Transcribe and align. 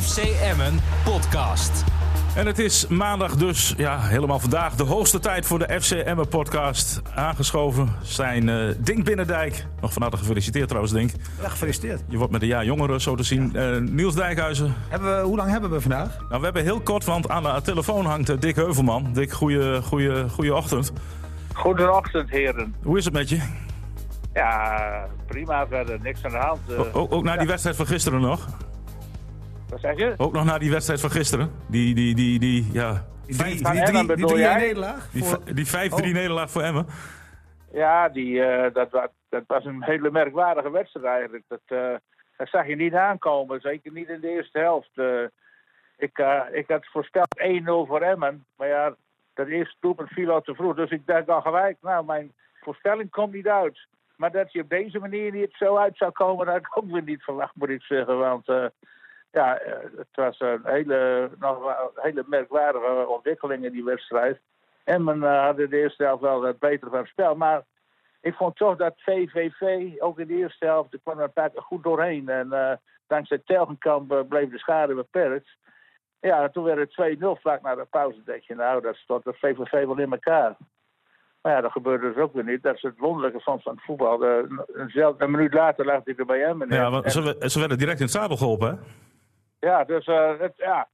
FC 0.00 0.18
Emmen 0.42 0.78
podcast. 1.04 1.84
En 2.34 2.46
het 2.46 2.58
is 2.58 2.86
maandag 2.86 3.36
dus, 3.36 3.74
ja, 3.76 4.00
helemaal 4.00 4.38
vandaag, 4.38 4.74
de 4.74 4.82
hoogste 4.82 5.18
tijd 5.18 5.46
voor 5.46 5.58
de 5.58 5.80
FC 5.80 5.90
Emmen 5.90 6.28
podcast. 6.28 7.02
Aangeschoven 7.14 7.88
zijn 8.02 8.48
uh, 8.48 8.74
Dink 8.78 9.04
Binnendijk. 9.04 9.66
Nog 9.80 9.92
van 9.92 10.02
harte 10.02 10.16
gefeliciteerd 10.16 10.66
trouwens, 10.66 10.94
Dink. 10.94 11.10
Ja, 11.42 11.48
gefeliciteerd. 11.48 12.02
Je 12.08 12.16
wordt 12.16 12.32
met 12.32 12.42
een 12.42 12.48
jaar 12.48 12.64
jongere, 12.64 13.00
zo 13.00 13.14
te 13.14 13.22
zien. 13.22 13.52
Uh, 13.54 13.76
Niels 13.76 14.14
Dijkhuizen. 14.14 14.74
Hebben 14.88 15.16
we, 15.16 15.22
hoe 15.22 15.36
lang 15.36 15.50
hebben 15.50 15.70
we 15.70 15.80
vandaag? 15.80 16.18
Nou, 16.28 16.38
we 16.38 16.44
hebben 16.44 16.62
heel 16.62 16.80
kort, 16.80 17.04
want 17.04 17.28
aan 17.28 17.42
de 17.42 17.60
telefoon 17.62 18.06
hangt 18.06 18.30
uh, 18.30 18.36
Dick 18.40 18.56
Heuvelman. 18.56 19.12
Dick, 19.12 19.32
goeie, 19.32 19.82
goeie, 19.82 20.28
goeie 20.28 20.54
ochtend. 20.54 20.92
Goedenochtend, 21.52 22.30
heren. 22.30 22.74
Hoe 22.82 22.98
is 22.98 23.04
het 23.04 23.14
met 23.14 23.28
je? 23.28 23.40
Ja, 24.34 25.06
prima 25.26 25.66
verder. 25.66 25.98
Niks 26.02 26.24
aan 26.24 26.30
de 26.30 26.36
hand. 26.36 26.58
O, 26.76 26.86
ook, 26.92 27.12
ook 27.12 27.24
na 27.24 27.36
die 27.36 27.46
wedstrijd 27.46 27.76
van 27.76 27.86
gisteren 27.86 28.20
nog? 28.20 28.46
Wat 29.68 29.80
zeg 29.80 29.96
je? 29.96 30.14
Ook 30.16 30.32
nog 30.32 30.44
na 30.44 30.58
die 30.58 30.70
wedstrijd 30.70 31.00
van 31.00 31.10
gisteren? 31.10 31.50
Die, 31.68 31.94
die, 31.94 32.14
die, 32.14 32.38
die, 32.38 32.72
ja... 32.72 33.06
Die 33.26 33.34
5-3 33.34 33.40
nederlaag? 34.58 35.10
Die, 35.10 35.24
voor... 35.24 35.54
die 35.54 35.66
5-3 35.66 35.70
oh. 35.70 36.00
nederlaag 36.00 36.50
voor 36.50 36.62
Emmen? 36.62 36.86
Ja, 37.72 38.08
die, 38.08 38.32
uh, 38.32 38.72
dat, 38.72 38.90
was, 38.90 39.08
dat 39.28 39.42
was 39.46 39.64
een 39.64 39.82
hele 39.82 40.10
merkwaardige 40.10 40.70
wedstrijd 40.70 41.06
eigenlijk. 41.06 41.44
Dat, 41.48 41.60
uh, 41.68 41.94
dat 42.36 42.48
zag 42.48 42.66
je 42.66 42.76
niet 42.76 42.94
aankomen, 42.94 43.60
zeker 43.60 43.92
niet 43.92 44.08
in 44.08 44.20
de 44.20 44.28
eerste 44.28 44.58
helft. 44.58 44.90
Uh, 44.94 45.22
ik, 45.96 46.18
ik 46.52 46.68
had 46.68 46.86
voorspeld 46.86 47.38
1-0 47.38 47.64
voor 47.64 48.00
Emmen, 48.00 48.44
maar 48.56 48.68
ja, 48.68 48.94
dat 49.34 49.46
eerste 49.46 49.76
doelpunt 49.80 50.08
viel 50.08 50.30
al 50.30 50.42
te 50.42 50.54
vroeg. 50.54 50.74
Dus 50.74 50.90
ik 50.90 51.06
dacht 51.06 51.28
al 51.28 51.40
gelijk, 51.40 51.76
nou, 51.80 52.04
mijn 52.04 52.32
voorspelling 52.60 53.10
komt 53.10 53.32
niet 53.32 53.48
uit. 53.48 53.86
Maar 54.16 54.32
dat 54.32 54.52
je 54.52 54.62
op 54.62 54.68
deze 54.68 54.98
manier 54.98 55.32
niet 55.32 55.52
zo 55.52 55.76
uit 55.76 55.96
zou 55.96 56.10
komen, 56.10 56.46
dat 56.46 56.54
had 56.54 56.64
ik 56.64 56.76
ook 56.76 56.90
weer 56.90 57.02
niet 57.02 57.22
verwacht, 57.22 57.54
moet 57.54 57.68
ik 57.68 57.82
zeggen. 57.82 58.18
Want 58.18 58.46
ja, 59.30 59.60
het 59.96 60.08
was 60.12 60.40
een 60.40 60.60
hele, 60.62 61.30
nog 61.38 61.74
hele 61.94 62.24
merkwaardige 62.26 63.06
ontwikkeling 63.08 63.64
in 63.64 63.72
die 63.72 63.84
wedstrijd. 63.84 64.40
En 64.84 65.04
men 65.04 65.18
uh, 65.18 65.44
had 65.44 65.58
in 65.58 65.70
de 65.70 65.78
eerste 65.78 66.04
helft 66.04 66.22
wel 66.22 66.42
het 66.42 66.58
betere 66.58 66.90
van 66.90 66.98
het 66.98 67.08
spel. 67.08 67.34
Maar 67.34 67.64
ik 68.20 68.34
vond 68.34 68.56
toch 68.56 68.76
dat 68.76 68.94
VVV, 68.96 69.92
ook 69.98 70.18
in 70.18 70.26
de 70.26 70.36
eerste 70.36 70.64
helft, 70.64 70.92
er 70.92 71.00
kwam 71.02 71.18
er 71.18 71.24
een 71.24 71.32
paar 71.32 71.50
keer 71.50 71.62
goed 71.62 71.82
doorheen. 71.82 72.28
En 72.28 72.48
uh, 72.52 72.72
dankzij 73.06 73.42
Telgenkamp 73.44 74.24
bleef 74.28 74.50
de 74.50 74.58
schade 74.58 74.94
beperkt. 74.94 75.48
Ja, 76.20 76.48
toen 76.48 76.64
werd 76.64 76.94
het 76.96 77.16
2-0 77.16 77.18
vlak 77.40 77.62
na 77.62 77.74
de 77.74 77.86
pauze. 77.90 78.22
denk 78.24 78.42
je, 78.42 78.54
nou, 78.54 78.82
dat 78.82 78.96
stond 78.96 79.24
de 79.24 79.32
VVV 79.32 79.70
wel 79.86 79.98
in 79.98 80.12
elkaar. 80.12 80.56
Maar 81.42 81.52
ja, 81.52 81.60
dat 81.60 81.72
gebeurde 81.72 82.12
dus 82.12 82.22
ook 82.22 82.34
weer 82.34 82.44
niet. 82.44 82.62
Dat 82.62 82.74
is 82.74 82.82
het 82.82 82.98
wonderlijke 82.98 83.40
van, 83.40 83.60
van 83.60 83.74
het 83.74 83.84
voetbal. 83.84 84.22
een, 84.22 84.60
een 85.18 85.30
minuut 85.30 85.54
later 85.54 85.84
lag 85.84 86.00
hij 86.04 86.14
er 86.16 86.26
bij 86.26 86.40
hem. 86.40 86.72
Ja, 86.72 86.90
want 86.90 87.12
ze, 87.12 87.36
ze 87.38 87.58
werden 87.58 87.78
direct 87.78 87.98
in 87.98 88.04
het 88.04 88.14
zadel 88.14 88.36
geholpen, 88.36 88.68
hè? 88.68 88.76
Ja, 89.66 89.84
dus 89.84 90.06
uh, 90.06 90.38
het, 90.38 90.52
ja. 90.56 90.88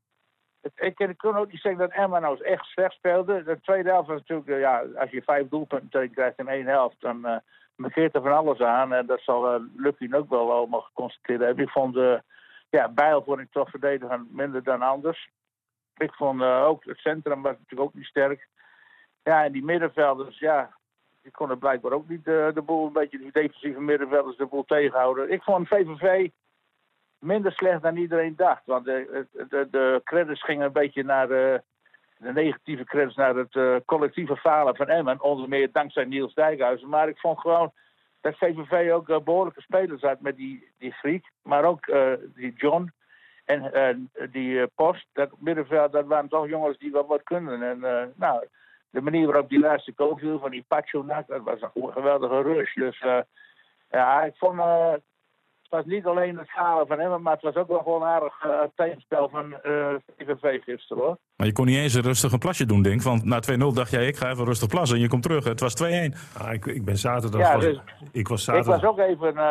Het, 0.60 0.72
ik, 0.76 0.98
ik 0.98 1.16
kan 1.16 1.36
ook 1.36 1.50
niet 1.50 1.60
zeggen 1.60 1.80
dat 1.80 1.90
Emma 1.90 2.18
nou 2.18 2.44
echt 2.44 2.64
slecht 2.64 2.94
speelde. 2.94 3.42
De 3.42 3.60
tweede 3.60 3.88
helft 3.88 4.08
was 4.08 4.18
natuurlijk, 4.18 4.48
uh, 4.48 4.60
ja, 4.60 4.84
als 4.96 5.10
je 5.10 5.22
vijf 5.22 5.48
doelpunten 5.48 6.10
krijgt 6.10 6.38
in 6.38 6.48
één 6.48 6.66
helft, 6.66 7.00
dan 7.00 7.42
uh, 7.76 7.96
er 7.96 8.10
van 8.12 8.36
alles 8.36 8.60
aan. 8.60 8.92
En 8.92 9.06
dat 9.06 9.20
zal 9.20 9.60
Lucky 9.76 10.08
ook 10.12 10.28
wel 10.28 10.52
allemaal 10.52 10.80
geconstateerd 10.80 11.40
hebben. 11.40 11.64
Ik 11.64 11.70
vond, 11.70 11.96
uh, 11.96 12.18
ja, 12.70 12.88
Bijl 12.88 13.22
vond 13.22 13.40
ik 13.40 13.50
toch 13.50 13.70
verdedigen 13.70 14.28
minder 14.30 14.62
dan 14.62 14.82
anders. 14.82 15.30
Ik 15.96 16.12
vond 16.14 16.42
ook, 16.42 16.84
het 16.84 16.98
centrum 16.98 17.42
was 17.42 17.52
natuurlijk 17.52 17.80
ook 17.80 17.94
niet 17.94 18.04
sterk. 18.04 18.48
Ja, 19.22 19.44
en 19.44 19.52
die 19.52 19.64
middenvelders, 19.64 20.38
ja, 20.38 20.76
die 21.22 21.32
konden 21.32 21.58
blijkbaar 21.58 21.92
ook 21.92 22.08
niet 22.08 22.24
de 22.24 22.62
boel, 22.64 22.86
een 22.86 22.92
beetje 22.92 23.18
die 23.18 23.32
defensieve 23.32 23.80
middenvelders 23.80 24.36
de 24.36 24.46
boel 24.46 24.64
tegenhouden. 24.64 25.30
Ik 25.30 25.42
vond 25.42 25.68
VVV 25.68 26.30
minder 27.22 27.52
slecht 27.52 27.82
dan 27.82 27.96
iedereen 27.96 28.36
dacht. 28.36 28.62
Want 28.64 28.84
de, 28.84 29.26
de, 29.48 29.68
de 29.70 30.00
credits 30.04 30.44
gingen 30.44 30.66
een 30.66 30.72
beetje 30.72 31.04
naar 31.04 31.28
de, 31.28 31.62
de 32.16 32.32
negatieve 32.32 32.84
credits 32.84 33.16
naar 33.16 33.34
het 33.34 33.54
uh, 33.54 33.76
collectieve 33.84 34.36
falen 34.36 34.76
van 34.76 34.88
Emmen. 34.88 35.22
Onder 35.22 35.48
meer 35.48 35.72
dankzij 35.72 36.04
Niels 36.04 36.34
Dijkhuizen. 36.34 36.88
Maar 36.88 37.08
ik 37.08 37.18
vond 37.18 37.40
gewoon 37.40 37.72
dat 38.20 38.36
VVV 38.36 38.92
ook 38.92 39.24
behoorlijke 39.24 39.60
spelers 39.60 40.02
had 40.02 40.20
met 40.20 40.36
die, 40.36 40.68
die. 40.78 41.22
Maar 41.42 41.64
ook 41.64 41.86
die 42.34 42.52
John 42.56 42.92
en 43.44 44.10
die 44.30 44.66
Post. 44.66 45.06
Dat 45.12 45.30
middenveld, 45.38 45.92
dat 45.92 46.06
waren 46.06 46.28
toch 46.28 46.48
jongens 46.48 46.78
die 46.78 46.90
wat 46.92 47.22
kunnen. 47.22 47.62
En 47.62 48.12
nou, 48.16 48.46
de 48.90 49.00
manier 49.00 49.26
waarop 49.26 49.48
die 49.48 49.58
laatste 49.58 49.92
goal 49.96 50.16
viel 50.16 50.38
van 50.38 50.50
die 50.50 50.64
Pachonak, 50.68 51.26
dat 51.26 51.42
was 51.42 51.60
een 51.62 51.92
geweldige 51.92 52.42
rush. 52.42 52.74
Dus 52.74 53.04
ja, 53.90 54.22
ik 54.22 54.34
vond 54.36 54.56
was 55.72 55.84
niet 55.84 56.06
alleen 56.06 56.38
het 56.38 56.50
falen 56.50 56.86
van 56.86 56.98
hem, 56.98 57.22
maar 57.22 57.32
het 57.32 57.42
was 57.42 57.54
ook 57.54 57.68
wel 57.68 57.82
gewoon 57.82 58.02
een 58.02 58.08
aardig 58.08 58.44
uh, 58.44 58.60
tegenspel 58.74 59.28
van 59.28 59.54
uh, 59.64 59.94
VVV 60.16 60.62
gisteren 60.62 61.02
hoor. 61.02 61.16
Maar 61.36 61.46
je 61.46 61.52
kon 61.52 61.66
niet 61.66 61.76
eens 61.76 61.94
een 61.94 62.02
rustig 62.02 62.32
een 62.32 62.38
plasje 62.38 62.66
doen, 62.66 62.82
denk 62.82 63.02
Want 63.02 63.24
na 63.24 63.40
2-0 63.52 63.58
dacht 63.74 63.90
jij, 63.90 64.06
ik 64.06 64.16
ga 64.16 64.30
even 64.30 64.44
rustig 64.44 64.68
plassen 64.68 64.96
en 64.96 65.02
je 65.02 65.08
komt 65.08 65.22
terug. 65.22 65.44
Het 65.44 65.60
was 65.60 65.82
2-1. 65.82 65.86
Ah, 66.38 66.52
ik, 66.52 66.66
ik 66.66 66.84
ben 66.84 66.96
zaterdag... 66.96 67.40
Ja, 67.40 67.54
was, 67.54 67.64
dus, 67.64 67.80
ik, 68.12 68.28
was 68.28 68.44
zaterdag... 68.44 68.76
ik 68.76 68.82
was 68.82 68.90
ook 68.90 68.98
even 68.98 69.34
uh, 69.34 69.42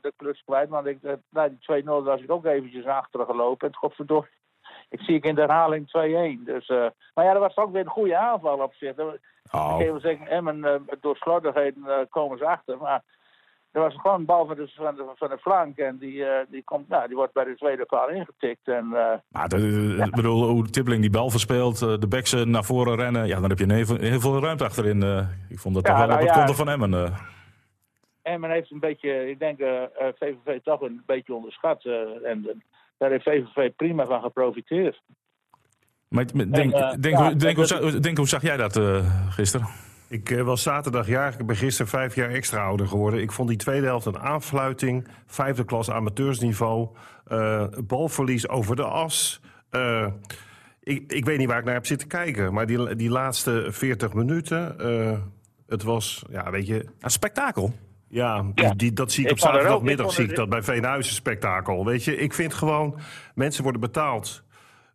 de 0.00 0.12
klus 0.16 0.42
kwijt, 0.44 0.68
want 0.68 0.86
ik, 0.86 0.98
na 1.30 1.48
die 1.48 1.82
2-0 1.82 1.84
was 1.84 2.20
ik 2.20 2.30
ook 2.30 2.44
eventjes 2.44 2.86
achteren 2.86 3.26
gelopen. 3.26 3.68
En 3.68 3.76
godverdomme, 3.76 4.28
ik 4.88 5.00
zie 5.00 5.14
ik 5.14 5.24
in 5.24 5.34
de 5.34 5.40
herhaling 5.40 5.86
2-1. 6.40 6.44
Dus, 6.44 6.68
maar 7.14 7.24
ja, 7.24 7.32
dat 7.32 7.42
was 7.42 7.56
ook 7.56 7.72
weer 7.72 7.84
een 7.84 7.90
goede 7.90 8.16
aanval 8.16 8.58
op 8.58 8.74
zich. 8.74 8.94
Oh. 9.50 9.76
Ik 9.78 9.86
wil 9.86 10.00
zeggen, 10.00 10.26
Emmen, 10.26 10.86
door 11.00 11.16
slordigheden 11.16 12.08
komen 12.08 12.38
ze 12.38 12.46
achter, 12.46 12.78
maar... 12.78 13.02
Er 13.72 13.80
was 13.80 13.94
gewoon 13.94 14.20
een 14.20 14.24
bal 14.24 14.46
van 14.46 14.56
de, 14.56 14.72
van 14.74 14.94
de, 14.94 15.12
van 15.14 15.28
de 15.28 15.38
flank 15.38 15.78
en 15.78 15.98
die, 15.98 16.14
uh, 16.14 16.28
die, 16.48 16.64
komt, 16.64 16.88
nou, 16.88 17.06
die 17.06 17.16
wordt 17.16 17.32
bij 17.32 17.44
de 17.44 17.56
tweede 17.56 17.84
paal 17.84 18.08
ingetikt. 18.08 18.68
En, 18.68 18.84
uh, 18.92 19.12
maar 19.28 19.48
de, 19.48 19.94
ja. 19.96 20.10
bedoel, 20.10 20.48
hoe 20.48 20.70
Tippling 20.70 21.00
die 21.00 21.10
bal 21.10 21.30
verspeelt, 21.30 21.78
de 21.78 22.06
backs 22.08 22.32
naar 22.44 22.64
voren 22.64 22.96
rennen, 22.96 23.26
ja, 23.26 23.40
dan 23.40 23.48
heb 23.48 23.58
je 23.58 23.72
heel, 23.72 23.96
heel 23.96 24.20
veel 24.20 24.40
ruimte 24.40 24.64
achterin. 24.64 25.02
ik 25.48 25.58
vond 25.58 25.74
dat 25.74 25.86
ja, 25.86 25.90
toch 25.90 25.98
wel 25.98 26.08
nou, 26.08 26.20
op 26.20 26.26
het 26.26 26.36
ja, 26.36 26.44
konto 26.44 26.64
van 26.64 26.68
Emmen. 26.68 27.14
Emmen 28.22 28.50
heeft 28.50 28.70
een 28.70 28.80
beetje, 28.80 29.30
ik 29.30 29.38
denk 29.38 29.58
VVV 30.18 30.60
toch 30.62 30.80
een 30.80 31.02
beetje 31.06 31.34
onderschat. 31.34 31.84
en 32.24 32.62
daar 32.98 33.10
heeft 33.10 33.24
VVV 33.24 33.70
prima 33.76 34.06
van 34.06 34.22
geprofiteerd. 34.22 35.02
Maar 36.08 36.26
denk, 36.26 36.40
en, 36.40 36.50
denk, 36.50 36.72
denk, 36.72 37.02
denk, 37.02 37.16
hoe, 37.16 38.00
denk, 38.00 38.16
hoe 38.16 38.28
zag 38.28 38.42
jij 38.42 38.56
dat 38.56 38.80
gisteren? 39.28 39.66
Ik 40.10 40.30
uh, 40.30 40.42
was 40.42 40.62
zaterdag 40.62 41.06
jarig. 41.06 41.38
Ik 41.38 41.46
ben 41.46 41.56
gisteren 41.56 41.90
vijf 41.90 42.14
jaar 42.14 42.30
extra 42.30 42.64
ouder 42.64 42.86
geworden. 42.86 43.20
Ik 43.20 43.32
vond 43.32 43.48
die 43.48 43.58
tweede 43.58 43.86
helft 43.86 44.06
een 44.06 44.18
aanfluiting. 44.18 45.08
Vijfde 45.26 45.64
klas 45.64 45.90
amateursniveau. 45.90 46.88
Uh, 47.28 47.64
balverlies 47.86 48.48
over 48.48 48.76
de 48.76 48.84
as. 48.84 49.40
Uh, 49.70 50.06
ik, 50.82 51.12
ik 51.12 51.24
weet 51.24 51.38
niet 51.38 51.48
waar 51.48 51.58
ik 51.58 51.64
naar 51.64 51.74
heb 51.74 51.86
zitten 51.86 52.08
kijken. 52.08 52.52
Maar 52.52 52.66
die, 52.66 52.96
die 52.96 53.10
laatste 53.10 53.66
40 53.68 54.12
minuten. 54.12 54.76
het 55.66 55.82
was, 55.82 56.24
ja, 56.30 56.50
weet 56.50 56.66
je. 56.66 56.86
Een 57.00 57.10
spektakel. 57.10 57.74
Ja, 58.08 58.44
die, 58.54 58.76
die, 58.76 58.92
dat 58.92 59.12
zie 59.12 59.24
ik, 59.24 59.30
ik 59.30 59.36
op 59.36 59.42
zaterdagmiddag. 59.42 60.12
Zie 60.12 60.28
ik 60.28 60.36
dat 60.36 60.48
bij 60.48 60.62
Veenhuizen 60.62 61.14
spektakel. 61.14 61.84
Weet 61.84 62.04
je, 62.04 62.16
ik 62.16 62.32
vind 62.32 62.54
gewoon. 62.54 62.98
Mensen 63.34 63.62
worden 63.62 63.80
betaald 63.80 64.42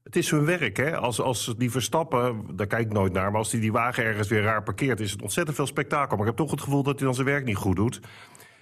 het 0.05 0.15
is 0.15 0.31
hun 0.31 0.45
werk, 0.45 0.77
hè. 0.77 0.97
Als, 0.97 1.21
als 1.21 1.53
die 1.57 1.71
Verstappen, 1.71 2.45
daar 2.55 2.67
kijk 2.67 2.85
ik 2.85 2.93
nooit 2.93 3.13
naar... 3.13 3.31
maar 3.31 3.39
als 3.39 3.49
die, 3.49 3.59
die 3.59 3.71
wagen 3.71 4.03
ergens 4.03 4.27
weer 4.27 4.41
raar 4.41 4.63
parkeert... 4.63 4.99
is 4.99 5.11
het 5.11 5.21
ontzettend 5.21 5.55
veel 5.55 5.67
spektakel. 5.67 6.17
Maar 6.17 6.27
ik 6.27 6.31
heb 6.31 6.35
toch 6.35 6.51
het 6.51 6.61
gevoel 6.61 6.83
dat 6.83 6.95
hij 6.95 7.05
dan 7.05 7.15
zijn 7.15 7.27
werk 7.27 7.45
niet 7.45 7.55
goed 7.55 7.75
doet. 7.75 7.99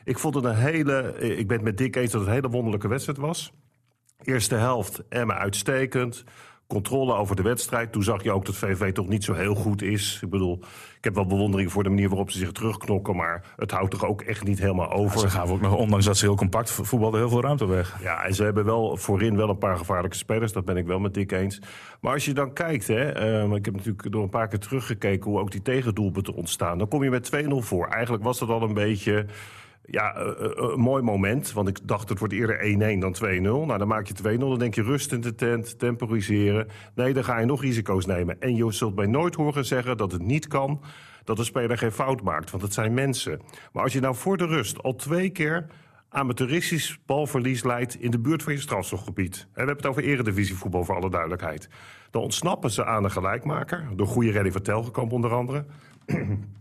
Ik 0.04 0.20
vond 0.20 0.36
het 0.36 0.44
een 0.44 0.56
hele... 0.56 1.16
Ik 1.38 1.48
ben 1.48 1.58
het 1.58 1.66
met 1.66 1.78
Dick 1.78 1.96
eens 1.96 2.12
dat 2.12 2.22
het 2.22 2.30
een 2.30 2.36
hele 2.36 2.50
wonderlijke 2.50 2.88
wedstrijd 2.88 3.18
was. 3.18 3.54
Eerste 4.24 4.56
helft, 4.56 5.04
Emma 5.09 5.38
uitstekend 5.38 6.24
controle 6.74 7.14
over 7.14 7.36
de 7.36 7.42
wedstrijd. 7.42 7.92
Toen 7.92 8.04
zag 8.04 8.24
je 8.24 8.32
ook 8.32 8.46
dat 8.46 8.56
VV 8.56 8.92
toch 8.92 9.08
niet 9.08 9.24
zo 9.24 9.34
heel 9.34 9.56
goed 9.56 9.82
is. 9.82 10.20
Ik 10.22 10.30
bedoel, 10.30 10.60
ik 10.98 11.04
heb 11.04 11.16
wel 11.16 11.26
bewondering 11.26 11.72
voor 11.72 11.84
de 11.84 11.90
manier 11.90 12.10
waarop 12.10 12.32
ze 12.32 12.38
zich 12.38 12.52
terugknokken... 12.52 13.16
maar 13.16 13.54
het 13.56 13.72
houdt 13.72 13.92
toch 13.92 14.06
ook 14.06 14.22
echt 14.22 14.44
niet 14.44 14.60
helemaal 14.60 14.92
over. 14.92 15.16
Ja, 15.16 15.22
ze 15.22 15.30
gaven 15.30 15.54
ook 15.54 15.62
nog, 15.62 15.76
ondanks 15.76 16.06
dat 16.06 16.18
ze 16.18 16.26
heel 16.26 16.36
compact 16.36 16.72
voetbalden, 16.72 17.20
heel 17.20 17.30
veel 17.30 17.42
ruimte 17.42 17.66
weg. 17.66 18.02
Ja, 18.02 18.24
en 18.24 18.36
ze 18.36 18.44
hebben 18.44 18.66
wel 18.66 18.98
voorin 18.98 19.36
wel 19.36 19.50
een 19.50 19.58
paar 19.58 19.78
gevaarlijke 19.78 20.18
spelers. 20.18 20.52
Dat 20.52 20.66
ben 20.66 20.78
ik 20.78 20.86
wel 20.86 21.00
met 21.00 21.14
Dick 21.14 21.31
eens. 21.31 21.62
Maar 22.02 22.14
als 22.14 22.25
je 22.25 22.34
dan 22.34 22.54
kijkt, 22.54 22.88
hè, 22.88 23.24
uh, 23.46 23.56
ik 23.56 23.66
heb 23.66 23.76
natuurlijk 23.76 24.12
door 24.12 24.24
een 24.24 24.30
paar 24.30 24.48
keer 24.48 24.60
teruggekeken... 24.60 25.30
hoe 25.30 25.40
ook 25.40 25.52
die 25.52 25.62
tegendoelpunten 25.62 26.34
ontstaan. 26.34 26.78
Dan 26.78 26.88
kom 26.88 27.04
je 27.04 27.10
met 27.10 27.31
2-0 27.46 27.48
voor. 27.50 27.88
Eigenlijk 27.88 28.24
was 28.24 28.40
dat 28.40 28.50
al 28.50 28.62
een 28.62 28.74
beetje 28.74 29.26
ja, 29.85 30.18
uh, 30.18 30.25
uh, 30.25 30.50
een 30.56 30.80
mooi 30.80 31.03
moment. 31.03 31.53
Want 31.53 31.68
ik 31.68 31.88
dacht 31.88 32.09
het 32.09 32.19
wordt 32.19 32.33
eerder 32.33 32.95
1-1 32.95 33.00
dan 33.00 33.15
2-0. 33.25 33.41
Nou, 33.41 33.77
dan 33.77 33.88
maak 33.88 34.07
je 34.07 34.35
2-0. 34.35 34.38
Dan 34.38 34.59
denk 34.59 34.75
je 34.75 34.83
rust 34.83 35.12
in 35.12 35.21
de 35.21 35.35
tent, 35.35 35.80
temporiseren. 35.80 36.68
Nee, 36.95 37.13
dan 37.13 37.24
ga 37.24 37.39
je 37.39 37.45
nog 37.45 37.62
risico's 37.62 38.06
nemen. 38.06 38.41
En 38.41 38.56
je 38.56 38.71
zult 38.71 38.95
mij 38.95 39.06
nooit 39.06 39.35
horen 39.35 39.65
zeggen 39.65 39.97
dat 39.97 40.12
het 40.12 40.21
niet 40.21 40.47
kan 40.47 40.81
dat 41.24 41.38
de 41.38 41.44
speler 41.44 41.77
geen 41.77 41.91
fout 41.91 42.21
maakt. 42.21 42.51
Want 42.51 42.63
het 42.63 42.74
zijn 42.74 42.94
mensen. 42.94 43.41
Maar 43.71 43.83
als 43.83 43.94
je 43.94 44.00
nou 44.00 44.15
voor 44.15 44.38
de 44.38 44.45
rust 44.45 44.83
al 44.83 44.95
twee 44.95 45.30
keer 45.30 45.65
amateuristisch 46.09 47.00
balverlies 47.06 47.63
leidt 47.63 47.95
in 47.95 48.12
de 48.12 48.19
buurt 48.19 48.44
van 48.44 48.53
je 48.53 48.59
strafstofgebied. 48.59 49.35
En 49.35 49.47
we 49.53 49.57
hebben 49.57 49.75
het 49.75 49.85
over 49.85 50.03
eredivisievoetbal 50.03 50.83
voor 50.83 50.95
alle 50.95 51.09
duidelijkheid. 51.09 51.69
Dan 52.12 52.21
ontsnappen 52.21 52.71
ze 52.71 52.85
aan 52.85 53.03
een 53.03 53.12
gelijkmaker. 53.12 53.88
Door 53.95 54.07
goede 54.07 54.31
redding 54.31 54.53
van 54.53 54.63
Telgekamp 54.63 55.12
onder 55.12 55.33
andere. 55.33 55.65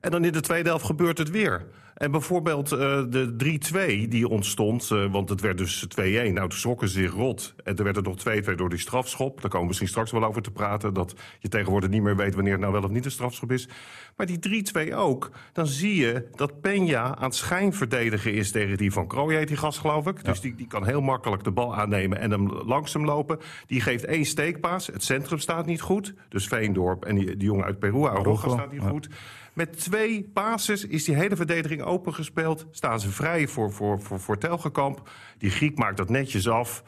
En 0.00 0.12
dan 0.12 0.24
in 0.24 0.32
de 0.32 0.40
tweede 0.40 0.68
helft 0.68 0.84
gebeurt 0.84 1.18
het 1.18 1.30
weer. 1.30 1.66
En 1.96 2.10
bijvoorbeeld 2.10 2.72
uh, 2.72 2.78
de 3.08 3.58
3-2 4.04 4.08
die 4.08 4.28
ontstond, 4.28 4.90
uh, 4.92 5.12
want 5.12 5.28
het 5.28 5.40
werd 5.40 5.58
dus 5.58 5.86
2-1. 6.00 6.02
Nou, 6.02 6.34
toen 6.34 6.52
schrokken 6.52 6.88
ze 6.88 7.00
zich 7.00 7.12
rot. 7.12 7.54
En 7.64 7.74
toen 7.74 7.84
werd 7.84 7.96
het 7.96 8.04
nog 8.04 8.52
2-2 8.52 8.54
door 8.54 8.68
die 8.68 8.78
strafschop. 8.78 9.40
Daar 9.40 9.50
komen 9.50 9.60
we 9.60 9.66
misschien 9.66 9.88
straks 9.88 10.10
wel 10.10 10.24
over 10.24 10.42
te 10.42 10.50
praten. 10.50 10.94
Dat 10.94 11.14
je 11.38 11.48
tegenwoordig 11.48 11.90
niet 11.90 12.02
meer 12.02 12.16
weet 12.16 12.34
wanneer 12.34 12.52
het 12.52 12.60
nou 12.60 12.72
wel 12.72 12.82
of 12.82 12.90
niet 12.90 13.04
een 13.04 13.10
strafschop 13.10 13.52
is. 13.52 13.68
Maar 14.16 14.26
die 14.26 14.64
3-2 14.90 14.94
ook. 14.94 15.30
Dan 15.52 15.66
zie 15.66 15.94
je 15.94 16.28
dat 16.34 16.52
Peña 16.52 17.14
aan 17.14 17.24
het 17.24 17.34
schijnverdedigen 17.34 18.32
is 18.32 18.50
tegen 18.50 18.76
die 18.76 18.92
van 18.92 19.06
Krooi, 19.06 19.36
heet 19.36 19.48
die 19.48 19.56
gast 19.56 19.78
geloof 19.78 20.06
ik. 20.06 20.16
Ja. 20.16 20.30
Dus 20.30 20.40
die, 20.40 20.54
die 20.54 20.66
kan 20.66 20.86
heel 20.86 21.00
makkelijk 21.00 21.44
de 21.44 21.50
bal 21.50 21.76
aannemen 21.76 22.20
en 22.20 22.30
hem 22.30 22.52
langs 22.52 22.92
hem 22.92 23.04
lopen. 23.04 23.38
Die 23.66 23.80
geeft 23.80 24.04
één 24.04 24.24
steekpaas. 24.24 24.86
Het 24.86 25.04
centrum 25.04 25.38
staat 25.38 25.66
niet 25.66 25.80
goed. 25.80 26.14
Dus 26.28 26.48
Veendorp 26.48 27.04
en 27.04 27.14
die, 27.14 27.36
die 27.36 27.46
jongen 27.46 27.64
uit 27.64 27.78
Peru, 27.78 28.06
Aroga, 28.06 28.48
staat 28.48 28.72
niet 28.72 28.82
ja. 28.82 28.88
goed. 28.88 29.08
Met 29.56 29.78
twee 29.78 30.30
passes 30.32 30.86
is 30.86 31.04
die 31.04 31.14
hele 31.14 31.36
verdediging 31.36 31.82
opengespeeld. 31.86 32.66
Staan 32.70 33.00
ze 33.00 33.10
vrij 33.10 33.46
voor, 33.46 33.72
voor, 33.72 34.00
voor, 34.00 34.20
voor 34.20 34.38
Telgekamp. 34.38 35.08
Die 35.38 35.50
Griek 35.50 35.78
maakt 35.78 35.96
dat 35.96 36.08
netjes 36.08 36.48
af. 36.48 36.82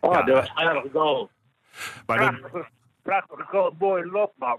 Oh, 0.00 0.12
ja, 0.12 0.22
dat 0.22 0.34
was 0.36 0.48
een 0.48 0.56
aardige 0.56 0.88
goal. 0.92 1.30
Maar 2.06 2.16
prachtige, 2.16 2.50
dat... 2.52 2.68
prachtige 3.02 3.42
goal, 3.42 3.74
mooi 3.78 4.10
loop, 4.10 4.32
man. 4.36 4.58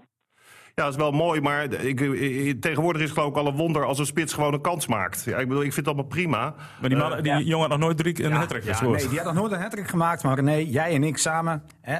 Ja, 0.78 0.84
dat 0.84 0.92
is 0.92 1.00
wel 1.00 1.12
mooi, 1.12 1.40
maar 1.40 1.72
ik, 1.72 2.00
ik, 2.00 2.60
tegenwoordig 2.60 3.02
is 3.02 3.08
het 3.08 3.18
geloof 3.18 3.30
ik 3.30 3.36
al 3.36 3.46
een 3.46 3.56
wonder 3.56 3.84
als 3.84 3.98
een 3.98 4.06
spits 4.06 4.32
gewoon 4.32 4.52
een 4.52 4.60
kans 4.60 4.86
maakt. 4.86 5.24
Ja, 5.24 5.38
ik 5.38 5.48
bedoel, 5.48 5.62
ik 5.62 5.72
vind 5.72 5.86
het 5.86 5.94
allemaal 5.94 6.04
prima. 6.04 6.54
Maar 6.80 6.88
die, 6.88 6.98
man, 6.98 7.12
uh, 7.12 7.22
die 7.22 7.32
ja. 7.32 7.38
jongen 7.38 7.60
had 7.60 7.78
nog 7.78 7.78
nooit 7.78 7.96
drie, 7.96 8.24
een 8.24 8.30
ja, 8.30 8.36
hat-trick 8.36 8.64
ja, 8.64 8.82
Nee, 8.82 9.08
die 9.08 9.18
had 9.18 9.26
nog 9.26 9.34
nooit 9.34 9.52
een 9.52 9.60
hat 9.60 9.78
gemaakt. 9.82 10.22
Maar 10.22 10.42
nee, 10.42 10.70
jij 10.70 10.94
en 10.94 11.04
ik 11.04 11.16
samen, 11.16 11.64
hè, 11.80 11.98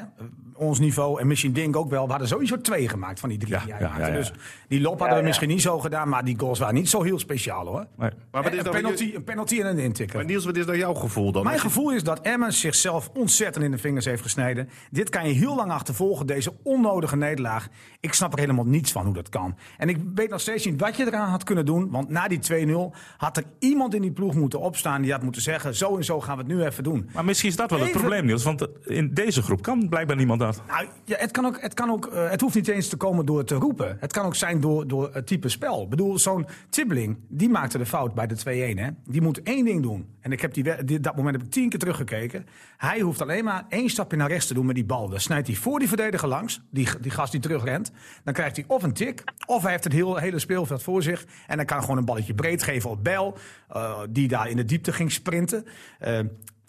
ons 0.59 0.79
niveau 0.79 1.21
en 1.21 1.27
misschien 1.27 1.53
Dink 1.53 1.77
ook 1.77 1.91
wel. 1.91 2.05
We 2.05 2.11
hadden 2.11 2.29
sowieso 2.29 2.61
twee 2.61 2.89
gemaakt 2.89 3.21
van 3.21 3.29
die 3.29 3.39
drie. 3.39 3.53
Ja, 3.53 3.63
ja, 3.67 3.99
ja, 3.99 4.11
Dus 4.11 4.33
die 4.69 4.81
lop 4.81 4.99
hadden 4.99 5.19
we 5.19 5.25
misschien 5.25 5.49
niet 5.49 5.63
zo 5.63 5.79
gedaan, 5.79 6.09
maar 6.09 6.25
die 6.25 6.39
goals 6.39 6.59
waren 6.59 6.75
niet 6.75 6.89
zo 6.89 7.03
heel 7.03 7.19
speciaal 7.19 7.67
hoor. 7.67 7.87
Nee. 7.97 8.11
Maar 8.31 8.43
wat 8.43 8.53
is 8.53 8.65
een, 8.65 8.71
penalty, 8.71 9.05
je... 9.05 9.15
een 9.17 9.25
penalty 9.25 9.61
en 9.61 9.67
een 9.67 9.79
intikken. 9.79 10.17
Maar 10.17 10.27
Niels, 10.27 10.45
wat 10.45 10.57
is 10.57 10.65
nou 10.65 10.79
jouw 10.79 10.95
gevoel 10.95 11.33
dan? 11.33 11.45
Mijn 11.45 11.59
gevoel 11.59 11.93
is 11.93 12.03
dat 12.03 12.21
Emmen 12.21 12.53
zichzelf 12.53 13.11
ontzettend 13.15 13.65
in 13.65 13.71
de 13.71 13.79
vingers 13.79 14.05
heeft 14.05 14.23
gesneden. 14.23 14.69
Dit 14.91 15.09
kan 15.09 15.29
je 15.29 15.35
heel 15.35 15.57
lang 15.57 15.71
achtervolgen, 15.71 16.27
deze 16.27 16.53
onnodige 16.63 17.17
nederlaag. 17.17 17.69
Ik 18.01 18.13
snap 18.13 18.33
er 18.33 18.39
helemaal 18.39 18.65
niets 18.65 18.93
van 18.93 19.05
hoe 19.05 19.15
dat 19.15 19.29
kan. 19.29 19.57
En 19.77 19.89
ik 19.89 19.99
weet 20.15 20.31
nog 20.31 20.41
steeds 20.41 20.65
niet 20.65 20.81
wat 20.81 20.97
je 20.97 21.07
eraan 21.07 21.31
had 21.31 21.45
kunnen 21.45 21.67
doen. 21.67 21.91
Want 21.91 22.09
na 22.09 22.29
die 22.29 22.67
2-0 22.67 22.97
had 23.17 23.37
er 23.37 23.45
iemand 23.59 23.95
in 23.95 24.03
die 24.03 24.13
ploeg 24.13 24.35
moeten 24.35 24.61
opstaan 24.61 25.03
die 25.03 25.13
had 25.13 25.23
moeten 25.23 25.43
zeggen: 25.43 25.75
zo 25.75 25.97
en 25.97 26.05
zo 26.05 26.21
gaan 26.21 26.37
we 26.37 26.43
het 26.43 26.53
nu 26.53 26.63
even 26.63 26.85
doen. 26.85 27.11
Maar 27.13 27.25
misschien 27.25 27.49
is 27.49 27.57
dat 27.57 27.71
wel 27.71 27.79
even... 27.79 27.93
het 27.93 28.01
probleem, 28.01 28.27
Niels. 28.27 28.45
Want 28.45 28.67
in 28.85 29.15
deze 29.15 29.43
groep 29.43 29.63
kan 29.63 29.89
blijkbaar 29.89 30.17
niemand 30.17 30.43
Nou, 30.67 30.87
ja, 31.05 31.17
het, 31.19 31.31
kan 31.31 31.47
ook, 31.47 31.61
het, 31.61 31.75
kan 31.75 31.91
ook, 31.91 32.07
uh, 32.07 32.31
het 32.31 32.41
hoeft 32.41 32.55
niet 32.55 32.69
eens 32.69 32.89
te 32.89 32.97
komen 32.97 33.27
door 33.27 33.45
te 33.45 33.55
roepen. 33.55 33.97
Het 34.01 34.13
kan 34.13 34.25
ook 34.25 34.35
zijn 34.35 34.61
door, 34.61 34.89
door 34.89 35.11
het 35.13 35.27
type 35.27 35.49
spel. 35.49 35.83
Ik 35.83 35.89
bedoel, 35.89 36.19
zo'n 36.19 36.47
Tibbeling, 36.69 37.17
die 37.29 37.49
maakte 37.49 37.79
de 37.79 37.87
fout 37.87 38.15
bij 38.15 38.27
de 38.27 38.95
2-1. 38.97 39.03
Die 39.05 39.23
moet 39.23 39.43
één 39.43 39.65
ding 39.65 39.83
doen. 39.83 40.17
En 40.21 40.33
ik 40.33 40.41
heb 40.41 40.55
die, 40.55 41.01
dat 41.01 41.17
moment 41.17 41.37
heb 41.37 41.45
ik 41.45 41.51
tien 41.51 41.69
keer 41.69 41.79
teruggekeken. 41.79 42.47
Hij 42.77 43.01
hoeft 43.01 43.23
alleen 43.23 43.45
maar 43.45 43.65
één 43.69 43.91
stapje 43.91 44.17
naar 44.17 44.29
rechts 44.29 44.47
te 44.47 44.55
doen 44.55 44.67
met 44.67 44.75
die 44.75 44.85
bal. 44.85 45.09
Dan 45.09 45.21
snijdt 45.21 45.47
hij 45.47 45.57
voor 45.57 45.79
die 45.79 45.89
verdediger 45.89 46.29
langs, 46.29 46.61
die, 46.71 46.89
die 47.01 47.11
gast 47.11 47.33
die 47.33 47.41
terugrent. 47.41 47.93
Dan 48.25 48.35
krijgt 48.35 48.57
hij 48.57 48.65
of 48.69 48.83
een 48.83 48.93
tik, 48.93 49.25
of 49.47 49.63
hij 49.63 49.71
heeft 49.71 49.85
het 49.85 49.93
hele 49.93 50.39
speelveld 50.39 50.83
voor 50.83 51.03
zich. 51.03 51.25
En 51.47 51.57
dan 51.57 51.67
kan 51.67 51.77
hij 51.77 51.87
gewoon 51.87 52.01
een 52.01 52.07
balletje 52.07 52.35
breed 52.35 52.63
geven 52.63 52.91
op 52.91 53.05
Bel, 53.05 53.39
uh, 53.77 54.01
die 54.11 54.29
daar 54.29 54.51
in 54.51 54.57
de 54.57 54.65
diepte 54.65 54.93
ging 54.93 55.13
sprinten. 55.13 55.65
Uh, 56.01 56.19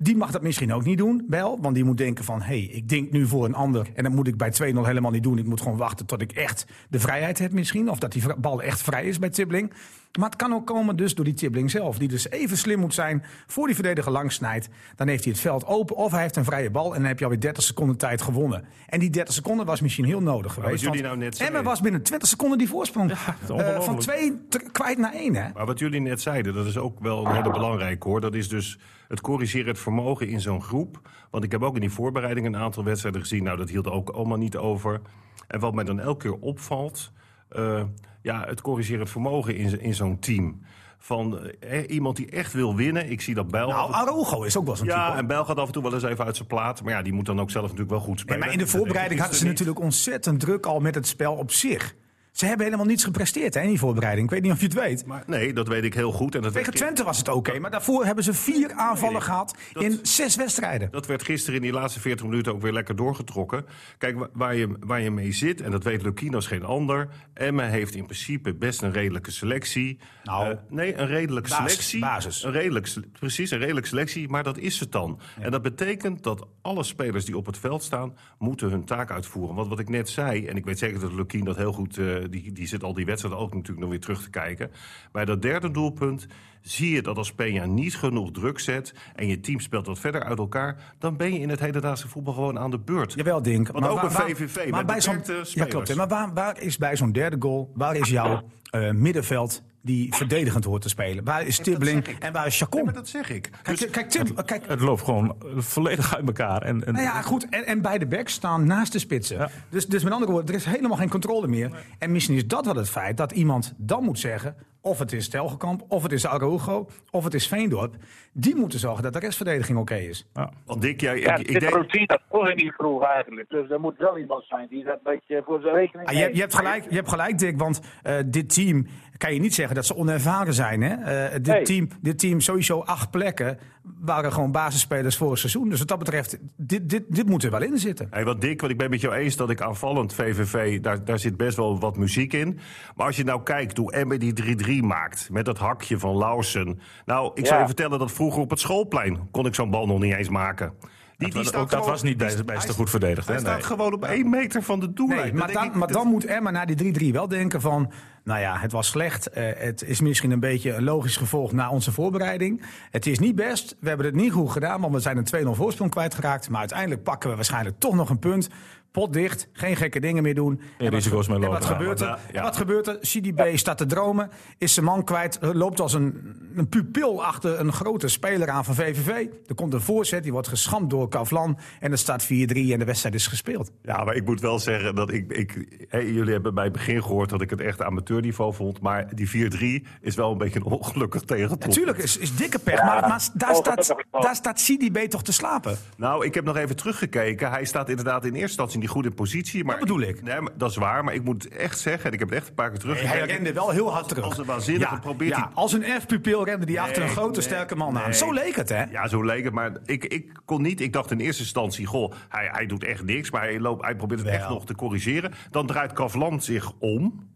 die 0.01 0.15
mag 0.15 0.31
dat 0.31 0.41
misschien 0.41 0.73
ook 0.73 0.83
niet 0.83 0.97
doen, 0.97 1.25
wel. 1.27 1.57
Want 1.61 1.75
die 1.75 1.83
moet 1.83 1.97
denken 1.97 2.25
van, 2.25 2.41
hé, 2.41 2.45
hey, 2.45 2.61
ik 2.61 2.89
denk 2.89 3.11
nu 3.11 3.27
voor 3.27 3.45
een 3.45 3.53
ander. 3.53 3.87
En 3.93 4.03
dat 4.03 4.11
moet 4.11 4.27
ik 4.27 4.37
bij 4.37 4.53
2-0 4.53 4.55
helemaal 4.57 5.11
niet 5.11 5.23
doen. 5.23 5.37
Ik 5.37 5.45
moet 5.45 5.61
gewoon 5.61 5.77
wachten 5.77 6.05
tot 6.05 6.21
ik 6.21 6.31
echt 6.31 6.65
de 6.89 6.99
vrijheid 6.99 7.39
heb 7.39 7.51
misschien. 7.51 7.89
Of 7.89 7.99
dat 7.99 8.11
die 8.11 8.23
bal 8.37 8.61
echt 8.61 8.81
vrij 8.81 9.05
is 9.05 9.19
bij 9.19 9.29
Tibbling. 9.29 9.73
Maar 10.19 10.29
het 10.29 10.37
kan 10.37 10.53
ook 10.53 10.67
komen 10.67 10.95
dus 10.95 11.15
door 11.15 11.25
die 11.25 11.33
Tibbling 11.33 11.71
zelf. 11.71 11.97
Die 11.97 12.07
dus 12.07 12.29
even 12.29 12.57
slim 12.57 12.79
moet 12.79 12.93
zijn 12.93 13.23
voor 13.47 13.65
die 13.65 13.75
verdediger 13.75 14.11
langs 14.11 14.35
snijdt. 14.35 14.69
Dan 14.95 15.07
heeft 15.07 15.23
hij 15.23 15.33
het 15.33 15.41
veld 15.41 15.65
open 15.65 15.95
of 15.95 16.11
hij 16.11 16.21
heeft 16.21 16.35
een 16.35 16.45
vrije 16.45 16.71
bal. 16.71 16.93
En 16.93 16.99
dan 16.99 17.07
heb 17.07 17.17
je 17.17 17.23
alweer 17.23 17.39
30 17.39 17.63
seconden 17.63 17.97
tijd 17.97 18.21
gewonnen. 18.21 18.65
En 18.87 18.99
die 18.99 19.09
30 19.09 19.33
seconden 19.33 19.65
was 19.65 19.81
misschien 19.81 20.05
heel 20.05 20.21
nodig 20.21 20.53
geweest. 20.53 20.83
jullie 20.83 21.01
nou 21.01 21.17
net 21.17 21.61
was 21.63 21.81
binnen 21.81 22.01
20 22.01 22.29
seconden 22.29 22.57
die 22.57 22.67
voorsprong. 22.67 23.09
Ja, 23.09 23.35
uh, 23.55 23.81
van 23.81 23.99
2 23.99 24.39
kwijt 24.71 24.97
naar 24.97 25.13
1. 25.13 25.35
Hè? 25.35 25.49
Maar 25.53 25.65
wat 25.65 25.79
jullie 25.79 26.01
net 26.01 26.21
zeiden, 26.21 26.53
dat 26.53 26.65
is 26.65 26.77
ook 26.77 26.99
wel 26.99 27.25
een 27.25 27.35
hele 27.35 27.51
belangrijk 27.51 28.03
hoor. 28.03 28.21
Dat 28.21 28.33
is 28.33 28.49
dus 28.49 28.79
het 29.09 29.21
corrigeren 29.21 29.67
het 29.67 29.79
vermogen 29.79 30.27
in 30.27 30.41
zo'n 30.41 30.61
groep. 30.61 31.01
Want 31.31 31.43
ik 31.43 31.51
heb 31.51 31.63
ook 31.63 31.75
in 31.75 31.81
die 31.81 31.89
voorbereiding 31.89 32.45
een 32.45 32.57
aantal 32.57 32.83
wedstrijden 32.83 33.21
gezien. 33.21 33.43
Nou, 33.43 33.57
dat 33.57 33.69
hield 33.69 33.87
ook 33.87 34.09
allemaal 34.09 34.37
niet 34.37 34.57
over. 34.57 35.01
En 35.47 35.59
wat 35.59 35.73
mij 35.73 35.83
dan 35.83 35.99
elke 35.99 36.29
keer 36.29 36.39
opvalt... 36.39 37.11
Uh, 37.51 37.83
ja, 38.21 38.45
het 38.47 38.61
corrigeren 38.61 38.99
het 38.99 39.09
vermogen 39.09 39.55
in, 39.55 39.81
in 39.81 39.93
zo'n 39.93 40.19
team 40.19 40.61
van 40.97 41.39
eh, 41.49 41.89
iemand 41.89 42.15
die 42.15 42.29
echt 42.29 42.53
wil 42.53 42.75
winnen. 42.75 43.09
Ik 43.09 43.21
zie 43.21 43.35
dat 43.35 43.51
Bijl... 43.51 43.67
Nou, 43.67 43.91
Arogo 43.91 44.43
is 44.43 44.57
ook 44.57 44.65
wel 44.65 44.75
zo'n 44.75 44.87
Ja, 44.87 45.05
type. 45.05 45.17
en 45.17 45.27
Bijl 45.27 45.45
gaat 45.45 45.57
af 45.57 45.67
en 45.67 45.73
toe 45.73 45.83
wel 45.83 45.93
eens 45.93 46.03
even 46.03 46.25
uit 46.25 46.35
zijn 46.35 46.47
plaat. 46.47 46.83
Maar 46.83 46.93
ja, 46.93 47.01
die 47.01 47.13
moet 47.13 47.25
dan 47.25 47.39
ook 47.39 47.51
zelf 47.51 47.63
natuurlijk 47.63 47.91
wel 47.91 47.99
goed 47.99 48.19
spelen. 48.19 48.39
Nee, 48.39 48.49
maar 48.49 48.59
in 48.59 48.65
de 48.65 48.71
voorbereiding 48.71 49.19
hadden 49.19 49.37
ze 49.39 49.45
natuurlijk 49.45 49.79
ontzettend 49.79 50.39
druk 50.39 50.65
al 50.65 50.79
met 50.79 50.95
het 50.95 51.07
spel 51.07 51.33
op 51.35 51.51
zich. 51.51 51.95
Ze 52.39 52.45
hebben 52.45 52.65
helemaal 52.65 52.85
niets 52.85 53.03
gepresteerd 53.03 53.53
hè, 53.53 53.61
in 53.61 53.67
die 53.67 53.79
voorbereiding. 53.79 54.25
Ik 54.25 54.33
weet 54.33 54.41
niet 54.41 54.51
of 54.51 54.59
je 54.59 54.65
het 54.65 54.73
weet. 54.73 55.05
Maar, 55.05 55.23
nee, 55.27 55.53
dat 55.53 55.67
weet 55.67 55.83
ik 55.83 55.93
heel 55.93 56.11
goed. 56.11 56.35
En 56.35 56.41
dat 56.41 56.53
Tegen 56.53 56.73
Twente 56.73 57.03
was 57.03 57.17
het 57.17 57.27
oké, 57.27 57.37
okay, 57.37 57.57
maar 57.57 57.71
daarvoor 57.71 58.05
hebben 58.05 58.23
ze 58.23 58.33
vier 58.33 58.71
aanvallen 58.73 59.13
nee, 59.13 59.23
gehad 59.23 59.55
dat, 59.73 59.83
in 59.83 59.99
zes 60.01 60.35
wedstrijden. 60.35 60.91
Dat 60.91 61.05
werd 61.05 61.23
gisteren 61.23 61.55
in 61.55 61.61
die 61.61 61.71
laatste 61.71 61.99
40 61.99 62.25
minuten 62.25 62.53
ook 62.53 62.61
weer 62.61 62.73
lekker 62.73 62.95
doorgetrokken. 62.95 63.65
Kijk, 63.97 64.27
waar 64.33 64.55
je, 64.55 64.75
waar 64.79 65.01
je 65.01 65.11
mee 65.11 65.31
zit, 65.31 65.61
en 65.61 65.71
dat 65.71 65.83
weet 65.83 66.01
Lukino 66.01 66.35
als 66.35 66.47
geen 66.47 66.63
ander... 66.63 67.09
Emma 67.33 67.67
heeft 67.67 67.95
in 67.95 68.03
principe 68.03 68.53
best 68.53 68.81
een 68.81 68.91
redelijke 68.91 69.31
selectie. 69.31 69.99
Nou, 70.23 70.49
uh, 70.49 70.57
nee, 70.69 70.97
een 70.97 71.07
redelijke 71.07 71.49
basis, 71.49 71.71
selectie. 71.71 71.99
Basis. 71.99 72.43
Een 72.43 72.51
redelijk, 72.51 72.93
precies, 73.19 73.51
een 73.51 73.59
redelijke 73.59 73.89
selectie, 73.89 74.29
maar 74.29 74.43
dat 74.43 74.57
is 74.57 74.79
het 74.79 74.91
dan. 74.91 75.19
Ja. 75.37 75.43
En 75.43 75.51
dat 75.51 75.61
betekent 75.61 76.23
dat 76.23 76.47
alle 76.61 76.83
spelers 76.83 77.25
die 77.25 77.37
op 77.37 77.45
het 77.45 77.57
veld 77.57 77.83
staan... 77.83 78.15
moeten 78.37 78.69
hun 78.69 78.85
taak 78.85 79.11
uitvoeren. 79.11 79.55
Want 79.55 79.67
wat 79.69 79.79
ik 79.79 79.89
net 79.89 80.09
zei, 80.09 80.45
en 80.45 80.55
ik 80.55 80.65
weet 80.65 80.79
zeker 80.79 80.99
dat 80.99 81.11
Lukien 81.11 81.45
dat 81.45 81.57
heel 81.57 81.73
goed... 81.73 81.97
Uh, 81.97 82.28
die, 82.29 82.51
die 82.51 82.67
zit 82.67 82.83
al 82.83 82.93
die 82.93 83.05
wedstrijd 83.05 83.35
ook 83.35 83.53
natuurlijk 83.53 83.79
nog 83.79 83.89
weer 83.89 83.99
terug 83.99 84.23
te 84.23 84.29
kijken. 84.29 84.71
Bij 85.11 85.25
dat 85.25 85.41
derde 85.41 85.71
doelpunt 85.71 86.27
zie 86.61 86.91
je 86.91 87.01
dat 87.01 87.17
als 87.17 87.33
Peña 87.33 87.67
niet 87.67 87.95
genoeg 87.95 88.31
druk 88.31 88.59
zet... 88.59 88.93
en 89.15 89.27
je 89.27 89.39
team 89.39 89.59
speelt 89.59 89.85
wat 89.85 89.99
verder 89.99 90.23
uit 90.23 90.37
elkaar... 90.37 90.95
dan 90.97 91.17
ben 91.17 91.33
je 91.33 91.39
in 91.39 91.49
het 91.49 91.59
hedendaagse 91.59 92.07
voetbal 92.07 92.33
gewoon 92.33 92.59
aan 92.59 92.71
de 92.71 92.79
beurt. 92.79 93.13
Jawel, 93.13 93.41
Dink. 93.41 93.67
Want 93.67 93.79
maar 93.79 93.89
ook 93.89 94.01
waar, 94.01 94.29
een 94.29 94.35
VVV 94.35 94.69
maar, 94.69 94.85
bij 94.85 95.01
zo'n, 95.01 95.21
Ja, 95.43 95.65
klopt. 95.65 95.95
Maar 95.95 96.07
waar, 96.07 96.33
waar 96.33 96.61
is 96.61 96.77
bij 96.77 96.95
zo'n 96.95 97.11
derde 97.11 97.35
goal... 97.39 97.71
waar 97.75 97.95
is 97.95 98.09
jouw 98.09 98.43
uh, 98.75 98.91
middenveld 98.91 99.63
die 99.81 100.15
verdedigend 100.15 100.63
hoort 100.63 100.81
te 100.81 100.89
spelen. 100.89 101.23
Waar 101.23 101.45
is 101.45 101.57
Tibbling 101.57 102.07
en 102.07 102.33
waar 102.33 102.45
is 102.45 102.57
Chacon? 102.57 102.89
Dat 102.93 103.07
zeg 103.07 103.29
ik. 103.29 103.49
Kijk, 103.61 103.79
dus 103.79 103.89
kijk, 103.89 104.09
Tim, 104.09 104.25
het, 104.35 104.45
kijk, 104.45 104.67
het 104.67 104.81
loopt 104.81 105.01
gewoon 105.01 105.35
volledig 105.55 106.15
uit 106.15 106.27
elkaar. 106.27 106.61
En, 106.61 106.85
en... 106.85 106.93
Nou 106.93 107.05
ja, 107.05 107.21
goed. 107.21 107.49
En, 107.49 107.65
en 107.65 107.81
beide 107.81 108.07
backs 108.07 108.33
staan 108.33 108.67
naast 108.67 108.91
de 108.91 108.99
spitsen. 108.99 109.37
Ja. 109.37 109.49
Dus, 109.69 109.85
dus 109.87 110.03
met 110.03 110.13
andere 110.13 110.31
woorden, 110.31 110.49
er 110.49 110.59
is 110.59 110.65
helemaal 110.65 110.97
geen 110.97 111.09
controle 111.09 111.47
meer. 111.47 111.69
Nee. 111.69 111.81
En 111.99 112.11
misschien 112.11 112.35
is 112.35 112.47
dat 112.47 112.65
wel 112.65 112.75
het 112.75 112.89
feit 112.89 113.17
dat 113.17 113.31
iemand 113.31 113.73
dan 113.77 114.03
moet 114.03 114.19
zeggen... 114.19 114.55
of 114.81 114.99
het 114.99 115.13
is 115.13 115.29
Telgekamp, 115.29 115.85
of 115.87 116.03
het 116.03 116.11
is 116.11 116.25
Arogo, 116.25 116.89
of 117.11 117.23
het 117.23 117.33
is 117.33 117.47
Veendorp... 117.47 117.95
die 118.33 118.55
moeten 118.55 118.79
zorgen 118.79 119.03
dat 119.03 119.13
de 119.13 119.19
restverdediging 119.19 119.77
oké 119.77 119.93
okay 119.93 120.05
is. 120.05 120.27
Ja. 120.33 120.51
Want 120.65 120.81
Dick, 120.81 121.01
jij, 121.01 121.19
ja, 121.19 121.35
ik, 121.35 121.47
ik 121.47 121.59
denk... 121.59 121.73
routine 121.73 122.05
dat 122.05 122.21
volgt 122.29 122.55
niet 122.55 122.73
vroeg 122.73 123.03
eigenlijk. 123.03 123.49
Dus 123.49 123.69
er 123.69 123.79
moet 123.79 123.97
wel 123.97 124.17
iemand 124.17 124.43
zijn 124.45 124.67
die 124.69 124.83
dat 124.83 124.93
een 125.03 125.13
beetje 125.13 125.41
voor 125.45 125.61
zijn 125.61 125.75
rekening 125.75 126.07
ah, 126.07 126.13
je, 126.13 126.29
je, 126.33 126.39
hebt 126.39 126.55
gelijk, 126.55 126.83
je 126.89 126.95
hebt 126.95 127.09
gelijk, 127.09 127.37
Dick, 127.39 127.57
want 127.57 127.81
uh, 128.03 128.17
dit 128.25 128.53
team 128.53 128.87
kan 129.19 129.33
je 129.33 129.39
niet 129.39 129.53
zeggen 129.53 129.75
dat 129.75 129.85
ze 129.85 129.95
onervaren 129.95 130.53
zijn. 130.53 130.81
Hè? 130.81 131.31
Uh, 131.31 131.39
dit, 131.41 131.65
team, 131.65 131.87
dit 132.01 132.19
team, 132.19 132.41
sowieso 132.41 132.79
acht 132.79 133.11
plekken, 133.11 133.59
waren 133.99 134.33
gewoon 134.33 134.51
basisspelers 134.51 135.17
voor 135.17 135.29
het 135.29 135.39
seizoen. 135.39 135.69
Dus 135.69 135.79
wat 135.79 135.87
dat 135.87 135.99
betreft, 135.99 136.37
dit, 136.57 136.89
dit, 136.89 137.03
dit 137.07 137.25
moet 137.25 137.43
er 137.43 137.51
wel 137.51 137.61
in 137.61 137.77
zitten. 137.77 138.07
Hey, 138.09 138.25
wat 138.25 138.41
Dick, 138.41 138.59
want 138.59 138.71
ik 138.71 138.77
ben 138.77 138.89
met 138.89 139.01
jou 139.01 139.15
eens 139.15 139.35
dat 139.35 139.49
ik 139.49 139.61
aanvallend 139.61 140.13
VVV, 140.13 140.79
daar, 140.79 141.05
daar 141.05 141.19
zit 141.19 141.37
best 141.37 141.57
wel 141.57 141.79
wat 141.79 141.97
muziek 141.97 142.33
in. 142.33 142.59
Maar 142.95 143.05
als 143.05 143.15
je 143.15 143.23
nou 143.23 143.43
kijkt 143.43 143.77
hoe 143.77 143.91
Embe 143.91 144.17
die 144.17 144.55
3-3 144.81 144.85
maakt, 144.85 145.29
met 145.31 145.45
dat 145.45 145.57
hakje 145.57 145.99
van 145.99 146.17
Lausen. 146.17 146.79
Nou, 147.05 147.31
ik 147.33 147.43
ja. 147.43 147.47
zou 147.47 147.59
je 147.59 147.65
vertellen 147.65 147.99
dat 147.99 148.11
vroeger 148.11 148.41
op 148.41 148.49
het 148.49 148.59
schoolplein 148.59 149.29
kon 149.31 149.45
ik 149.45 149.55
zo'n 149.55 149.69
bal 149.69 149.87
nog 149.87 149.99
niet 149.99 150.15
eens 150.15 150.29
maken. 150.29 150.73
Die, 151.19 151.31
die 151.31 151.53
ook 151.53 151.69
dat 151.69 151.85
was 151.85 152.03
niet 152.03 152.17
best, 152.17 152.45
best 152.45 152.69
goed 152.69 152.89
verdedigd. 152.89 153.27
Hij 153.27 153.39
staat 153.39 153.53
nee. 153.53 153.63
gewoon 153.63 153.93
op 153.93 154.05
één 154.05 154.29
meter 154.29 154.63
van 154.63 154.79
de 154.79 154.93
doellijn. 154.93 155.21
Nee, 155.21 155.33
maar, 155.33 155.51
dan, 155.51 155.63
ik, 155.63 155.73
maar 155.73 155.91
dan 155.91 156.07
moet 156.07 156.25
Emma 156.25 156.51
na 156.51 156.65
die 156.65 157.09
3-3 157.09 157.13
wel 157.13 157.27
denken 157.27 157.61
van... 157.61 157.91
Nou 158.23 158.41
ja, 158.41 158.57
het 158.57 158.71
was 158.71 158.87
slecht. 158.87 159.37
Uh, 159.37 159.49
het 159.55 159.83
is 159.83 160.01
misschien 160.01 160.31
een 160.31 160.39
beetje 160.39 160.73
een 160.73 160.83
logisch 160.83 161.17
gevolg 161.17 161.51
na 161.51 161.69
onze 161.69 161.91
voorbereiding. 161.91 162.65
Het 162.91 163.05
is 163.05 163.19
niet 163.19 163.35
best. 163.35 163.75
We 163.79 163.87
hebben 163.87 164.05
het 164.05 164.15
niet 164.15 164.31
goed 164.31 164.51
gedaan, 164.51 164.81
want 164.81 164.93
we 164.93 164.99
zijn 164.99 165.17
een 165.17 165.47
2-0 165.47 165.49
voorsprong 165.49 165.91
kwijtgeraakt. 165.91 166.49
Maar 166.49 166.59
uiteindelijk 166.59 167.03
pakken 167.03 167.29
we 167.29 167.35
waarschijnlijk 167.35 167.79
toch 167.79 167.95
nog 167.95 168.09
een 168.09 168.19
punt. 168.19 168.49
Pot 168.91 169.13
dicht, 169.13 169.47
geen 169.53 169.75
gekke 169.75 169.99
dingen 169.99 170.23
meer 170.23 170.35
doen. 170.35 170.61
Geen 170.77 170.89
risico's 170.89 171.27
meer 171.27 171.35
en 171.35 171.41
lopen. 171.41 171.59
wat 171.59 171.67
gebeurt 171.67 172.01
er? 172.01 172.07
ja. 172.07 172.19
En 172.31 172.43
wat 172.43 172.57
gebeurt 172.57 172.87
er? 172.87 172.97
CDB 172.99 173.57
staat 173.57 173.77
te 173.77 173.85
dromen, 173.85 174.29
is 174.57 174.73
zijn 174.73 174.85
man 174.85 175.03
kwijt, 175.03 175.39
loopt 175.41 175.79
als 175.79 175.93
een, 175.93 176.35
een 176.55 176.69
pupil 176.69 177.25
achter 177.25 177.59
een 177.59 177.73
grote 177.73 178.07
speler 178.07 178.49
aan 178.49 178.65
van 178.65 178.75
VVV. 178.75 179.27
Er 179.47 179.55
komt 179.55 179.73
een 179.73 179.81
voorzet, 179.81 180.23
die 180.23 180.31
wordt 180.31 180.47
geschampt 180.47 180.89
door 180.89 181.09
Kavlan 181.09 181.57
en 181.79 181.91
er 181.91 181.97
staat 181.97 182.23
4-3 182.23 182.27
en 182.27 182.79
de 182.79 182.85
wedstrijd 182.85 183.15
is 183.15 183.27
gespeeld. 183.27 183.71
Ja, 183.81 184.03
maar 184.03 184.15
ik 184.15 184.25
moet 184.25 184.41
wel 184.41 184.59
zeggen 184.59 184.95
dat 184.95 185.11
ik. 185.11 185.31
ik 185.31 185.67
jullie 185.91 186.31
hebben 186.31 186.53
bij 186.53 186.63
het 186.63 186.73
begin 186.73 187.03
gehoord 187.03 187.29
dat 187.29 187.41
ik 187.41 187.49
het 187.49 187.61
echt 187.61 187.81
amateurniveau 187.81 188.53
vond. 188.53 188.81
Maar 188.81 189.15
die 189.15 189.81
4-3 189.83 189.87
is 190.01 190.15
wel 190.15 190.31
een 190.31 190.37
beetje 190.37 190.59
een 190.59 190.65
ongelukkig 190.65 191.21
tegendoel. 191.21 191.57
Natuurlijk 191.59 191.97
is, 191.97 192.17
is 192.17 192.35
dikke 192.35 192.59
pech, 192.59 192.83
maar, 192.83 193.01
maar 193.01 193.29
daar, 193.33 193.55
staat, 193.55 193.95
daar 194.11 194.35
staat 194.35 194.61
CDB 194.61 194.97
toch 194.97 195.23
te 195.23 195.33
slapen. 195.33 195.77
Nou, 195.97 196.25
ik 196.25 196.33
heb 196.33 196.45
nog 196.45 196.57
even 196.57 196.75
teruggekeken. 196.75 197.49
Hij 197.51 197.65
staat 197.65 197.89
inderdaad 197.89 198.25
in 198.25 198.29
eerste 198.29 198.47
instantie 198.47 198.78
niet 198.79 198.89
goed 198.89 199.05
in 199.05 199.13
positie. 199.13 199.63
Maar 199.63 199.77
Dat 199.79 199.87
bedoel 199.87 200.01
ik. 200.01 200.21
Nee, 200.21 200.41
maar 200.41 200.51
dat 200.55 200.69
is 200.69 200.75
waar. 200.75 201.03
Maar 201.03 201.13
ik 201.13 201.23
moet 201.23 201.47
echt 201.47 201.79
zeggen, 201.79 202.05
en 202.05 202.13
ik 202.13 202.19
heb 202.19 202.29
het 202.29 202.37
echt 202.37 202.47
een 202.47 202.53
paar 202.53 202.69
keer 202.71 202.79
Hij 202.85 202.93
teruggekeken. 202.95 203.27
rende 203.35 203.53
wel 203.53 203.69
heel 203.69 203.91
hard 203.93 204.07
terug. 204.07 204.23
Als 204.23 204.37
een 204.37 204.45
waanzinnige 204.45 204.99
probeert 204.99 205.35
ja, 205.35 205.41
hij- 205.43 205.51
als 205.53 205.73
een 205.73 205.83
F-pupil 205.83 206.45
rende 206.45 206.65
die 206.65 206.81
achter 206.81 207.03
een 207.03 207.09
grote 207.09 207.31
nee, 207.39 207.41
sterke 207.41 207.75
man 207.75 207.97
aan. 207.97 208.13
Zo 208.13 208.31
leek 208.33 208.55
het, 208.55 208.69
hè? 208.69 208.83
Ja, 208.83 209.07
zo 209.07 209.23
leek 209.23 209.43
het. 209.43 209.53
Maar 209.53 209.71
ik, 209.85 210.05
ik 210.05 210.31
kon 210.45 210.61
niet. 210.61 210.81
Ik 210.81 210.93
dacht 210.93 211.11
in 211.11 211.19
eerste 211.19 211.41
instantie, 211.41 211.85
goh, 211.85 212.13
hij, 212.29 212.49
hij 212.51 212.65
doet 212.65 212.83
echt 212.83 213.03
niks. 213.03 213.31
Maar 213.31 213.41
hij, 213.41 213.59
loopt, 213.59 213.83
hij 213.85 213.95
probeert 213.95 214.19
het 214.19 214.29
echt 214.29 214.49
nog 214.49 214.65
te 214.65 214.75
corrigeren. 214.75 215.31
Dan 215.51 215.67
draait 215.67 215.93
Kavlan 215.93 216.41
zich 216.41 216.71
om. 216.79 217.27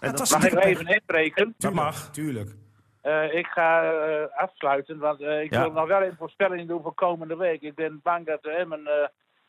En 0.00 0.10
Dat 0.10 0.18
was 0.18 0.30
Mag 0.32 0.44
ik 0.46 0.64
even 0.64 0.86
inbreken? 0.86 1.54
Dat 1.58 1.72
mag. 1.72 2.10
Tuurlijk. 2.10 2.54
Eh, 3.00 3.34
ik 3.34 3.46
ga 3.46 3.82
eh, 3.92 4.40
afsluiten, 4.42 4.98
want 4.98 5.20
eh, 5.20 5.42
ik 5.42 5.52
Ja. 5.52 5.60
wil 5.62 5.72
nog 5.72 5.86
wel 5.88 6.02
een 6.02 6.14
voorspelling 6.18 6.68
doen 6.68 6.82
voor 6.82 6.94
komende 6.94 7.36
week. 7.36 7.60
Ik 7.62 7.74
ben 7.74 8.00
bang 8.02 8.26
dat 8.26 8.44
Emmen 8.44 8.80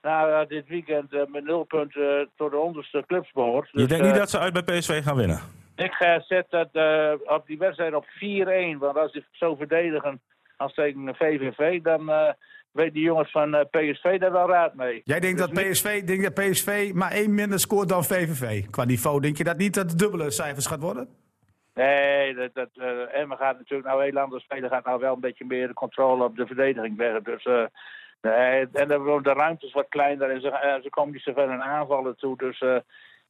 eh 0.03 0.09
na 0.11 0.41
eh, 0.41 0.47
dit 0.47 0.67
weekend 0.67 1.13
eh, 1.13 1.21
met 1.27 1.43
nul 1.43 1.63
punten 1.63 2.29
tot 2.35 2.51
de 2.51 2.57
onderste 2.57 3.03
clubs 3.07 3.31
behoort. 3.31 3.69
Je 3.71 3.77
Dus, 3.77 3.87
denkt 3.87 4.03
niet 4.03 4.13
eh, 4.13 4.19
dat 4.19 4.29
ze 4.29 4.39
uit 4.39 4.53
bij 4.53 4.77
PSV 4.77 5.03
gaan 5.03 5.15
winnen? 5.15 5.39
Ik 5.75 5.95
eh, 5.99 6.19
zet 6.19 6.45
dat 6.49 6.69
eh, 6.71 7.13
op 7.25 7.43
die 7.47 7.57
wedstrijd 7.57 7.93
op 7.93 8.05
4-1. 8.05 8.77
Want 8.79 8.97
als 8.97 9.11
ze 9.11 9.23
zo 9.31 9.55
verdedigen 9.55 10.21
als 10.57 10.73
tegen 10.73 11.15
VVV, 11.15 11.81
dan 11.81 12.09
eh 12.09 12.29
weet 12.73 12.93
die 12.93 13.03
jongens 13.03 13.31
van 13.31 13.55
eh, 13.55 13.65
PSV 13.69 14.19
daar 14.19 14.31
wel 14.31 14.49
raad 14.49 14.73
mee. 14.75 15.01
Jij 15.03 15.19
denkt 15.19 15.39
dat 15.39 15.53
Dus 15.53 15.81
PSV, 15.81 16.03
denk 16.03 16.23
dat 16.23 16.33
PSV 16.33 16.91
maar 16.93 17.11
één 17.11 17.33
minder 17.33 17.59
scoort 17.59 17.89
dan 17.89 18.03
VVV. 18.03 18.69
Qua 18.69 18.83
niveau, 18.83 19.21
denk 19.21 19.37
je 19.37 19.43
dat 19.43 19.57
niet 19.57 19.73
dat 19.73 19.89
het 19.89 19.99
dubbele 19.99 20.31
cijfers 20.31 20.65
gaat 20.65 20.79
worden? 20.79 21.07
Nee, 21.73 22.33
dat, 22.33 22.49
dat, 22.53 22.69
eh, 22.73 23.19
Emmen 23.19 23.37
gaat 23.37 23.57
natuurlijk 23.57 23.87
nou 23.87 24.03
heel 24.03 24.19
anders 24.19 24.43
spelen. 24.43 24.69
Gaat 24.69 24.85
nou 24.85 24.99
wel 24.99 25.13
een 25.13 25.19
beetje 25.19 25.45
meer 25.45 25.67
de 25.67 25.73
controle 25.73 26.23
op 26.23 26.35
de 26.35 26.45
verdediging 26.45 26.97
weg. 26.97 27.21
Dus, 27.21 27.43
eh, 27.43 27.63
nee, 28.23 28.67
en 28.73 28.87
dan 28.87 29.01
worden 29.03 29.33
de 29.33 29.39
ruimtes 29.39 29.71
wat 29.73 29.85
kleiner 29.89 30.29
en 30.29 30.41
ze, 30.41 30.49
eh, 30.49 30.81
ze 30.83 30.89
komen 30.89 31.13
niet 31.13 31.21
zo 31.21 31.33
ver 31.33 31.51
in 31.53 31.61
aanvallen 31.61 32.15
toe. 32.17 32.37
Dus 32.37 32.59
eh, 32.59 32.75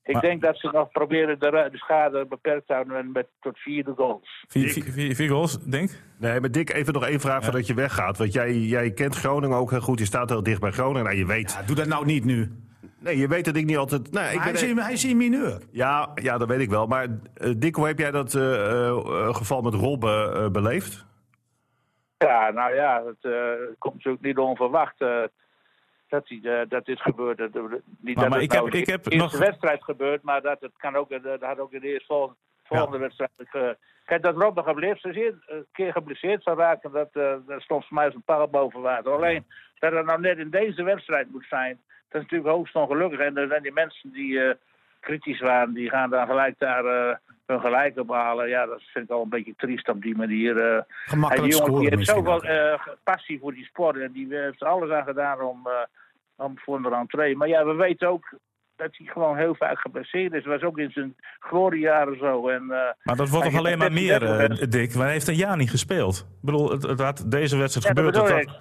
ik 0.04 0.14
Maar- 0.14 0.22
denk 0.22 0.42
dat 0.42 0.58
ze 0.58 0.70
nog 0.72 0.92
proberen 0.92 1.40
de, 1.40 1.50
de 1.72 1.78
schade 1.78 2.26
beperkt 2.26 2.68
te 2.68 2.74
houden 2.74 3.12
met 3.12 3.28
tot 3.42 3.58
vierde 3.58 3.94
goals. 3.96 4.44
Vier, 4.48 4.70
vier, 4.70 4.84
vier, 4.84 5.16
vier 5.16 5.30
goals, 5.30 5.58
denk 5.64 5.90
Nee, 6.20 6.40
maar 6.40 6.52
Dick, 6.52 6.74
even 6.74 6.94
nog 6.94 7.06
één 7.08 7.20
vraag 7.20 7.44
voordat 7.44 7.68
je 7.68 7.74
weggaat. 7.74 8.18
Want 8.18 8.34
jij, 8.34 8.54
jij 8.58 8.92
kent 8.92 9.16
Groningen 9.16 9.58
ook 9.58 9.72
heel 9.72 9.82
goed. 9.82 10.00
Je 10.00 10.06
staat 10.06 10.30
heel 10.30 10.44
dicht 10.44 10.60
bij 10.62 10.72
Groningen. 10.72 11.04
Nou, 11.04 11.18
je 11.18 11.26
weet, 11.26 11.52
Ja, 11.52 11.66
doe 11.66 11.76
dat 11.76 11.88
nou 11.88 12.06
niet 12.06 12.26
nu. 12.26 12.52
nee, 13.00 13.18
je 13.18 13.28
weet 13.28 13.46
dat 13.46 13.56
ik 13.56 13.66
niet 13.66 13.78
altijd... 13.78 14.12
Nee, 14.12 14.24
ik 14.30 14.36
Maar 14.36 14.44
hij, 14.44 14.54
ben, 14.54 14.62
is 14.62 14.70
in, 14.70 14.78
hij 14.78 14.94
is 14.94 15.06
in 15.06 15.18
mineur. 15.18 15.58
ja, 15.72 16.10
ja, 16.16 16.38
dat 16.38 16.48
weet 16.48 16.60
ik 16.60 16.70
wel. 16.70 16.88
Maar 16.88 17.08
eh, 17.34 17.54
Dick, 17.58 17.76
hoe 17.76 17.88
heb 17.88 18.00
jij 18.00 18.12
dat 18.12 18.36
eh, 18.36 18.88
eh, 18.90 19.36
geval 19.36 19.62
met 19.62 19.74
Rob 19.74 20.02
beleefd? 20.52 21.06
Ja, 22.18 22.52
nou 22.52 22.74
ja, 22.76 23.04
het 23.06 23.32
eh, 23.34 23.52
komt 23.78 23.94
natuurlijk 23.96 24.24
niet 24.24 24.38
onverwacht 24.38 25.02
eh, 25.02 25.24
dat, 26.08 26.28
die, 26.28 26.50
eh, 26.52 26.70
dat 26.70 26.86
dit 26.86 27.02
gebeurt. 27.02 27.38
Dat- 27.38 27.54
niet 27.54 27.62
Maar- 27.62 27.80
dat 28.16 28.16
maar 28.16 28.32
het 28.32 28.42
ik 28.42 28.52
nou 28.52 28.64
heb- 28.66 28.74
in 28.74 28.80
ik 28.80 28.88
heb 28.88 29.06
wedstrijd 29.40 29.84
gebeurt, 29.84 30.22
maar 30.24 30.42
dat 30.42 30.62
het 30.62 30.72
kan 30.78 30.96
ook, 30.96 31.24
dat 31.24 31.42
had 31.42 31.60
ook 31.60 31.72
in 31.74 31.80
de 31.82 31.88
eerste 31.88 32.06
volgende, 32.06 32.40
volgende 32.64 32.98
wedstrijd. 32.98 33.78
Kijk, 34.06 34.22
dat 34.22 34.36
Rob 34.38 34.56
nog 34.56 34.68
een 34.68 35.66
keer 35.72 35.92
geblesseerd 35.92 36.44
zou 36.44 36.58
raken, 36.58 36.92
dat, 36.92 37.14
dat 37.14 37.62
stond 37.62 37.86
voor 37.86 37.96
mij 37.96 38.06
als 38.06 38.16
een 38.16 38.24
paal 38.24 38.48
boven 38.48 38.82
water. 38.82 39.12
Alleen, 39.12 39.46
dat 39.80 39.94
het 39.94 40.06
nou 40.06 40.20
net 40.20 40.38
in 40.38 40.50
deze 40.50 40.84
wedstrijd 40.84 41.32
moet 41.32 41.46
zijn, 41.50 41.82
dat 42.10 42.22
is 42.22 42.28
natuurlijk 42.30 42.56
hoogst 42.56 42.76
ongelukkig. 42.76 43.20
En 43.20 43.38
er 43.38 43.48
zijn 43.48 43.62
die 43.64 43.72
mensen 43.74 44.12
die 44.12 44.40
kritisch 45.04 45.40
waren, 45.40 45.74
die 45.74 45.90
gaan 45.90 46.10
dan 46.10 46.28
gelijk 46.28 46.56
daar 46.58 46.86
eh, 46.86 47.16
hun 47.46 47.60
gelijk 47.60 48.00
op 48.00 48.10
halen. 48.10 48.50
Ja, 48.50 48.66
dat 48.66 48.82
vind 48.94 49.06
ik 49.06 49.12
al 49.12 49.24
een 49.24 49.30
beetje 49.30 49.54
triest 49.58 49.90
op 49.90 50.02
die 50.02 50.16
manier. 50.18 50.58
eh. 50.58 50.82
Gemakkelijk 51.06 51.44
En 51.54 51.60
die 51.60 51.68
jongen 51.68 51.80
die 51.82 51.90
heeft 51.90 52.10
zoveel 52.10 52.34
ook. 52.34 52.44
eh, 52.44 52.88
passie 53.04 53.40
voor 53.40 53.54
die 53.54 53.66
sport 53.66 53.98
en 53.98 54.12
die 54.12 54.28
heeft 54.30 54.62
er 54.62 54.68
alles 54.68 54.90
aan 54.92 55.04
gedaan 55.04 55.42
om, 55.42 55.68
eh, 55.68 56.46
om 56.46 56.58
voor 56.60 56.82
de 56.82 56.90
rentree. 56.90 57.36
Maar 57.36 57.48
ja, 57.48 57.66
we 57.66 57.74
weten 57.74 58.08
ook 58.10 58.34
dat 58.76 58.90
hij 58.98 59.08
gewoon 59.08 59.38
heel 59.38 59.56
vaak 59.56 59.80
geblesseerd 59.80 60.34
is. 60.34 60.44
Dat 60.44 60.54
was 60.54 60.62
ook 60.70 60.78
in 60.78 60.92
zijn 60.92 61.16
gloriejaren 61.40 62.18
zo. 62.18 62.48
En, 62.50 62.62
eh, 62.62 62.92
Maar 63.04 63.16
dat 63.16 63.30
wordt 63.30 63.52
je 63.52 63.58
alleen 63.58 63.78
maar 63.78 63.92
meer, 63.92 64.20
36 64.20 64.60
eh, 64.60 64.70
Dick? 64.70 64.94
Maar 64.96 65.04
hij 65.04 65.14
heeft 65.14 65.28
een 65.28 65.36
jaar 65.36 65.58
niet 65.58 65.70
gespeeld. 65.70 66.18
Ik 66.18 66.42
bedoel, 66.42 66.72
het, 66.72 66.84
het 66.84 67.00
had 67.00 67.24
deze 67.28 67.58
wedstrijd 67.58 67.98
Ja, 67.98 68.04
dat 68.04 68.16
gebeurd. 68.16 68.30
dat 68.30 68.42
ik. 68.42 68.60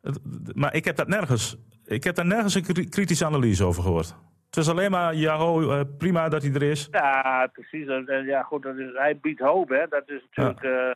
dat- 0.00 0.20
het- 0.24 0.56
maar 0.56 0.74
ik 0.74 0.84
heb 0.84 0.96
dat 0.96 1.08
nergens. 1.08 1.56
Ik 1.84 2.04
heb 2.04 2.14
daar 2.14 2.26
nergens 2.26 2.54
een 2.54 2.62
kri- 2.62 2.88
kritische 2.88 3.24
analyse 3.26 3.64
over 3.64 3.82
gehoord. 3.82 4.16
Het 4.48 4.56
is 4.56 4.68
alleen 4.68 4.90
maar, 4.90 5.14
ja, 5.14 5.36
ho, 5.36 5.70
eh, 5.70 5.80
prima 5.98 6.28
dat 6.28 6.42
hij 6.42 6.52
er 6.52 6.62
is. 6.62 6.88
ja, 6.90 7.48
precies. 7.52 7.86
Ja, 8.24 8.42
goed, 8.42 8.62
dat 8.62 8.76
is, 8.76 8.90
hij 8.94 9.18
biedt 9.18 9.40
hoop. 9.40 9.68
Hè. 9.68 9.86
Dat 9.88 10.08
is 10.08 10.22
natuurlijk 10.30 10.62
eh, 10.62 10.90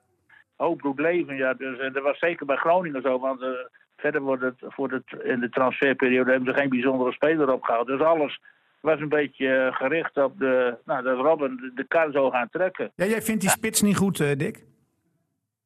hoop 0.57 0.83
doet 0.83 0.99
leven. 0.99 1.37
Ja. 1.37 1.55
Dus, 1.55 1.79
en 1.79 1.93
dat 1.93 2.03
was 2.03 2.19
zeker 2.19 2.47
bij 2.47 2.57
Groningen 2.57 3.03
zo. 3.03 3.19
Want 3.19 3.43
eh, 3.43 3.49
verder 3.97 4.21
wordt 4.21 4.43
het, 4.43 4.55
voor 4.59 4.91
het 4.91 5.23
in 5.25 5.41
de 5.41 5.49
transferperiode 5.49 6.31
hebben 6.31 6.55
ze 6.55 6.61
geen 6.61 6.69
bijzondere 6.69 7.13
speler 7.13 7.53
opgehaald. 7.53 7.87
Dus 7.87 8.01
alles 8.01 8.41
was 8.81 9.01
een 9.01 9.09
beetje 9.09 9.71
gericht 9.73 10.17
op 10.17 10.39
de, 10.39 10.79
nou, 10.85 11.03
dat 11.03 11.19
Robin 11.19 11.57
de, 11.57 11.73
de 11.75 11.85
kar 11.85 12.13
zou 12.13 12.31
gaan 12.31 12.49
trekken. 12.49 12.93
Ja, 12.95 13.05
jij 13.05 13.23
vindt 13.23 13.41
die 13.41 13.51
spits 13.51 13.83
niet 13.83 13.97
goed, 13.97 14.21
eh, 14.21 14.37
Dick? 14.37 14.65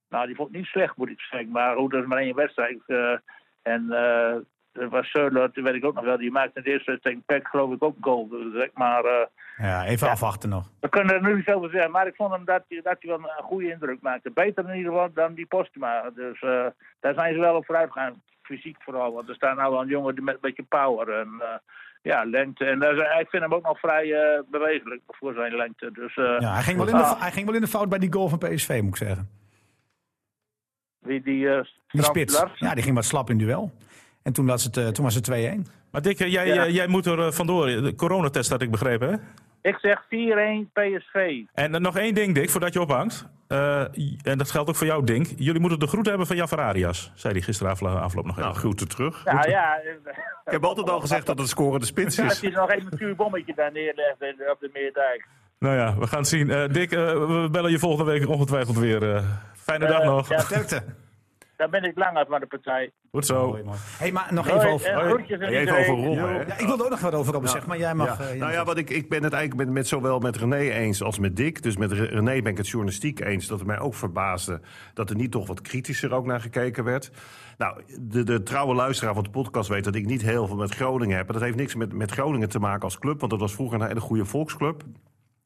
Nou, 0.08 0.26
die 0.26 0.36
vond 0.36 0.48
ik 0.48 0.56
niet 0.56 0.66
slecht, 0.66 0.96
moet 0.96 1.08
ik 1.08 1.20
zeggen. 1.20 1.50
Maar 1.50 1.76
goed, 1.76 1.90
dat 1.90 2.02
is 2.02 2.08
maar 2.08 2.18
één 2.18 2.34
wedstrijd. 2.34 2.78
eh, 2.86 3.16
en 3.62 3.90
eh 3.92 4.36
er 4.78 4.88
was 4.88 5.10
Seuler, 5.10 5.50
dat 5.52 5.64
weet 5.64 5.74
ik 5.74 5.84
ook 5.84 5.94
nog 5.94 6.04
wel. 6.04 6.16
Die 6.16 6.30
maakte 6.30 6.58
in 6.58 6.62
de 6.64 6.70
eerste 6.70 6.98
tegen 7.02 7.22
Peck 7.26 7.48
geloof 7.48 7.72
ik 7.72 7.82
ook 7.84 7.96
goal. 8.00 8.28
Dus, 8.28 8.68
maar 8.74 9.04
eh, 9.04 9.26
Ja, 9.56 9.84
even 9.84 10.08
afwachten 10.10 10.48
nog. 10.48 10.70
we 10.80 10.88
kunnen 10.88 11.14
er 11.14 11.22
nu 11.22 11.34
niet 11.36 11.48
over 11.48 11.70
zeggen. 11.70 11.90
Maar 11.90 12.06
ik 12.06 12.14
vond 12.16 12.32
hem 12.32 12.44
dat 12.44 12.62
hij, 12.68 12.80
dat 12.82 12.96
hij 13.00 13.10
wel 13.10 13.18
een 13.18 13.44
goede 13.44 13.70
indruk 13.70 14.00
maakte. 14.00 14.30
Beter 14.30 14.68
in 14.68 14.76
ieder 14.76 14.92
geval 14.92 15.12
dan 15.12 15.34
die 15.34 15.46
Postuma. 15.46 16.10
Dus 16.14 16.40
eh, 16.40 16.66
daar 17.00 17.14
zijn 17.14 17.34
ze 17.34 17.40
wel 17.40 17.56
op 17.56 17.64
vooruit 17.66 17.92
gegaan. 17.92 18.22
Fysiek 18.42 18.76
vooral. 18.82 19.12
Want 19.12 19.28
er 19.28 19.34
staat 19.34 19.56
nou 19.56 19.70
wel 19.72 19.80
een 19.80 19.88
jongen 19.88 20.24
met 20.24 20.34
een 20.34 20.40
beetje 20.40 20.62
power. 20.62 21.08
En 21.20 21.28
eh, 21.40 21.48
ja, 22.02 22.24
lengte. 22.24 22.64
En 22.64 22.78
dat 22.78 22.92
is- 22.92 23.20
ik 23.20 23.28
vind 23.30 23.42
hem 23.42 23.54
ook 23.54 23.66
nog 23.66 23.78
vrij 23.80 24.42
bewegelijk 24.50 25.00
voor 25.06 25.34
zijn 25.34 25.56
lengte. 25.56 25.90
Dus 25.92 26.14
Ja, 26.14 26.52
hij, 26.52 26.62
ging 26.62 26.76
wel 26.78 26.88
in 26.88 26.96
de, 26.96 27.02
Ah. 27.02 27.20
hij 27.20 27.30
ging 27.32 27.46
wel 27.46 27.54
in 27.54 27.60
de 27.60 27.66
fout 27.66 27.88
bij 27.88 27.98
die 27.98 28.12
goal 28.12 28.28
van 28.28 28.38
PSV, 28.38 28.78
moet 28.82 28.88
ik 29.00 29.06
zeggen. 29.06 29.28
wie 30.98 31.20
die, 31.22 31.48
Die 31.88 32.02
spits. 32.02 32.44
Ja, 32.54 32.74
die 32.74 32.82
ging 32.82 32.94
wat 32.94 33.04
slap 33.04 33.30
in 33.30 33.38
duel. 33.38 33.72
En 34.26 34.32
toen 34.32 34.46
was 34.46 34.64
het, 34.64 34.76
eh, 34.76 34.86
toen 34.88 35.04
was 35.04 35.14
het 35.14 35.24
2-1. 35.24 35.66
Maar 35.90 36.02
Dick, 36.02 36.20
eh, 36.20 36.32
jij, 36.32 36.46
Ja. 36.46 36.64
eh, 36.66 36.74
jij 36.74 36.86
moet 36.86 37.06
er 37.06 37.32
vandoor. 37.32 37.66
De 37.66 37.94
coronatest 37.94 38.50
had 38.50 38.62
ik 38.62 38.70
begrepen, 38.70 39.08
hè? 39.10 39.16
Ik 39.70 39.78
zeg 39.80 40.04
4-1 40.08 40.70
PSV. 40.72 41.40
En 41.54 41.82
nog 41.82 41.96
één 41.96 42.14
ding, 42.14 42.34
Dick, 42.34 42.50
voordat 42.50 42.72
je 42.72 42.80
ophangt. 42.80 43.26
Eh, 43.48 43.80
en 44.22 44.38
dat 44.38 44.50
geldt 44.50 44.68
ook 44.68 44.76
voor 44.76 44.86
jou, 44.86 45.04
Dink. 45.04 45.26
Jullie 45.36 45.60
moeten 45.60 45.78
de 45.78 45.86
groet 45.86 46.06
hebben 46.06 46.26
van 46.26 46.36
Jafar 46.36 46.58
Arias. 46.60 47.12
Zei 47.14 47.32
hij 47.32 47.42
gisteravond 47.42 47.94
afloop 47.94 48.24
nog 48.24 48.32
even. 48.36 48.48
Nou, 48.48 48.58
groeten 48.60 48.88
terug. 48.88 49.24
Nou 49.24 49.50
ja, 49.50 49.76
Ik 50.44 50.52
heb 50.52 50.64
altijd 50.64 50.90
al 50.90 51.00
gezegd 51.00 51.26
dat 51.26 51.38
het 51.38 51.48
scorende 51.48 51.86
spits 51.86 52.20
als 52.20 52.32
is. 52.32 52.40
hij 52.40 52.50
nog 52.50 52.70
even 52.70 52.92
een 52.92 52.98
vuurbommetje 52.98 53.52
daar 53.56 53.72
neerlegt 53.72 54.16
in- 54.22 54.50
op 54.50 54.60
de 54.60 54.70
Meerdijk. 54.72 55.26
Nou 55.58 55.76
ja, 55.76 55.98
we 55.98 56.06
gaan 56.06 56.18
het 56.18 56.28
zien. 56.28 56.50
Eh, 56.50 56.68
Dick, 56.72 56.90
we 56.90 57.48
bellen 57.52 57.70
je 57.70 57.78
volgende 57.78 58.10
week 58.12 58.28
ongetwijfeld 58.28 58.76
weer. 58.78 59.22
fijne 59.54 59.86
dag 59.86 60.04
nog. 60.04 60.28
ja. 60.28 60.38
Sterkte. 60.38 60.82
Daar 61.56 61.68
ben 61.68 61.84
ik 61.84 61.98
lang 61.98 62.16
uit 62.16 62.28
van 62.28 62.40
de 62.40 62.46
partij. 62.46 62.90
Goed 63.10 63.26
zo. 63.26 63.48
Mooi, 63.48 63.62
man. 63.62 63.74
Hey, 63.98 64.12
maar 64.12 64.28
nog 64.30 64.48
even 64.48 64.70
over... 64.70 65.00
groetjes 65.00 65.40
aan 65.40 65.48
Even 65.48 65.78
over 65.78 65.94
Rob, 65.94 66.16
hè? 66.16 66.30
Ja, 66.30 66.58
ik 66.58 66.66
wilde 66.66 66.84
ook 66.84 66.90
nog 66.90 67.00
wat 67.00 67.14
over 67.14 67.32
Robben 67.32 67.50
zeggen, 67.50 67.68
maar 67.68 67.78
jij 67.78 67.94
mag... 67.94 68.18
Ja. 68.18 68.24
eh, 68.24 68.40
nou 68.40 68.52
ja, 68.52 68.64
wat 68.64 68.76
ik, 68.76 68.90
ik 68.90 69.08
ben 69.08 69.22
het 69.22 69.32
eigenlijk 69.32 69.64
met, 69.64 69.74
met 69.74 69.88
zowel 69.88 70.18
met 70.18 70.36
René 70.36 70.56
eens 70.56 71.02
als 71.02 71.18
met 71.18 71.36
Dick. 71.36 71.62
Dus 71.62 71.76
met 71.76 71.92
Re- 71.92 72.04
René 72.04 72.42
ben 72.42 72.52
ik 72.52 72.56
het 72.56 72.68
journalistiek 72.68 73.20
eens. 73.20 73.46
Dat 73.46 73.58
het 73.58 73.66
mij 73.66 73.78
ook 73.78 73.94
verbaasde 73.94 74.60
dat 74.94 75.10
er 75.10 75.16
niet 75.16 75.30
toch 75.30 75.46
wat 75.46 75.60
kritischer 75.60 76.12
ook 76.12 76.26
naar 76.26 76.40
gekeken 76.40 76.84
werd. 76.84 77.10
Nou, 77.58 77.82
de, 78.00 78.22
de 78.22 78.42
trouwe 78.42 78.74
luisteraar 78.74 79.14
van 79.14 79.22
de 79.22 79.30
podcast 79.30 79.68
weet 79.68 79.84
dat 79.84 79.94
ik 79.94 80.06
niet 80.06 80.22
heel 80.22 80.46
veel 80.46 80.56
met 80.56 80.74
Groningen 80.74 81.16
heb. 81.16 81.26
En 81.26 81.32
dat 81.32 81.42
heeft 81.42 81.56
niks 81.56 81.74
met, 81.74 81.92
met 81.92 82.10
Groningen 82.10 82.48
te 82.48 82.58
maken 82.58 82.82
als 82.82 82.98
club. 82.98 83.18
Want 83.18 83.30
dat 83.30 83.40
was 83.40 83.54
vroeger 83.54 83.80
een 83.80 83.86
hele 83.86 84.00
goede 84.00 84.24
volksclub. 84.24 84.82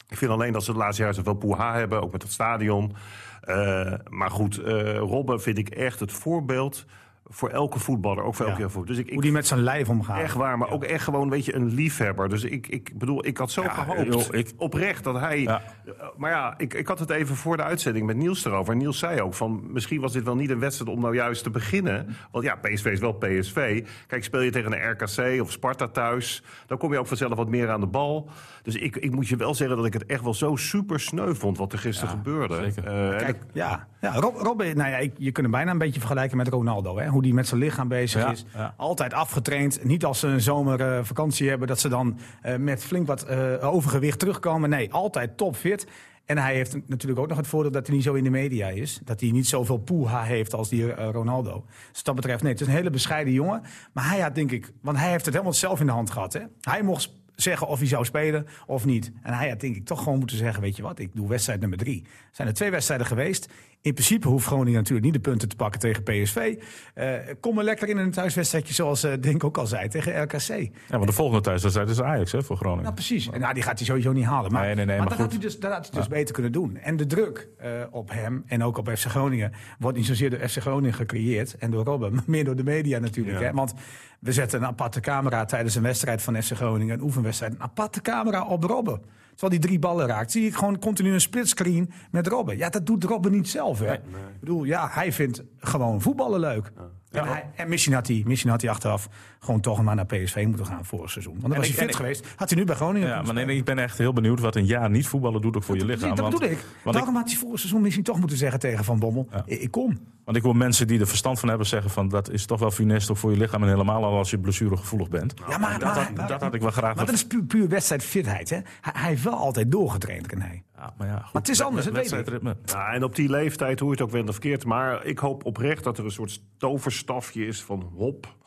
Ik 0.08 0.16
vind 0.16 0.30
alleen 0.30 0.52
dat 0.52 0.64
ze 0.64 0.70
het 0.70 0.80
laatste 0.80 1.02
jaar 1.02 1.14
zoveel 1.14 1.34
poeha 1.34 1.74
hebben, 1.74 2.02
ook 2.02 2.12
met 2.12 2.22
het 2.22 2.32
stadion. 2.32 2.94
Eh, 3.40 3.92
maar 4.08 4.30
goed, 4.30 4.58
eh 4.58 4.96
Robben 4.96 5.40
vind 5.40 5.58
ik 5.58 5.68
echt 5.68 6.00
het 6.00 6.12
voorbeeld 6.12 6.84
voor 7.32 7.48
elke 7.48 7.78
voetballer, 7.78 8.24
ook 8.24 8.34
voor 8.34 8.46
elke 8.46 8.60
Ja. 8.60 8.68
voetballer. 8.68 8.88
Dus 8.88 8.98
ik, 8.98 9.06
ik 9.06 9.12
Hoe 9.12 9.22
die 9.22 9.32
met 9.32 9.46
zijn 9.46 9.60
lijf 9.60 9.88
omgaat. 9.88 10.20
Echt 10.20 10.34
waar, 10.34 10.58
maar 10.58 10.70
ook 10.70 10.84
echt 10.84 11.04
gewoon, 11.04 11.30
weet 11.30 11.44
je, 11.44 11.54
een 11.54 11.66
liefhebber. 11.74 12.28
Dus 12.28 12.44
ik, 12.44 12.66
ik 12.68 12.98
bedoel, 12.98 13.26
ik 13.26 13.36
had 13.36 13.50
zo 13.50 13.62
gehoopt, 13.68 14.12
joh, 14.12 14.22
ik- 14.30 14.52
oprecht, 14.56 15.04
dat 15.04 15.18
hij... 15.18 15.40
Ja. 15.40 15.62
Uh, 15.86 15.92
Maar 16.16 16.30
ja, 16.30 16.54
ik, 16.56 16.74
ik 16.74 16.86
had 16.86 16.98
het 16.98 17.10
even 17.10 17.36
voor 17.36 17.56
de 17.56 17.62
uitzending 17.62 18.06
met 18.06 18.16
Niels 18.16 18.44
erover. 18.44 18.72
En 18.72 18.78
Niels 18.78 18.98
zei 18.98 19.20
ook 19.20 19.34
van, 19.34 19.72
misschien 19.72 20.00
was 20.00 20.12
dit 20.12 20.24
wel 20.24 20.36
niet 20.36 20.50
een 20.50 20.58
wedstrijd 20.58 20.90
om 20.96 21.00
nou 21.00 21.14
juist 21.14 21.42
te 21.42 21.50
beginnen. 21.50 22.16
Want 22.30 22.44
ja, 22.44 22.54
PSV 22.56 22.84
is 22.86 23.00
wel 23.00 23.12
PSV. 23.12 23.84
Kijk, 24.06 24.24
speel 24.24 24.40
je 24.40 24.50
tegen 24.50 24.72
een 24.72 24.90
RKC 24.90 25.40
of 25.42 25.50
Sparta 25.50 25.88
thuis... 25.88 26.42
dan 26.66 26.78
kom 26.78 26.92
je 26.92 26.98
ook 26.98 27.06
vanzelf 27.06 27.34
wat 27.34 27.48
meer 27.48 27.70
aan 27.70 27.80
de 27.80 27.86
bal. 27.86 28.28
Dus 28.62 28.74
ik, 28.74 28.96
ik 28.96 29.14
moet 29.14 29.28
je 29.28 29.36
wel 29.36 29.54
zeggen 29.54 29.76
dat 29.76 29.86
ik 29.86 29.92
het 29.92 30.06
echt 30.06 30.22
wel 30.22 30.34
zo 30.34 30.56
super 30.56 31.00
sneu 31.00 31.34
vond... 31.34 31.58
wat 31.58 31.72
er 31.72 31.78
gisteren 31.78 32.10
gebeurde. 32.10 32.54
zeker. 32.54 32.84
Uh, 32.86 33.10
en 33.12 33.16
Kijk, 33.18 33.36
ja, 33.52 33.86
ja 34.00 34.14
Rob, 34.14 34.36
Robben, 34.36 34.76
nou 34.76 34.90
ja, 34.90 34.96
ik, 34.96 35.12
je 35.16 35.32
kunt 35.32 35.46
hem 35.46 35.50
bijna 35.50 35.70
een 35.70 35.78
beetje 35.78 36.00
vergelijken 36.00 36.36
met 36.36 36.48
Ronaldo. 36.48 36.98
Hè? 36.98 37.06
Hoe 37.08 37.19
die 37.22 37.34
met 37.34 37.46
zijn 37.48 37.60
lichaam 37.60 37.88
bezig 37.88 38.22
Ja, 38.22 38.30
is. 38.30 38.44
ja. 38.54 38.74
Altijd 38.76 39.14
afgetraind. 39.14 39.84
Niet 39.84 40.04
als 40.04 40.18
ze 40.20 40.26
een 40.26 40.40
zomervakantie 40.40 41.48
hebben, 41.48 41.68
dat 41.68 41.80
ze 41.80 41.88
dan 41.88 42.18
eh, 42.42 42.56
met 42.56 42.84
flink 42.84 43.06
wat 43.06 43.22
eh, 43.22 43.72
overgewicht 43.72 44.18
terugkomen. 44.18 44.70
Nee, 44.70 44.92
altijd 44.92 45.36
topfit. 45.36 45.86
En 46.24 46.38
hij 46.38 46.54
heeft 46.54 46.88
natuurlijk 46.88 47.20
ook 47.20 47.28
nog 47.28 47.36
het 47.36 47.46
voordeel 47.46 47.70
dat 47.70 47.86
hij 47.86 47.96
niet 47.96 48.04
zo 48.04 48.14
in 48.14 48.24
de 48.24 48.30
media 48.30 48.68
is. 48.68 49.00
Dat 49.04 49.20
hij 49.20 49.30
niet 49.30 49.46
zoveel 49.48 49.78
poeha 49.78 50.22
heeft 50.22 50.54
als 50.54 50.68
die 50.68 50.92
eh, 50.92 51.08
Ronaldo. 51.12 51.64
Dus 51.92 52.02
dat 52.02 52.14
betreft, 52.14 52.42
nee, 52.42 52.52
het 52.52 52.60
is 52.60 52.66
een 52.66 52.72
hele 52.72 52.90
bescheiden 52.90 53.32
jongen. 53.32 53.62
Maar 53.92 54.08
hij 54.08 54.20
had 54.20 54.34
denk 54.34 54.50
ik, 54.50 54.72
want 54.82 54.98
hij 54.98 55.10
heeft 55.10 55.24
het 55.24 55.34
helemaal 55.34 55.54
zelf 55.56 55.80
in 55.80 55.86
de 55.86 55.92
hand 55.92 56.10
gehad. 56.10 56.32
Hè? 56.32 56.40
Hij 56.60 56.82
mocht 56.82 57.12
zeggen 57.34 57.66
of 57.66 57.78
hij 57.78 57.88
zou 57.88 58.04
spelen 58.04 58.46
of 58.66 58.84
niet. 58.84 59.12
En 59.22 59.32
hij 59.34 59.48
had 59.48 59.60
denk 59.60 59.76
ik 59.76 59.84
toch 59.84 60.02
gewoon 60.02 60.18
moeten 60.18 60.36
zeggen, 60.36 60.62
weet 60.62 60.76
je 60.76 60.82
wat, 60.82 60.98
ik 60.98 61.10
doe 61.14 61.28
wedstrijd 61.28 61.60
nummer 61.60 61.78
drie. 61.78 62.02
Er 62.02 62.28
zijn 62.30 62.48
er 62.48 62.54
twee 62.54 62.70
wedstrijden 62.70 63.06
geweest. 63.06 63.48
In 63.82 63.92
principe 63.94 64.28
hoeft 64.28 64.46
Groningen 64.46 64.78
natuurlijk 64.78 65.04
niet 65.04 65.14
de 65.14 65.30
punten 65.30 65.48
te 65.48 65.56
pakken 65.56 65.80
tegen 65.80 66.02
PSV. 66.02 66.56
Eh, 66.94 67.14
kom 67.40 67.54
maar 67.54 67.64
lekker 67.64 67.88
in 67.88 67.96
een 67.96 68.10
thuiswedstrijdje 68.10 68.74
zoals 68.74 69.02
eh 69.02 69.12
Denk 69.20 69.44
ook 69.44 69.58
al 69.58 69.66
zei, 69.66 69.88
tegen 69.88 70.22
RKC. 70.22 70.48
Ja, 70.48 70.70
want 70.88 71.06
de 71.06 71.12
volgende 71.12 71.42
thuiswedstrijd 71.42 71.90
is 71.90 72.00
Ajax 72.00 72.32
hè, 72.32 72.42
voor 72.42 72.56
Groningen. 72.56 72.82
Nou, 72.82 72.94
precies. 72.94 73.30
En 73.30 73.40
nou, 73.40 73.54
die 73.54 73.62
gaat 73.62 73.78
hij 73.78 73.86
sowieso 73.86 74.12
niet 74.12 74.24
halen. 74.24 74.52
Maar, 74.52 74.64
Nee, 74.64 74.74
nee, 74.74 74.84
nee, 74.84 74.96
maar, 74.98 75.08
maar 75.08 75.08
dat, 75.08 75.18
had 75.18 75.32
goed. 75.32 75.42
hij 75.42 75.50
dus, 75.50 75.60
dat 75.60 75.72
had 75.72 75.88
hij 75.90 76.00
dus 76.00 76.08
beter 76.08 76.34
kunnen 76.34 76.52
doen. 76.52 76.76
En 76.76 76.96
de 76.96 77.06
druk 77.06 77.48
eh, 77.58 77.70
op 77.90 78.10
hem 78.10 78.42
en 78.46 78.64
ook 78.64 78.78
op 78.78 78.90
FC 78.94 79.04
Groningen 79.06 79.52
wordt 79.78 79.96
niet 79.96 80.06
zozeer 80.06 80.30
door 80.30 80.48
FC 80.48 80.56
Groningen 80.58 80.94
gecreëerd 80.94 81.56
en 81.58 81.70
door 81.70 81.84
Robben, 81.84 82.12
maar 82.14 82.22
meer 82.26 82.44
door 82.44 82.56
de 82.56 82.64
media 82.64 82.98
natuurlijk. 82.98 83.38
Ja. 83.38 83.44
Hè? 83.44 83.52
Want 83.52 83.74
we 84.20 84.32
zetten 84.32 84.60
een 84.60 84.66
aparte 84.66 85.00
camera 85.00 85.44
tijdens 85.44 85.74
een 85.74 85.82
wedstrijd 85.82 86.22
van 86.22 86.42
FC 86.42 86.52
Groningen, 86.52 86.94
een 86.94 87.04
oefenwedstrijd, 87.04 87.52
een 87.52 87.62
aparte 87.62 88.00
camera 88.00 88.44
op 88.44 88.64
Robben. 88.64 89.02
Terwijl 89.40 89.60
die 89.60 89.70
drie 89.70 89.78
ballen 89.80 90.06
raakt, 90.06 90.30
zie 90.30 90.46
ik 90.46 90.54
gewoon 90.54 90.78
continu 90.78 91.12
een 91.12 91.20
splitscreen 91.20 91.92
met 92.10 92.26
Robben. 92.26 92.56
Ja, 92.56 92.68
dat 92.68 92.86
doet 92.86 93.04
Robben 93.04 93.32
niet 93.32 93.48
zelf. 93.48 93.78
Hè? 93.78 93.92
Ik 93.92 94.00
bedoel, 94.40 94.64
ja, 94.64 94.88
hij 94.90 95.12
vindt 95.12 95.42
gewoon 95.58 96.00
voetballen 96.00 96.40
leuk. 96.40 96.72
En, 97.10 97.24
hij, 97.24 97.50
en 97.56 97.68
misschien, 97.68 97.92
had 97.92 98.06
hij, 98.06 98.22
misschien 98.26 98.50
had 98.50 98.60
hij 98.60 98.70
achteraf 98.70 99.08
gewoon 99.40 99.60
toch 99.60 99.82
maar 99.82 99.94
naar 99.94 100.06
PSV 100.06 100.44
moeten 100.48 100.66
gaan 100.66 100.84
voor 100.84 101.00
het 101.02 101.10
seizoen. 101.10 101.32
Want 101.40 101.46
dan 101.48 101.56
was 101.56 101.68
ik- 101.68 101.74
hij 101.74 101.80
fit 101.82 101.90
ik- 101.90 101.96
geweest, 101.96 102.26
had 102.36 102.50
hij 102.50 102.58
nu 102.58 102.64
bij 102.64 102.74
Groningen 102.74 103.08
Ja, 103.08 103.22
maar 103.22 103.34
nee, 103.34 103.56
ik 103.56 103.64
ben 103.64 103.78
echt 103.78 103.98
heel 103.98 104.12
benieuwd 104.12 104.40
wat 104.40 104.56
een 104.56 104.66
jaar 104.66 104.90
niet 104.90 105.06
voetballen 105.06 105.40
doet 105.40 105.56
ook 105.56 105.62
voor 105.62 105.76
je 105.76 105.84
lichaam. 105.84 106.08
dat 106.08 106.18
want, 106.18 106.32
bedoel 106.38 106.50
ik. 106.50 106.64
Want 106.84 106.96
ik, 106.96 107.04
had 107.04 107.28
hij 107.28 107.36
voor 107.38 107.50
het 107.50 107.58
seizoen 107.58 107.80
misschien 107.80 108.04
toch 108.04 108.18
moeten 108.18 108.36
zeggen 108.36 108.60
tegen 108.60 108.84
Van 108.84 108.98
Bommel. 108.98 109.28
Ik, 109.46 109.60
ik 109.60 109.70
kom. 109.70 109.98
want 110.24 110.36
ik 110.36 110.42
hoor 110.42 110.56
mensen 110.56 110.86
die 110.86 111.00
er 111.00 111.06
verstand 111.06 111.40
van 111.40 111.48
hebben 111.48 111.66
zeggen 111.66 111.90
van 111.90 112.08
dat 112.08 112.30
is 112.30 112.46
toch 112.46 112.60
wel 112.60 112.70
funest 112.70 113.10
ook 113.10 113.16
voor 113.16 113.30
je 113.30 113.36
lichaam 113.36 113.62
en 113.62 113.68
helemaal 113.68 114.04
al 114.04 114.16
als 114.16 114.30
je 114.30 114.38
blessuregevoelig 114.38 115.08
bent. 115.08 115.34
ja, 115.48 115.58
maar, 115.58 115.78
dat, 115.78 115.94
maar, 115.94 116.14
had, 116.16 116.28
dat 116.28 116.40
had 116.40 116.54
ik 116.54 116.60
wel 116.60 116.70
graag. 116.70 116.94
maar 116.96 117.06
dat 117.06 117.14
is 117.14 117.26
puur, 117.26 117.42
puur 117.44 117.68
wedstrijdfitheid. 117.68 118.50
Hè? 118.50 118.56
Hij, 118.80 118.92
hij 118.96 119.08
heeft 119.08 119.22
wel 119.22 119.34
altijd 119.34 119.70
doorgetraind, 119.70 120.26
René. 120.32 120.62
Ja, 120.76 120.94
maar, 120.98 121.06
ja, 121.06 121.14
goed. 121.14 121.32
Maar 121.32 121.42
het 121.42 121.48
is 121.50 121.62
anders, 121.62 121.86
ik. 121.86 121.92
Wedstrijdritme. 121.92 122.56
Ja, 122.64 122.92
en 122.92 123.04
op 123.04 123.14
die 123.16 123.28
leeftijd, 123.30 123.78
hoe 123.80 123.88
je 123.88 123.94
het 123.94 124.02
ook 124.04 124.10
bent 124.10 124.26
of 124.28 124.34
verkeerd. 124.34 124.64
Maar 124.64 125.04
ik 125.04 125.18
hoop 125.18 125.44
oprecht 125.44 125.84
dat 125.84 125.98
er 125.98 126.04
een 126.04 126.10
soort 126.10 126.42
toverstafje 126.58 127.46
is 127.46 127.62
van 127.62 127.90
hop. 127.94 128.38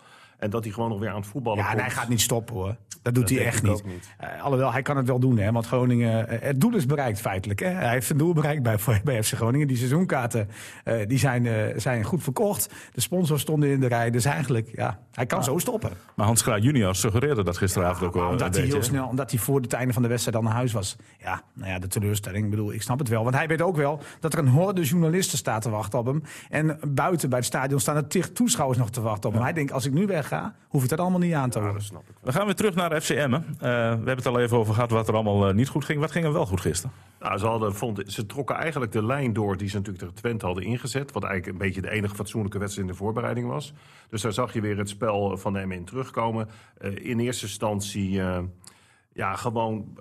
En 0.44 0.50
dat 0.50 0.64
hij 0.64 0.74
gewoon 0.74 0.90
nog 0.90 1.00
weer 1.00 1.10
aan 1.10 1.16
het 1.16 1.28
voetballen 1.28 1.60
Ja, 1.60 1.66
en 1.66 1.78
komt. 1.78 1.82
hij 1.88 1.96
gaat 1.96 2.10
niet 2.10 2.22
stoppen 2.22 2.56
hoor. 2.56 2.76
Dat 3.02 3.16
doet 3.16 3.30
hij 3.30 3.46
echt 3.46 3.64
niet. 3.64 3.84
Eh, 4.18 4.44
alhoewel, 4.44 4.72
hij 4.72 4.82
kan 4.82 4.98
het 4.98 5.08
wel 5.08 5.20
doen. 5.20 5.38
Hè? 5.38 5.52
Want 5.52 5.66
Groningen, 5.68 6.28
eh, 6.28 6.42
het 6.42 6.62
doel 6.62 6.76
is 6.76 6.86
bereikt 6.86 7.22
feitelijk. 7.22 7.60
Hè? 7.60 7.68
Hij 7.68 7.90
heeft 7.90 8.06
zijn 8.06 8.18
doel 8.18 8.34
bereikt 8.34 8.64
bij, 8.64 8.78
bij 9.04 9.24
FC 9.24 9.34
Groningen. 9.34 9.68
Die 9.68 9.78
seizoenkaarten 9.78 10.50
eh, 10.84 10.96
die 11.08 11.18
zijn, 11.18 11.46
eh, 11.46 11.54
zijn 11.80 12.04
goed 12.04 12.24
verkocht. 12.24 12.74
De 12.94 13.02
sponsors 13.02 13.42
stonden 13.42 13.70
in 13.70 13.80
de 13.80 13.88
rij. 13.88 14.12
Dus 14.12 14.26
eigenlijk, 14.26 14.70
ja, 14.76 15.00
hij 15.12 15.26
kan 15.26 15.44
zo 15.44 15.58
stoppen. 15.58 15.92
Maar 16.16 16.26
Hans 16.26 16.44
Kraai 16.44 16.62
junior 16.62 16.96
suggereerde 16.96 17.44
dat 17.44 17.58
gisteravond 17.58 18.04
ook 18.08 18.14
wel. 18.14 18.30
omdat 18.30 18.56
een 18.56 18.62
hij 18.62 18.72
heel 18.72 18.84
snel, 18.84 19.08
omdat 19.08 19.32
hij 19.32 19.40
voor 19.40 19.62
het 19.62 19.74
einde 19.74 19.94
van 19.94 20.02
de 20.02 20.08
wedstrijd 20.08 20.38
al 20.38 20.44
naar 20.44 20.54
huis 20.54 20.72
was. 20.72 20.96
Ja, 21.20 21.42
nou 21.54 21.72
ja, 21.72 21.80
de 21.80 21.88
teleurstelling. 21.88 22.44
Ik 22.44 22.50
bedoel, 22.50 22.74
ik 22.74 22.82
snap 22.82 23.00
het 23.00 23.08
wel. 23.08 23.24
Want 23.24 23.36
hij 23.36 23.48
weet 23.48 23.62
ook 23.62 23.76
wel 23.76 24.00
dat 24.20 24.34
er 24.34 24.40
een 24.40 24.48
horde 24.48 24.82
journalisten 24.84 25.38
staat 25.38 25.62
te 25.62 25.70
wachten 25.70 26.00
op 26.00 26.06
hem. 26.06 26.24
En 26.50 26.80
buiten 26.88 27.30
bij 27.30 27.38
het 27.38 27.48
stadion 27.48 27.80
staan 27.80 27.96
er 27.96 28.08
tig 28.08 28.32
toeschouwers 28.32 28.80
nog 28.80 28.90
te 28.90 29.02
wachten 29.02 29.30
op 29.30 29.36
hem. 29.36 29.44
Hij 29.44 29.54
denkt, 29.54 29.72
als 29.72 29.86
ik 29.86 29.94
nu 29.94 30.06
wegga, 30.34 30.56
hoef 30.68 30.84
ik 30.84 30.90
dat 30.90 31.00
allemaal 31.00 31.20
niet 31.20 31.34
aan 31.34 31.50
te 31.50 31.60
Ja, 31.60 31.66
horen. 31.66 31.82
snap 31.82 32.10
ik. 32.10 32.16
We 32.22 32.32
gaan 32.32 32.46
weer 32.46 32.56
terug 32.56 32.76
naar 32.76 33.02
FC 33.02 33.10
Emmen. 33.10 33.46
Eh, 33.48 33.58
we 33.60 33.68
hebben 33.70 34.16
het 34.16 34.26
al 34.26 34.40
even 34.40 34.58
over 34.58 34.74
gehad 34.74 34.92
wat 34.92 35.08
er 35.08 35.14
allemaal 35.14 35.48
eh, 35.48 35.54
niet 35.54 35.68
goed 35.68 35.86
ging. 35.86 36.00
Wat 36.00 36.12
ging 36.12 36.26
er 36.26 36.34
wel 36.34 36.46
goed 36.46 36.62
gisteren? 36.62 36.96
Nou, 37.20 37.38
ze, 37.38 37.46
hadden, 37.46 37.76
vond, 37.76 38.02
ze 38.06 38.26
trokken 38.26 38.56
eigenlijk 38.56 38.92
de 38.92 39.06
lijn 39.06 39.34
door 39.34 39.58
die 39.58 39.70
ze 39.70 39.76
natuurlijk 39.76 40.04
tegen 40.04 40.22
Twente 40.22 40.46
hadden 40.46 40.64
ingezet. 40.64 41.12
Wat 41.12 41.24
eigenlijk 41.24 41.54
een 41.54 41.66
beetje 41.66 41.82
de 41.82 41.90
enige 41.90 42.16
fatsoenlijke 42.16 42.58
wedstrijd 42.60 42.88
in 42.88 42.94
de 42.94 43.00
voorbereiding 43.00 43.48
was. 43.48 43.74
Dus 44.10 44.22
daar 44.22 44.34
zag 44.34 44.54
je 44.54 44.62
weer 44.62 44.78
het 44.78 44.90
spel 44.90 45.38
van 45.38 45.56
hem 45.56 45.72
in 45.72 45.86
terugkomen. 45.86 46.50
Eh, 46.78 47.06
in 47.06 47.20
eerste 47.20 47.46
instantie 47.46 48.22
eh, 48.22 48.40
ja, 49.14 49.36
gewoon 49.36 49.98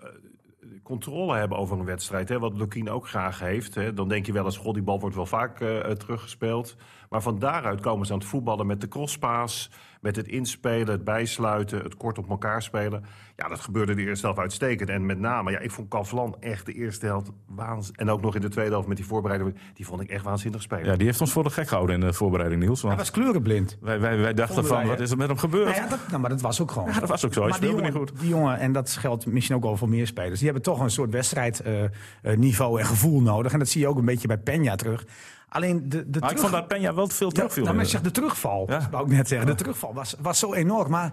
controle 0.83 1.37
hebben 1.37 1.59
over 1.59 1.79
een 1.79 1.85
wedstrijd. 1.85 2.29
Hè, 2.29 2.38
wat 2.38 2.57
Lukien 2.57 2.90
ook 2.90 3.09
graag 3.09 3.38
heeft. 3.38 3.75
Hè. 3.75 3.95
Dan 3.95 4.09
denk 4.09 4.27
je 4.27 4.33
wel 4.33 4.45
eens, 4.45 4.57
god, 4.57 4.75
die 4.75 4.83
bal 4.83 5.01
wordt 5.01 5.16
wel 5.16 5.27
vaak 5.27 5.57
teruggespeeld. 5.99 6.77
Maar 7.11 7.23
van 7.23 7.38
daaruit 7.38 7.81
komen 7.81 8.07
ze 8.07 8.12
aan 8.12 8.18
het 8.18 8.29
voetballen 8.29 8.66
met 8.66 8.81
de 8.81 8.88
crosspaas. 8.88 9.71
Met 10.03 10.17
het 10.17 10.29
inspelen, 10.29 10.88
het 10.88 11.05
bijsluiten, 11.05 11.83
het 11.83 11.97
kort 11.97 12.19
op 12.19 12.29
elkaar 12.31 12.62
spelen. 12.62 13.05
Ja, 13.37 13.49
dat 13.49 13.61
gebeurde 13.61 13.95
de 13.95 14.03
eerste 14.03 14.27
helft 14.27 14.41
uitstekend. 14.41 14.88
En 14.88 15.07
met 15.07 15.19
name, 15.19 15.51
ja, 15.51 15.59
ik 15.59 15.71
vond 15.71 15.88
Kavlan 15.88 16.37
echt 16.41 16.67
de 16.67 16.73
eerste 16.73 17.07
helft 17.07 17.31
waanzinnig. 17.47 18.01
En 18.01 18.11
ook 18.11 18.21
nog 18.23 18.35
in 18.35 18.41
de 18.41 18.49
tweede 18.49 18.71
helft 18.71 18.88
met 18.88 18.97
die 18.97 19.07
voorbereiding, 19.07 19.55
die 19.75 19.87
vond 19.87 20.01
ik 20.01 20.11
echt 20.11 20.25
waanzinnig 20.25 20.62
spelen. 20.62 20.85
Ja, 20.85 20.97
die 20.97 21.07
heeft 21.07 21.21
ons 21.21 21.33
voor 21.33 21.43
de 21.43 21.51
gek 21.51 21.69
gehouden 21.69 21.95
in 21.95 22.01
de 22.01 22.12
voorbereiding, 22.12 22.62
Niels. 22.62 22.81
Hij 22.81 22.91
Want 22.91 23.01
was 23.03 23.11
kleurenblind. 23.11 23.79
wij, 23.81 24.01
wij, 24.01 24.19
wij 24.19 24.35
dachten 24.35 24.55
Vonden 24.55 24.73
van, 24.73 24.81
wij, 24.81 24.87
wat 24.87 25.01
is 25.01 25.11
er 25.11 25.17
met 25.17 25.29
hem 25.29 25.38
gebeurd? 25.38 25.65
Nou 25.65 25.77
ja, 25.83 25.88
dat, 25.88 25.99
nou, 26.09 26.21
maar 26.21 26.31
dat 26.31 26.41
was 26.41 26.61
ook 26.61 26.71
gewoon. 26.71 26.88
Ja, 26.88 27.01
dat 27.01 27.09
was 27.09 27.25
ook 27.25 27.33
zo. 27.33 27.41
Hij 27.41 27.51
Maar 27.51 27.61
die 27.61 27.69
speelde 27.69 27.85
niet 27.87 27.95
jongen, 27.95 28.09
goed. 28.09 28.21
die 28.21 28.29
jongen, 28.29 28.59
en 28.59 28.73
dat 28.73 28.91
geldt 28.91 29.27
misschien 29.27 29.57
ook 29.57 29.62
wel 29.62 29.77
voor 29.77 29.88
meer 29.88 30.07
spelers, 30.07 30.38
die 30.38 30.45
hebben 30.45 30.62
toch 30.62 30.81
een 30.81 30.91
soort 30.91 31.11
wedstrijdniveau 31.11 32.81
en 32.81 32.87
gevoel 32.87 33.21
nodig. 33.21 33.53
En 33.53 33.59
dat 33.59 33.69
zie 33.69 33.81
je 33.81 33.88
ook 33.88 33.99
een 33.99 34.05
beetje 34.05 34.29
bij 34.29 34.38
Peña 34.38 34.75
terug. 34.77 35.05
Alleen 35.53 35.88
de, 35.88 36.11
de 36.11 36.21
Maar 36.21 36.31
ik 36.31 36.37
terug- 36.37 36.51
vond 36.51 36.69
dat 36.69 36.79
Peña 36.79 36.95
wel 36.95 37.09
veel 37.09 37.27
Ja, 37.27 37.33
terugviel. 37.33 37.65
nou, 37.65 37.77
maar 37.77 37.87
zeg, 37.87 38.01
de 38.01 38.11
terugval, 38.11 38.65
Ja. 38.71 38.88
wou 38.91 39.05
ik 39.05 39.11
net 39.12 39.29
zeggen. 39.29 39.47
De 39.47 39.55
terugval 39.55 39.95
was, 39.95 40.15
was 40.21 40.38
zo 40.38 40.55
enorm. 40.55 40.91
Maar 40.91 41.12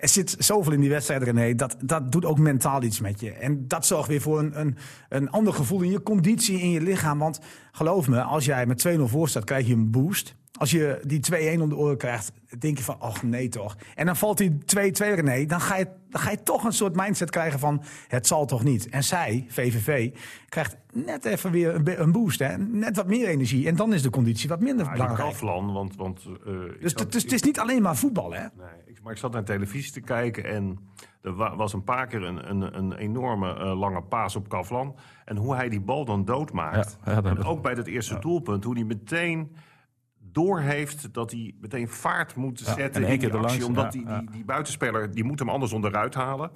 er 0.00 0.08
zit 0.08 0.34
zoveel 0.38 0.72
in 0.72 0.80
die 0.80 0.88
wedstrijd, 0.88 1.22
René. 1.22 1.54
Dat, 1.54 1.76
dat 1.82 2.12
doet 2.12 2.24
ook 2.24 2.38
mentaal 2.38 2.82
iets 2.82 3.00
met 3.00 3.20
je. 3.20 3.32
En 3.32 3.68
dat 3.68 3.86
zorgt 3.86 4.08
weer 4.08 4.20
voor 4.20 4.38
een, 4.38 4.60
een, 4.60 4.76
een 5.08 5.30
ander 5.30 5.52
gevoel 5.54 5.80
in 5.80 5.90
je 5.90 6.02
conditie, 6.02 6.60
in 6.60 6.70
je 6.70 6.80
lichaam. 6.80 7.18
Want 7.18 7.40
geloof 7.72 8.08
me, 8.08 8.22
als 8.22 8.44
jij 8.44 8.66
met 8.66 8.88
2-0 8.88 9.00
voor 9.02 9.28
staat, 9.28 9.44
krijg 9.44 9.66
je 9.66 9.74
een 9.74 9.90
boost. 9.90 10.34
Als 10.58 10.70
je 10.70 11.00
die 11.06 11.20
2-1 11.56 11.60
om 11.60 11.68
de 11.68 11.76
oren 11.76 11.96
krijgt, 11.96 12.32
denk 12.58 12.78
je 12.78 12.84
van, 12.84 13.00
ach 13.00 13.22
nee 13.22 13.48
toch. 13.48 13.76
En 13.94 14.06
dan 14.06 14.16
valt 14.16 14.38
die 14.38 14.50
2-2 14.50 14.58
René, 14.92 15.46
dan 15.46 15.60
ga, 15.60 15.76
je, 15.76 15.86
dan 16.08 16.20
ga 16.20 16.30
je 16.30 16.42
toch 16.42 16.64
een 16.64 16.72
soort 16.72 16.96
mindset 16.96 17.30
krijgen 17.30 17.58
van, 17.58 17.82
het 18.08 18.26
zal 18.26 18.46
toch 18.46 18.64
niet. 18.64 18.88
En 18.88 19.04
zij, 19.04 19.44
VVV, 19.48 20.10
krijgt 20.48 20.76
net 20.92 21.24
even 21.24 21.50
weer 21.50 22.00
een, 22.00 22.12
boost. 22.12 22.38
Hè? 22.38 22.58
Net 22.58 22.96
wat 22.96 23.06
meer 23.06 23.28
energie. 23.28 23.66
En 23.66 23.76
dan 23.76 23.92
is 23.92 24.02
de 24.02 24.10
conditie 24.10 24.48
wat 24.48 24.60
minder 24.60 24.84
Ja, 24.84 24.92
die 24.92 25.00
belangrijk. 25.00 25.30
Kavlan, 25.30 25.72
want... 25.72 25.96
want 25.96 26.20
eh, 26.46 26.52
Dus 26.80 26.92
het, 26.92 27.14
is, 27.14 27.22
het 27.22 27.32
is 27.32 27.42
niet 27.42 27.58
alleen 27.58 27.82
maar 27.82 27.96
voetbal, 27.96 28.32
hè? 28.32 28.40
Nee, 28.40 28.80
ik, 28.86 29.02
maar 29.02 29.12
ik 29.12 29.18
zat 29.18 29.32
naar 29.32 29.44
televisie 29.44 29.89
te 29.92 30.00
kijken 30.00 30.44
en 30.44 30.78
er 31.22 31.34
wa- 31.34 31.56
was 31.56 31.72
een 31.72 31.84
paar 31.84 32.06
keer 32.06 32.22
een, 32.22 32.50
een, 32.50 32.76
een 32.78 32.92
enorme 32.92 33.54
eh, 33.54 33.78
lange 33.78 34.02
paas 34.02 34.36
op 34.36 34.48
Kavlan. 34.48 34.96
En 35.24 35.36
hoe 35.36 35.54
hij 35.54 35.68
die 35.68 35.80
bal 35.80 36.04
dan 36.04 36.24
doodmaakt. 36.24 36.98
Ja, 37.04 37.22
en 37.30 37.44
ook 37.44 37.62
bij 37.62 37.74
dat 37.74 37.86
eerste 37.86 38.18
doelpunt, 38.18 38.64
hoe 38.64 38.74
hij 38.74 38.84
meteen 38.84 39.54
doorheeft 40.18 41.14
dat 41.14 41.30
hij 41.30 41.54
meteen 41.60 41.88
vaart 41.88 42.34
moet 42.36 42.58
zetten 42.58 43.02
in 43.02 43.08
die 43.08 43.18
keer 43.18 43.38
actie. 43.44 43.66
Omdat 43.66 43.92
die, 43.92 44.04
die, 44.20 44.30
die 44.30 44.44
buitenspeler, 44.44 45.14
die 45.14 45.24
moet 45.24 45.38
hem 45.38 45.48
anders 45.48 45.72
onderuit 45.72 46.14
halen. 46.14 46.50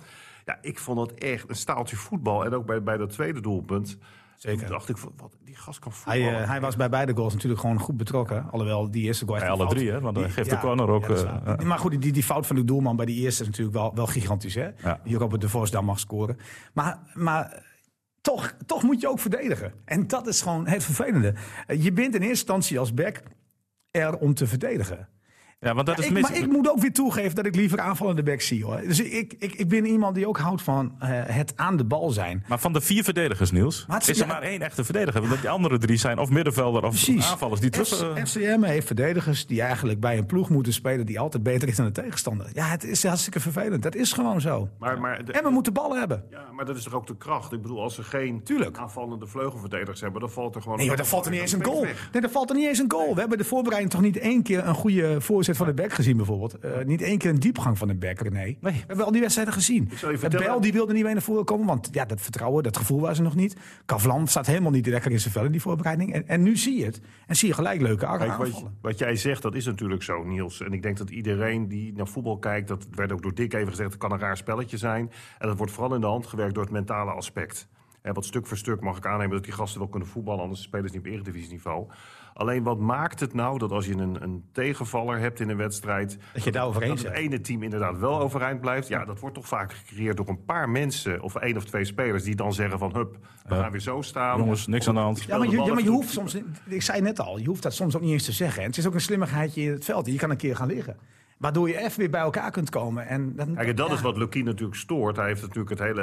Ja, 0.44 0.58
ik 0.60 0.78
vond 0.78 0.98
dat 0.98 1.12
echt 1.12 1.48
een 1.48 1.54
staaltje 1.56 1.96
voetbal. 1.96 2.44
En 2.44 2.54
ook 2.54 2.66
bij, 2.66 2.82
bij 2.82 2.96
dat 2.96 3.10
tweede 3.10 3.40
doelpunt. 3.40 3.98
Zeker. 4.36 4.60
Toen 4.60 4.68
dacht 4.70 4.88
ik, 4.88 4.96
wat, 4.96 5.36
die 5.44 5.56
gast 5.56 5.78
kan 5.78 5.92
Hij, 6.04 6.18
voetballen. 6.20 6.42
eh, 6.42 6.48
hij 6.48 6.60
was 6.60 6.76
bij 6.76 6.88
beide 6.88 7.14
goals 7.14 7.32
natuurlijk 7.32 7.60
gewoon 7.60 7.78
goed 7.80 7.96
betrokken. 7.96 8.50
Alhoewel 8.50 8.90
die 8.90 9.02
eerste 9.02 9.26
goal... 9.26 9.38
Bij 9.38 9.48
alle 9.48 9.56
fout- 9.64 9.70
drie, 9.70 9.90
hè? 9.90 10.00
Want 10.00 10.16
hij 10.16 10.30
geeft 10.30 10.50
de 10.50 10.58
corner 10.58 10.88
ook, 10.88 11.08
eh, 11.08 11.58
maar 11.58 11.78
goed, 11.78 12.02
die, 12.02 12.12
die 12.12 12.22
fout 12.22 12.46
van 12.46 12.56
de 12.56 12.64
doelman 12.64 12.96
bij 12.96 13.06
die 13.06 13.20
eerste 13.20 13.42
is 13.42 13.48
natuurlijk 13.48 13.76
wel, 13.76 13.94
wel 13.94 14.06
gigantisch. 14.06 14.54
Hè? 14.54 14.68
Ja. 14.82 15.00
Die 15.04 15.16
Robert 15.18 15.40
de 15.40 15.48
Vos 15.48 15.70
dan 15.70 15.84
mag 15.84 15.98
scoren. 15.98 16.38
Maar, 16.72 16.98
maar 17.14 17.62
toch, 18.20 18.54
toch 18.66 18.82
moet 18.82 19.00
je 19.00 19.08
ook 19.08 19.18
verdedigen. 19.18 19.72
En 19.84 20.06
dat 20.06 20.26
is 20.26 20.42
gewoon 20.42 20.66
het 20.66 20.84
vervelende. 20.84 21.34
Eh, 21.66 21.82
Je 21.82 21.92
bent 21.92 22.06
in 22.14 22.20
eerste 22.20 22.28
instantie 22.28 22.78
als 22.78 22.94
back 22.94 23.22
er 23.90 24.16
om 24.18 24.34
te 24.34 24.46
verdedigen. 24.46 25.08
Ja, 25.60 25.74
want 25.74 25.86
dat 25.86 25.98
is 25.98 26.04
ik, 26.06 26.10
mis. 26.12 26.22
maar 26.22 26.36
ik 26.36 26.46
moet 26.46 26.70
ook 26.70 26.80
weer 26.80 26.92
toegeven 26.92 27.34
dat 27.34 27.46
ik 27.46 27.54
liever 27.54 27.80
aanvallende 27.80 28.22
back 28.22 28.40
zie. 28.40 28.64
Hoor. 28.64 28.80
Dus 28.86 29.00
ik, 29.00 29.34
ik, 29.38 29.52
ik 29.54 29.68
ben 29.68 29.86
iemand 29.86 30.14
die 30.14 30.28
ook 30.28 30.38
houdt 30.38 30.62
van 30.62 30.94
eh, 30.98 31.08
het 31.10 31.52
aan 31.56 31.76
de 31.76 31.84
bal 31.84 32.10
zijn. 32.10 32.44
Maar 32.48 32.58
van 32.58 32.72
de 32.72 32.80
vier 32.80 33.04
verdedigers, 33.04 33.50
Niels, 33.50 33.84
Maar 33.86 33.98
het- 33.98 34.08
is 34.08 34.20
er 34.20 34.26
ja. 34.26 34.32
maar 34.32 34.42
één 34.42 34.62
echte 34.62 34.84
verdediger. 34.84 35.28
Want 35.28 35.40
die 35.40 35.50
andere 35.50 35.78
drie 35.78 35.96
zijn 35.96 36.18
of 36.18 36.30
middenvelder 36.30 36.82
of 36.84 36.88
Precies. 36.88 37.30
aanvallers. 37.30 37.60
Die 37.60 37.70
tussen, 37.70 38.26
FCM 38.26 38.62
heeft 38.62 38.86
verdedigers 38.86 39.46
die 39.46 39.62
eigenlijk 39.62 40.00
bij 40.00 40.18
een 40.18 40.26
ploeg 40.26 40.48
moeten 40.50 40.72
spelen 40.72 41.06
die 41.06 41.20
altijd 41.20 41.42
beter 41.42 41.68
is 41.68 41.76
dan 41.76 41.86
de 41.86 41.92
tegenstander. 41.92 42.46
Ja, 42.52 42.66
het 42.66 42.84
is 42.84 43.04
hartstikke 43.04 43.40
vervelend. 43.40 43.82
Dat 43.82 43.94
is 43.94 44.12
gewoon 44.12 44.40
zo. 44.40 44.68
Maar, 44.78 45.00
maar, 45.00 45.24
de- 45.24 45.32
En 45.32 45.42
we 45.42 45.50
moeten 45.50 45.72
ballen 45.72 45.98
hebben. 45.98 46.24
ja, 46.30 46.44
maar 46.52 46.64
dat 46.64 46.76
is 46.76 46.82
toch 46.82 46.94
ook 46.94 47.06
de 47.06 47.16
kracht? 47.16 47.52
Ik 47.52 47.62
bedoel, 47.62 47.82
als 47.82 47.94
ze 47.94 48.02
geen 48.02 48.42
Tuurlijk. 48.42 48.78
aanvallende 48.78 49.26
vleugelverdedigers 49.26 50.00
hebben, 50.00 50.20
dan 50.20 50.30
valt 50.30 50.54
er 50.54 50.62
gewoon... 50.62 50.78
Nee, 50.78 50.86
maar 50.86 50.96
daar 50.96 51.06
valt 51.06 51.24
er 51.24 51.30
niet 51.30 51.40
eens 51.40 51.52
een 51.52 51.64
goal. 51.64 51.82
Nee, 52.12 52.22
daar 52.22 52.30
valt 52.30 52.50
er 52.50 52.56
niet 52.56 52.66
eens 52.68 52.78
een 52.78 52.90
goal. 52.90 53.14
We 53.14 53.20
hebben 53.20 53.38
de 53.38 53.44
voorbereiding 53.44 53.92
toch 53.92 54.00
niet 54.02 54.16
één 54.18 54.42
keer 54.42 54.66
een 54.66 54.74
goede 54.74 55.20
voorzet 55.44 55.66
van 55.66 55.76
de 55.76 55.82
back 55.82 55.92
gezien, 55.92 56.16
bijvoorbeeld. 56.16 56.58
Eh, 56.58 56.84
niet 56.84 57.02
één 57.02 57.18
keer 57.18 57.30
een 57.30 57.40
diepgang 57.40 57.78
van 57.78 57.88
de 57.88 57.94
back, 57.94 58.20
René. 58.20 58.56
We 58.60 58.72
hebben 58.86 59.04
al 59.04 59.12
die 59.12 59.20
wedstrijden 59.20 59.54
gezien. 59.54 59.90
Bel 60.30 60.60
die 60.60 60.72
wilde 60.72 60.92
niet 60.92 61.02
meer 61.02 61.12
naar 61.12 61.22
voren 61.22 61.44
komen, 61.44 61.66
want 61.66 61.88
ja, 61.92 62.04
dat 62.04 62.20
vertrouwen, 62.20 62.62
dat 62.62 62.76
gevoel 62.76 63.00
was 63.00 63.18
er 63.18 63.24
nog 63.24 63.34
niet. 63.34 63.56
Kavlan 63.84 64.26
staat 64.26 64.46
helemaal 64.46 64.70
niet 64.70 64.86
lekker 64.86 65.10
in 65.10 65.20
zijn 65.20 65.32
vel 65.32 65.44
in 65.44 65.52
die 65.52 65.60
voorbereiding. 65.60 66.12
En, 66.12 66.28
en 66.28 66.42
nu 66.42 66.56
zie 66.56 66.78
je 66.78 66.84
het. 66.84 67.00
En 67.26 67.36
zie 67.36 67.48
je 67.48 67.54
gelijk 67.54 67.80
leuke 67.80 68.06
Kijk, 68.06 68.36
wat, 68.36 68.46
aanvallen. 68.46 68.78
wat 68.80 68.98
jij 68.98 69.16
zegt, 69.16 69.42
dat 69.42 69.54
is 69.54 69.66
natuurlijk 69.66 70.02
zo, 70.02 70.24
Niels. 70.24 70.60
En 70.60 70.72
ik 70.72 70.82
denk 70.82 70.96
dat 70.96 71.10
iedereen 71.10 71.68
die 71.68 71.92
naar 71.92 72.08
voetbal 72.08 72.38
kijkt, 72.38 72.68
dat 72.68 72.86
werd 72.90 73.12
ook 73.12 73.22
door 73.22 73.34
Dick 73.34 73.52
even 73.52 73.68
gezegd, 73.68 73.90
het 73.90 73.98
kan 73.98 74.12
een 74.12 74.18
raar 74.18 74.36
spelletje 74.36 74.76
zijn. 74.76 75.10
En 75.38 75.48
dat 75.48 75.56
wordt 75.56 75.72
vooral 75.72 75.94
in 75.94 76.00
de 76.00 76.06
hand 76.06 76.26
gewerkt 76.26 76.54
door 76.54 76.62
het 76.62 76.72
mentale 76.72 77.10
aspect. 77.10 77.68
Hè, 78.04 78.12
want 78.12 78.26
stuk 78.26 78.46
voor 78.46 78.56
stuk 78.56 78.80
mag 78.80 78.96
ik 78.96 79.06
aannemen 79.06 79.34
dat 79.34 79.44
die 79.44 79.52
gasten 79.52 79.80
wel 79.80 79.88
kunnen 79.88 80.08
voetballen, 80.08 80.42
anders 80.42 80.62
spelen 80.62 80.88
ze 80.88 80.96
niet 80.96 81.06
op 81.06 81.12
eredivisieniveau. 81.12 81.86
Alleen 82.34 82.62
wat 82.62 82.78
maakt 82.78 83.20
het 83.20 83.34
nou 83.34 83.58
dat 83.58 83.70
als 83.70 83.86
je 83.86 83.92
een, 83.92 84.22
een 84.22 84.44
tegenvaller 84.52 85.18
hebt 85.18 85.40
in 85.40 85.48
een 85.48 85.56
wedstrijd, 85.56 86.18
Dat 86.32 86.44
je 86.44 86.52
daar 86.52 86.72
dat 86.72 86.82
het 86.82 87.04
ene 87.04 87.40
team 87.40 87.62
inderdaad 87.62 87.98
wel 87.98 88.20
overeind 88.20 88.60
blijft. 88.60 88.88
Ja, 88.88 89.04
dat 89.04 89.20
wordt 89.20 89.34
toch 89.34 89.46
vaak 89.46 89.72
gecreëerd 89.72 90.16
door 90.16 90.28
een 90.28 90.44
paar 90.44 90.68
mensen 90.68 91.20
of 91.20 91.34
één 91.34 91.56
of 91.56 91.64
twee 91.64 91.84
spelers 91.84 92.22
die 92.22 92.34
dan 92.34 92.52
zeggen 92.52 92.78
van 92.78 92.94
hup, 92.94 93.18
we 93.46 93.54
gaan 93.54 93.70
weer 93.70 93.80
zo 93.80 94.02
staan. 94.02 94.38
Jongens, 94.38 94.66
niks 94.66 94.88
aan 94.88 94.94
de 94.94 95.00
hand. 95.00 95.22
Ja, 95.22 95.38
maar 95.38 95.48
je, 95.48 95.62
ja, 95.62 95.74
maar 95.74 95.82
je 95.82 95.88
hoeft 95.88 96.10
soms, 96.10 96.36
ik 96.66 96.82
zei 96.82 97.00
net 97.00 97.20
al, 97.20 97.38
je 97.38 97.46
hoeft 97.46 97.62
dat 97.62 97.74
soms 97.74 97.96
ook 97.96 98.02
niet 98.02 98.12
eens 98.12 98.24
te 98.24 98.32
zeggen. 98.32 98.62
En 98.62 98.68
het 98.68 98.78
is 98.78 98.86
ook 98.86 98.94
een 98.94 99.00
slimmigheidje 99.00 99.62
in 99.62 99.70
het 99.70 99.84
veld. 99.84 100.06
Je 100.06 100.16
kan 100.16 100.30
een 100.30 100.36
keer 100.36 100.56
gaan 100.56 100.68
liggen. 100.68 100.96
Waardoor 101.44 101.68
je 101.68 101.78
even 101.78 101.98
weer 101.98 102.10
bij 102.10 102.20
elkaar 102.20 102.50
kunt 102.50 102.70
komen. 102.70 103.06
En 103.06 103.36
dan, 103.36 103.54
Kijk, 103.54 103.68
en 103.68 103.76
dat 103.76 103.88
ja. 103.88 103.94
is 103.94 104.00
wat 104.00 104.16
Lukien 104.16 104.44
natuurlijk 104.44 104.78
stoort. 104.78 105.16
Hij 105.16 105.26
heeft 105.26 105.40
natuurlijk 105.42 105.70
het 105.70 105.78
hele 105.78 106.02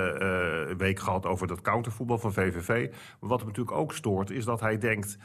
eh, 0.70 0.76
week 0.78 1.00
gehad 1.00 1.26
over 1.26 1.48
dat 1.48 1.62
countervoetbal 1.62 2.18
van 2.18 2.34
VVV. 2.34 2.88
Maar 3.20 3.30
wat 3.30 3.40
hem 3.40 3.48
natuurlijk 3.48 3.78
ook 3.78 3.94
stoort, 3.94 4.30
is 4.32 4.46
dat 4.46 4.60
hij 4.60 4.78
denkt... 4.78 5.18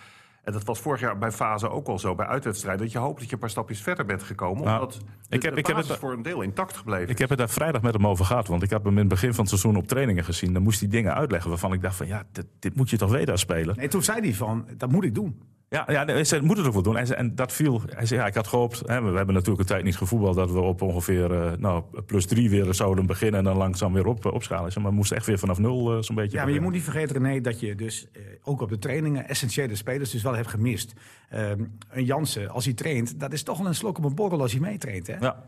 En 0.42 0.52
dat 0.52 0.64
was 0.64 0.80
vorig 0.80 1.00
jaar 1.00 1.18
bij 1.18 1.30
fase 1.32 1.70
ook 1.70 1.86
al 1.88 1.98
zo, 1.98 2.14
bij 2.14 2.26
uitwedstrijden... 2.26 2.82
dat 2.82 2.92
je 2.92 2.98
hoopt 2.98 3.18
dat 3.18 3.26
je 3.28 3.32
een 3.34 3.40
paar 3.40 3.50
stapjes 3.50 3.80
verder 3.82 4.04
bent 4.04 4.22
gekomen. 4.22 4.64
Nou, 4.64 4.78
omdat 4.80 4.92
de, 5.28 5.36
ik 5.36 5.42
heb- 5.42 5.52
de 5.52 5.58
ik 5.58 5.66
heb 5.66 5.74
basis 5.76 5.90
het- 5.90 6.00
voor 6.00 6.12
een 6.12 6.22
deel 6.22 6.40
intact 6.42 6.76
gebleven. 6.76 7.08
Ik 7.08 7.18
heb 7.18 7.28
het 7.28 7.38
daar 7.38 7.48
vrijdag 7.48 7.82
met 7.82 7.94
hem 7.94 8.06
over 8.06 8.24
gehad. 8.24 8.46
Want 8.48 8.62
ik 8.62 8.70
heb 8.70 8.84
hem 8.84 8.92
in 8.92 8.98
het 8.98 9.08
begin 9.08 9.30
van 9.34 9.40
het 9.40 9.48
seizoen 9.48 9.76
op 9.76 9.86
trainingen 9.88 10.24
gezien. 10.24 10.52
Dan 10.52 10.62
moest 10.62 10.80
hij 10.80 10.88
dingen 10.88 11.14
uitleggen 11.14 11.50
waarvan 11.50 11.72
ik 11.72 11.82
dacht 11.82 11.96
van 11.96 12.06
ja, 12.06 12.22
dit, 12.32 12.46
dit 12.58 12.76
moet 12.76 12.90
je 12.90 12.96
toch 12.96 13.10
weten 13.10 13.32
als 13.32 13.40
speler. 13.40 13.76
Nee, 13.76 13.88
toen 13.88 14.02
zei 14.02 14.20
hij 14.20 14.34
van, 14.34 14.68
dat 14.76 14.90
moet 14.92 15.04
ik 15.04 15.14
doen. 15.14 15.40
Ja, 15.76 15.92
ja 15.92 16.04
hij 16.04 16.24
zei, 16.24 16.42
moet 16.42 16.56
het 16.56 16.66
ook 16.66 16.72
wel 16.72 16.82
doen. 16.82 17.06
Zei, 17.06 17.18
en 17.18 17.34
dat 17.34 17.52
viel. 17.52 17.82
Hij 17.86 18.06
zei, 18.06 18.20
ja, 18.20 18.26
ik 18.26 18.34
had 18.34 18.46
gehoopt. 18.46 18.82
Hè, 18.86 19.02
we 19.02 19.16
hebben 19.16 19.34
natuurlijk 19.34 19.60
een 19.60 19.66
tijd 19.66 19.84
niet 19.84 19.96
gevoetbald. 19.96 20.36
Dat 20.36 20.50
we 20.50 20.60
op 20.60 20.82
ongeveer 20.82 21.32
eh, 21.32 21.52
nou, 21.58 21.84
plus 22.06 22.26
drie 22.26 22.50
weer 22.50 22.74
zouden 22.74 23.06
beginnen. 23.06 23.38
En 23.38 23.44
dan 23.44 23.56
langzaam 23.56 23.92
weer 23.92 24.06
op, 24.06 24.24
opschalen. 24.24 24.66
Ik 24.66 24.72
zei, 24.72 24.84
Maar 24.84 24.92
we 24.92 24.98
moesten 24.98 25.16
echt 25.16 25.26
weer 25.26 25.38
vanaf 25.38 25.58
nul 25.58 25.96
eh, 25.96 26.02
zo'n 26.02 26.14
beetje. 26.14 26.36
Ja, 26.36 26.44
maar 26.44 26.52
je 26.52 26.60
moet 26.60 26.72
niet 26.72 26.82
vergeten, 26.82 27.22
René, 27.22 27.40
dat 27.40 27.60
je 27.60 27.74
dus 27.74 28.06
ook 28.42 28.60
op 28.60 28.68
de 28.68 28.78
trainingen 28.78 29.28
essentiële 29.28 29.74
spelers 29.74 30.10
dus 30.10 30.22
wel 30.22 30.34
hebt 30.34 30.48
gemist. 30.48 30.92
Ehm, 31.30 31.64
een 31.88 32.04
Jansen, 32.04 32.50
als 32.50 32.64
hij 32.64 32.74
traint, 32.74 33.20
dat 33.20 33.32
is 33.32 33.42
toch 33.42 33.58
wel 33.58 33.66
een 33.66 33.74
slok 33.74 33.98
op 33.98 34.04
een 34.04 34.14
borrel 34.14 34.40
als 34.40 34.52
hij 34.52 34.60
meetraint. 34.60 35.06
Hè? 35.06 35.16
Ja. 35.16 35.44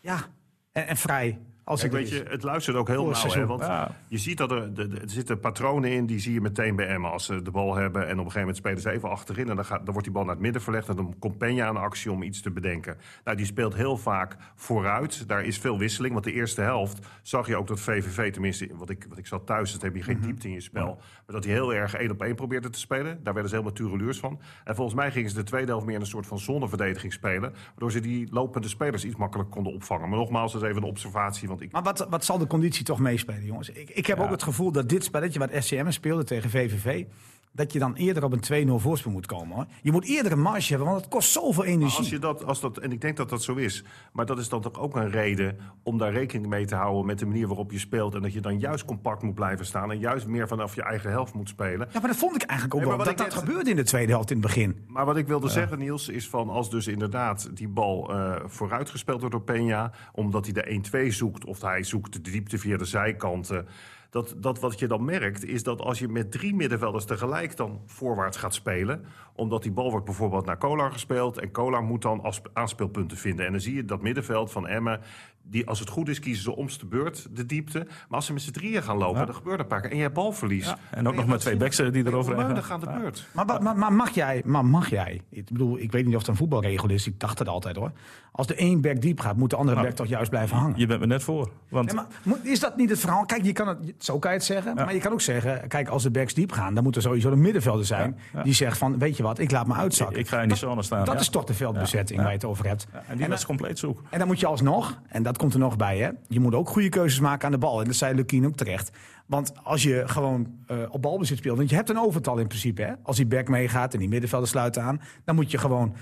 Ja. 0.00 0.26
En, 0.72 0.86
en 0.86 0.96
vrij. 0.96 1.38
Als 1.68 1.82
het 1.82 1.92
weet 1.92 2.08
je, 2.08 2.24
het 2.28 2.42
luistert 2.42 2.76
ook 2.76 2.88
heel 2.88 3.04
nauw. 3.06 3.30
Hè, 3.30 3.46
want 3.46 3.60
Ja. 3.60 3.90
je 4.08 4.18
ziet 4.18 4.38
dat 4.38 4.50
er, 4.50 4.70
er 4.76 4.88
zitten 5.04 5.40
patronen 5.40 5.90
in, 5.92 6.06
die 6.06 6.18
zie 6.18 6.32
je 6.32 6.40
meteen 6.40 6.76
bij 6.76 6.86
Emma. 6.86 7.08
Als 7.08 7.24
ze 7.24 7.42
de 7.42 7.50
bal 7.50 7.74
hebben 7.74 8.02
en 8.02 8.06
op 8.08 8.10
een 8.10 8.16
gegeven 8.18 8.40
moment 8.40 8.56
spelen 8.56 8.80
ze 8.80 8.90
even 8.90 9.10
achterin... 9.10 9.48
en 9.48 9.56
dan, 9.56 9.64
gaat, 9.64 9.78
dan 9.84 9.92
wordt 9.92 10.04
die 10.04 10.12
bal 10.12 10.24
naar 10.24 10.34
het 10.34 10.42
midden 10.42 10.62
verlegd... 10.62 10.88
en 10.88 10.96
dan 10.96 11.14
komt 11.18 11.34
Peña 11.34 11.58
aan 11.62 11.74
de 11.74 11.80
actie 11.80 12.12
om 12.12 12.22
iets 12.22 12.42
te 12.42 12.50
bedenken. 12.50 12.96
Nou, 13.24 13.36
die 13.36 13.46
speelt 13.46 13.74
heel 13.74 13.96
vaak 13.96 14.36
vooruit. 14.54 15.28
Daar 15.28 15.44
is 15.44 15.58
veel 15.58 15.78
wisseling, 15.78 16.12
want 16.12 16.24
de 16.24 16.32
eerste 16.32 16.60
helft 16.60 17.06
zag 17.22 17.46
je 17.46 17.56
ook 17.56 17.66
dat 17.66 17.80
VVV... 17.80 18.32
tenminste, 18.32 18.68
wat 18.74 18.90
ik, 18.90 19.06
wat 19.08 19.18
ik 19.18 19.26
zat 19.26 19.46
thuis, 19.46 19.72
dat 19.72 19.82
heb 19.82 19.94
je 19.94 20.02
geen 20.02 20.16
Mhm. 20.16 20.26
diepte 20.26 20.46
in 20.48 20.52
je 20.54 20.60
spel... 20.60 20.86
maar 20.96 21.34
dat 21.34 21.44
hij 21.44 21.52
heel 21.52 21.74
erg 21.74 21.94
één 21.94 22.10
op 22.10 22.22
één 22.22 22.34
probeerde 22.34 22.70
te 22.70 22.78
spelen. 22.78 23.20
Daar 23.22 23.32
werden 23.34 23.50
ze 23.50 23.56
helemaal 23.56 23.76
tureluurs 23.76 24.18
van. 24.18 24.40
En 24.64 24.74
volgens 24.74 24.96
mij 24.96 25.10
gingen 25.10 25.30
ze 25.30 25.36
de 25.36 25.42
tweede 25.42 25.70
helft 25.70 25.86
meer 25.86 25.94
in 25.94 26.00
een 26.00 26.06
soort 26.06 26.26
van 26.26 26.38
zonneverdediging 26.38 27.12
spelen... 27.12 27.52
waardoor 27.68 27.92
ze 27.92 28.00
die 28.00 28.28
lopende 28.30 28.68
spelers 28.68 29.04
iets 29.04 29.16
makkelijker 29.16 29.54
konden 29.54 29.72
opvangen. 29.72 30.08
Maar 30.08 30.18
nogmaals, 30.18 30.52
dat 30.52 30.62
is 30.62 30.68
even 30.68 30.82
een 30.82 30.88
observatie, 30.88 31.48
want 31.48 31.57
ik... 31.62 31.72
Maar 31.72 31.82
wat, 31.82 32.06
wat 32.10 32.24
zal 32.24 32.38
de 32.38 32.46
conditie 32.46 32.84
toch 32.84 32.98
meespelen, 32.98 33.44
jongens? 33.44 33.68
Ik, 33.68 33.90
ik 33.90 34.06
heb 34.06 34.18
ook 34.18 34.30
het 34.30 34.42
gevoel 34.42 34.72
dat 34.72 34.88
dit 34.88 35.04
spelletje 35.04 35.38
wat 35.38 35.50
SCM 35.58 35.90
speelde 35.90 36.24
tegen 36.24 36.50
VVV... 36.50 37.04
dat 37.52 37.72
je 37.72 37.78
dan 37.78 37.94
eerder 37.94 38.24
op 38.24 38.32
een 38.50 38.68
2-0 38.68 38.72
voorsprong 38.74 39.14
moet 39.16 39.26
komen. 39.26 39.56
Hoor. 39.56 39.66
Je 39.82 39.92
moet 39.92 40.04
eerder 40.04 40.32
een 40.32 40.40
marge 40.40 40.68
hebben, 40.68 40.88
want 40.88 41.00
het 41.00 41.10
kost 41.10 41.30
zoveel 41.32 41.64
energie. 41.64 41.98
Als 41.98 42.08
je 42.08 42.18
dat, 42.18 42.44
als 42.44 42.60
dat, 42.60 42.78
en 42.78 42.92
ik 42.92 43.00
denk 43.00 43.16
dat 43.16 43.28
dat 43.28 43.42
zo 43.42 43.54
is. 43.54 43.84
Maar 44.12 44.26
dat 44.26 44.38
is 44.38 44.48
dan 44.48 44.60
toch 44.60 44.78
ook 44.80 44.96
een 44.96 45.10
reden 45.10 45.56
om 45.82 45.98
daar 45.98 46.12
rekening 46.12 46.46
mee 46.48 46.64
te 46.66 46.74
houden 46.74 47.06
met 47.06 47.18
de 47.18 47.26
manier 47.26 47.46
waarop 47.46 47.70
je 47.72 47.78
speelt. 47.78 48.14
En 48.14 48.22
dat 48.22 48.32
je 48.32 48.40
dan 48.40 48.58
juist 48.58 48.84
compact 48.84 49.22
moet 49.22 49.34
blijven 49.34 49.66
staan. 49.66 49.90
En 49.90 49.98
juist 49.98 50.26
meer 50.26 50.48
vanaf 50.48 50.74
je 50.74 50.82
eigen 50.82 51.10
helft 51.10 51.34
moet 51.34 51.48
spelen. 51.48 51.88
Ja, 51.92 52.00
maar 52.00 52.08
dat 52.10 52.16
vond 52.18 52.34
ik 52.34 52.42
eigenlijk 52.42 52.74
ook 52.80 52.86
Nee, 52.88 52.96
wel. 52.96 53.04
Dat 53.06 53.16
dat 53.16 53.26
net- 53.26 53.34
gebeurde 53.34 53.70
in 53.70 53.76
de 53.76 53.84
tweede 53.84 54.12
helft 54.12 54.30
in 54.30 54.36
het 54.36 54.46
begin. 54.46 54.84
Maar 54.86 55.04
wat 55.04 55.16
ik 55.16 55.26
wilde 55.26 55.48
zeggen, 55.48 55.78
Niels, 55.78 56.08
is 56.08 56.28
van 56.28 56.48
als 56.48 56.70
dus 56.70 56.86
inderdaad 56.86 57.50
die 57.56 57.68
bal 57.68 58.12
eh 58.14 58.36
vooruitgespeeld 58.46 59.20
wordt 59.20 59.46
door 59.46 59.56
Peña. 59.56 59.94
Omdat 60.12 60.44
hij 60.44 60.52
de 60.54 60.70
1-2 61.06 61.12
zoekt 61.12 61.44
of 61.44 61.60
hij 61.60 61.82
zoekt 61.82 62.12
de 62.24 62.30
diepte 62.30 62.58
via 62.58 62.76
de 62.76 62.84
zijkanten. 62.84 63.66
Dat, 64.10 64.34
dat 64.36 64.60
wat 64.60 64.78
je 64.78 64.86
dan 64.86 65.04
merkt, 65.04 65.44
is 65.44 65.62
dat 65.62 65.80
als 65.80 65.98
je 65.98 66.08
met 66.08 66.32
drie 66.32 66.54
middenvelders 66.54 67.04
tegelijk 67.04 67.56
dan 67.56 67.82
voorwaarts 67.86 68.36
gaat 68.36 68.54
spelen. 68.54 69.04
Omdat 69.34 69.62
die 69.62 69.72
bal 69.72 69.90
wordt 69.90 70.04
bijvoorbeeld 70.04 70.46
naar 70.46 70.56
Kolar 70.56 70.92
gespeeld. 70.92 71.38
En 71.38 71.50
Kolar 71.50 71.82
moet 71.82 72.02
dan 72.02 72.32
aanspeelpunten 72.52 73.16
vinden. 73.16 73.46
En 73.46 73.52
dan 73.52 73.60
zie 73.60 73.74
je 73.74 73.84
dat 73.84 74.02
middenveld 74.02 74.52
van 74.52 74.66
Emmen. 74.66 75.00
Die, 75.50 75.66
als 75.68 75.78
het 75.80 75.88
goed 75.88 76.08
is, 76.08 76.20
kiezen 76.20 76.42
ze 76.42 76.56
omste 76.56 76.86
beurt 76.86 77.26
de 77.30 77.46
diepte. 77.46 77.78
Maar 77.86 78.06
als 78.08 78.26
ze 78.26 78.32
met 78.32 78.42
z'n 78.42 78.50
drieën 78.50 78.82
gaan 78.82 78.96
lopen, 78.96 79.18
Ja. 79.20 79.24
dan 79.26 79.34
gebeurt 79.34 79.54
er 79.54 79.60
een 79.60 79.66
paar 79.66 79.80
keer. 79.80 79.90
En 79.90 79.96
je 79.96 80.02
hebt 80.02 80.14
balverlies. 80.14 80.66
Ja, 80.66 80.76
en 80.90 81.08
ook 81.08 81.14
nog 81.14 81.24
met 81.24 81.32
gaat 81.32 81.40
twee 81.40 81.56
backs, 81.56 81.78
eh, 81.78 81.92
die 81.92 82.02
dan 82.02 82.12
eroverheen 82.12 82.46
Dan 82.54 82.56
gaan. 82.56 82.64
gaat 82.64 82.80
de 82.80 82.86
Ja. 82.86 82.98
beurt. 82.98 83.26
Maar, 83.32 83.46
maar, 83.46 83.62
maar, 83.62 83.76
maar 83.76 83.92
mag 83.92 84.10
jij, 84.10 84.42
maar 84.44 84.64
mag 84.64 84.90
jij, 84.90 85.20
ik 85.30 85.44
bedoel, 85.52 85.78
ik 85.78 85.92
weet 85.92 86.04
niet 86.04 86.14
of 86.14 86.20
het 86.20 86.28
een 86.30 86.36
voetbalregel 86.36 86.90
is, 86.90 87.06
ik 87.06 87.20
dacht 87.20 87.38
het 87.38 87.48
altijd 87.48 87.76
hoor. 87.76 87.92
Als 88.32 88.46
de 88.46 88.54
één 88.54 88.80
back 88.80 89.00
diep 89.00 89.20
gaat, 89.20 89.36
moet 89.36 89.50
de 89.50 89.56
andere 89.56 89.74
Nou, 89.76 89.88
back 89.88 89.96
toch 89.96 90.06
juist 90.06 90.30
blijven 90.30 90.56
hangen. 90.56 90.78
Je 90.78 90.86
bent 90.86 91.00
me 91.00 91.06
net 91.06 91.22
voor. 91.22 91.50
Want 91.68 91.86
Nee, 91.92 92.04
maar 92.22 92.36
is 92.42 92.60
dat 92.60 92.76
niet 92.76 92.90
het 92.90 92.98
verhaal? 93.00 93.24
Kijk, 93.24 93.44
je 93.44 93.52
kan 93.52 93.68
het, 93.68 93.78
zo 93.98 94.18
kan 94.18 94.30
je 94.30 94.36
het 94.36 94.46
zeggen. 94.46 94.74
Maar 94.74 94.94
je 94.94 95.00
kan 95.00 95.12
ook 95.12 95.20
zeggen, 95.20 95.68
kijk, 95.68 95.88
als 95.88 96.02
de 96.02 96.10
backs 96.10 96.34
diep 96.34 96.52
gaan, 96.52 96.74
dan 96.74 96.82
moet 96.82 96.96
er 96.96 97.02
sowieso 97.02 97.30
een 97.30 97.40
middenvelder 97.40 97.84
zijn. 97.86 98.16
Ja, 98.32 98.38
ja. 98.38 98.42
Die 98.44 98.54
zegt 98.54 98.78
van, 98.78 98.98
weet 98.98 99.16
je 99.16 99.22
wat, 99.22 99.38
ik 99.38 99.50
laat 99.50 99.66
me 99.66 99.74
uitzakken. 99.74 100.18
ik 100.18 100.28
ga 100.28 100.40
in 100.42 100.48
die 100.48 100.56
zone 100.56 100.82
staan. 100.82 101.04
dat 101.04 101.14
ja. 101.14 101.20
is 101.20 101.28
toch 101.28 101.44
de 101.44 101.54
veldbezetting 101.54 102.18
Ja. 102.18 102.24
waar 102.24 102.32
je 102.32 102.38
het 102.38 102.46
over 102.48 102.66
hebt. 102.66 102.86
Ja, 102.92 103.02
en 103.08 103.14
die 103.14 103.24
En 103.24 103.30
was 103.30 103.38
dan- 103.38 103.48
compleet 103.48 103.78
zoek. 103.78 104.02
En 104.10 104.18
dan 104.18 104.28
moet 104.28 104.40
je 104.40 104.46
alsnog, 104.46 105.00
en 105.08 105.22
dat 105.22 105.37
komt 105.38 105.52
er 105.52 105.58
nog 105.58 105.76
bij, 105.76 105.98
hè, 105.98 106.10
je 106.28 106.40
moet 106.40 106.54
ook 106.54 106.68
goede 106.68 106.88
keuzes 106.88 107.20
maken 107.20 107.46
aan 107.46 107.52
de 107.52 107.58
bal. 107.58 107.80
En 107.80 107.86
dat 107.86 107.94
zei 107.94 108.14
Lukien 108.14 108.46
ook 108.46 108.56
terecht. 108.56 108.90
Want 109.26 109.52
als 109.62 109.82
je 109.82 110.02
gewoon 110.06 110.54
eh, 110.66 110.76
op 110.88 111.02
balbezit 111.02 111.38
speelt, 111.38 111.56
want 111.56 111.70
je 111.70 111.76
hebt 111.76 111.90
een 111.90 111.98
overtal 111.98 112.38
in 112.38 112.46
principe. 112.46 112.82
Hè? 112.82 112.92
Als 113.02 113.16
die 113.16 113.26
back 113.26 113.48
meegaat 113.48 113.92
en 113.92 113.98
die 113.98 114.08
middenvelder 114.08 114.48
sluiten 114.48 114.82
aan, 114.82 115.00
dan 115.24 115.34
moet 115.34 115.50
je 115.50 115.58
gewoon 115.58 115.94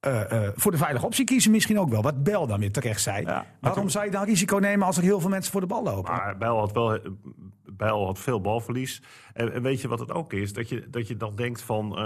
eh, 0.00 0.46
eh, 0.46 0.52
voor 0.54 0.70
de 0.70 0.78
veilige 0.78 1.06
optie 1.06 1.24
kiezen 1.24 1.50
misschien 1.50 1.78
ook 1.78 1.90
wel. 1.90 2.02
Wat 2.02 2.22
Bel 2.22 2.46
dan 2.46 2.60
weer 2.60 2.72
terecht 2.72 3.00
zei. 3.00 3.24
Ja, 3.24 3.46
Waarom 3.60 3.88
zou 3.88 4.04
je 4.04 4.10
dan 4.10 4.24
risico 4.24 4.56
nemen 4.56 4.86
als 4.86 4.96
er 4.96 5.02
heel 5.02 5.20
veel 5.20 5.30
mensen 5.30 5.52
voor 5.52 5.60
de 5.60 5.66
bal 5.66 5.82
lopen? 5.82 6.12
Maar 6.12 6.36
Bijl 6.36 6.58
had 6.58 6.72
wel 6.72 6.98
Bijl 7.72 8.06
had 8.06 8.18
veel 8.18 8.40
balverlies. 8.40 9.02
En, 9.32 9.52
en 9.52 9.62
weet 9.62 9.80
je 9.80 9.88
wat 9.88 10.00
het 10.00 10.12
ook 10.12 10.32
is? 10.32 10.52
Dat 10.52 10.68
je, 10.68 10.90
dat 10.90 11.08
je 11.08 11.16
dan 11.16 11.36
denkt 11.36 11.62
van... 11.62 11.98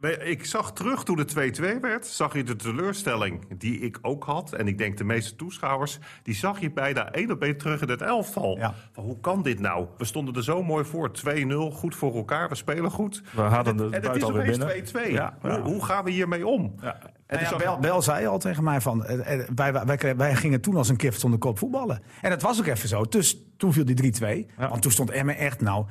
ik 0.00 0.44
zag 0.44 0.72
terug 0.72 1.04
toen 1.04 1.18
het 1.18 1.60
2-2 1.60 1.80
werd... 1.80 2.06
zag 2.06 2.34
je 2.34 2.42
de 2.42 2.56
teleurstelling 2.56 3.58
die 3.58 3.80
ik 3.80 3.98
ook 4.02 4.24
had. 4.24 4.52
En 4.52 4.68
ik 4.68 4.78
denk 4.78 4.96
de 4.96 5.04
meeste 5.04 5.36
toeschouwers... 5.36 5.98
die 6.22 6.34
zag 6.34 6.60
je 6.60 6.70
bijna 6.70 7.12
één 7.12 7.30
op 7.30 7.42
één 7.42 7.56
terug 7.56 7.80
in 7.80 7.88
het 7.88 8.02
elftal. 8.02 8.56
Ja. 8.58 8.74
Van, 8.92 9.04
hoe 9.04 9.20
kan 9.20 9.42
dit 9.42 9.60
nou? 9.60 9.86
We 9.96 10.04
stonden 10.04 10.34
er 10.34 10.44
zo 10.44 10.62
mooi 10.62 10.84
voor. 10.84 11.10
2-0, 11.10 11.52
goed 11.72 11.94
voor 11.94 12.14
elkaar. 12.14 12.48
We 12.48 12.54
spelen 12.54 12.90
goed. 12.90 13.22
We 13.34 13.40
hadden 13.40 13.76
de 13.76 13.84
en 13.84 14.02
het 14.02 14.16
is 14.16 14.22
alweer 14.22 14.42
opeens 14.42 14.92
binnen. 14.92 15.08
2-2. 15.08 15.12
Ja, 15.12 15.36
Hoe, 15.40 15.50
ja. 15.50 15.60
hoe 15.60 15.84
gaan 15.84 16.04
we 16.04 16.10
hiermee 16.10 16.46
om? 16.46 16.74
Ja. 16.80 16.98
En 17.26 17.42
Nou 17.42 17.58
Bel, 17.58 17.78
Bel 17.78 18.02
zei 18.02 18.26
al 18.26 18.38
tegen 18.38 18.64
mij 18.64 18.80
van, 18.80 19.04
eh, 19.04 19.40
eh, 19.40 19.48
wij, 19.54 19.72
wij, 19.72 20.16
wij 20.16 20.34
gingen 20.34 20.60
toen 20.60 20.76
als 20.76 20.88
een 20.88 20.96
kip 20.96 21.14
zonder 21.14 21.38
kop 21.38 21.58
voetballen. 21.58 22.02
En 22.22 22.30
dat 22.30 22.42
was 22.42 22.58
ook 22.58 22.66
even 22.66 22.88
zo. 22.88 23.04
Dus 23.04 23.38
toen 23.56 23.72
viel 23.72 23.84
die 23.84 24.12
3-2. 24.22 24.52
Ja. 24.58 24.68
Want 24.68 24.82
toen 24.82 24.90
stond 24.90 25.10
Emmen 25.10 25.36
echt 25.36 25.60
nou, 25.60 25.86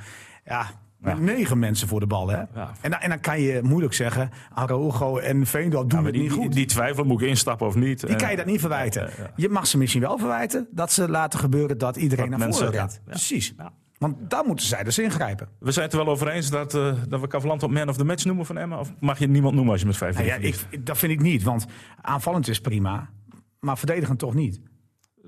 ja, 0.46 0.66
met 1.00 1.20
negen 1.20 1.60
mensen 1.60 1.88
voor 1.88 2.00
de 2.00 2.08
bal. 2.08 2.28
Hè? 2.30 2.38
Ja. 2.38 2.72
En, 2.82 2.92
dan, 2.92 3.00
en 3.00 3.10
dan 3.10 3.20
kan 3.20 3.42
je 3.42 3.60
moeilijk 3.64 3.94
zeggen, 3.94 4.30
Araujo 4.54 5.18
en 5.18 5.46
Veendal 5.46 5.88
doen 5.88 6.00
Ja, 6.00 6.06
het 6.06 6.14
die, 6.14 6.24
niet 6.24 6.32
goed. 6.32 6.54
die 6.54 6.66
twijfel, 6.66 7.04
moet 7.04 7.22
ik 7.22 7.28
instappen 7.28 7.68
of 7.68 7.76
niet? 7.76 8.08
Die 8.08 8.16
kan 8.16 8.30
je 8.32 8.36
dat 8.38 8.46
niet 8.46 8.60
verwijten. 8.60 9.02
Ja, 9.02 9.10
ja, 9.18 9.24
ja. 9.24 9.32
Je 9.36 9.50
mag 9.50 9.68
ze 9.68 9.78
misschien 9.78 10.02
wel 10.02 10.18
verwijten 10.18 10.68
dat 10.72 10.92
ze 10.92 11.10
laten 11.10 11.40
gebeuren 11.40 11.78
dat 11.78 11.96
iedereen 11.96 12.30
Dat 12.30 12.40
naar 12.40 12.54
voren 12.54 12.72
rent. 12.72 12.92
ja, 12.92 13.00
ja. 13.06 13.10
Precies. 13.10 13.54
Ja. 13.58 13.72
Want 13.98 14.30
daar 14.30 14.46
moeten 14.46 14.66
zij 14.66 14.84
dus 14.84 15.00
ingrijpen. 15.00 15.48
We 15.60 15.72
zijn 15.72 15.86
het 15.86 15.94
er 15.94 16.04
wel 16.04 16.14
over 16.14 16.28
eens 16.28 16.50
dat, 16.50 16.74
eh, 16.76 16.94
dat 17.10 17.22
we 17.22 17.28
Cavalant 17.28 17.64
op 17.64 17.72
man 17.72 17.90
of 17.90 17.98
the 17.98 18.04
match 18.04 18.26
noemen 18.26 18.46
van 18.46 18.58
Emma? 18.58 18.80
Of 18.80 18.94
mag 19.00 19.20
je 19.20 19.28
niemand 19.28 19.54
noemen 19.56 19.72
als 19.72 19.82
je 19.82 19.88
met 19.88 19.98
5 19.98 20.16
Nou 20.16 20.28
ja, 20.28 20.36
ik, 20.36 20.86
dat 20.86 20.98
vind 20.98 21.12
ik 21.12 21.22
niet, 21.22 21.44
want 21.44 21.66
aanvallend 22.02 22.48
is 22.48 22.62
prima, 22.62 23.10
maar 23.60 23.78
verdedigend 23.78 24.20
toch 24.20 24.34
niet. 24.34 24.60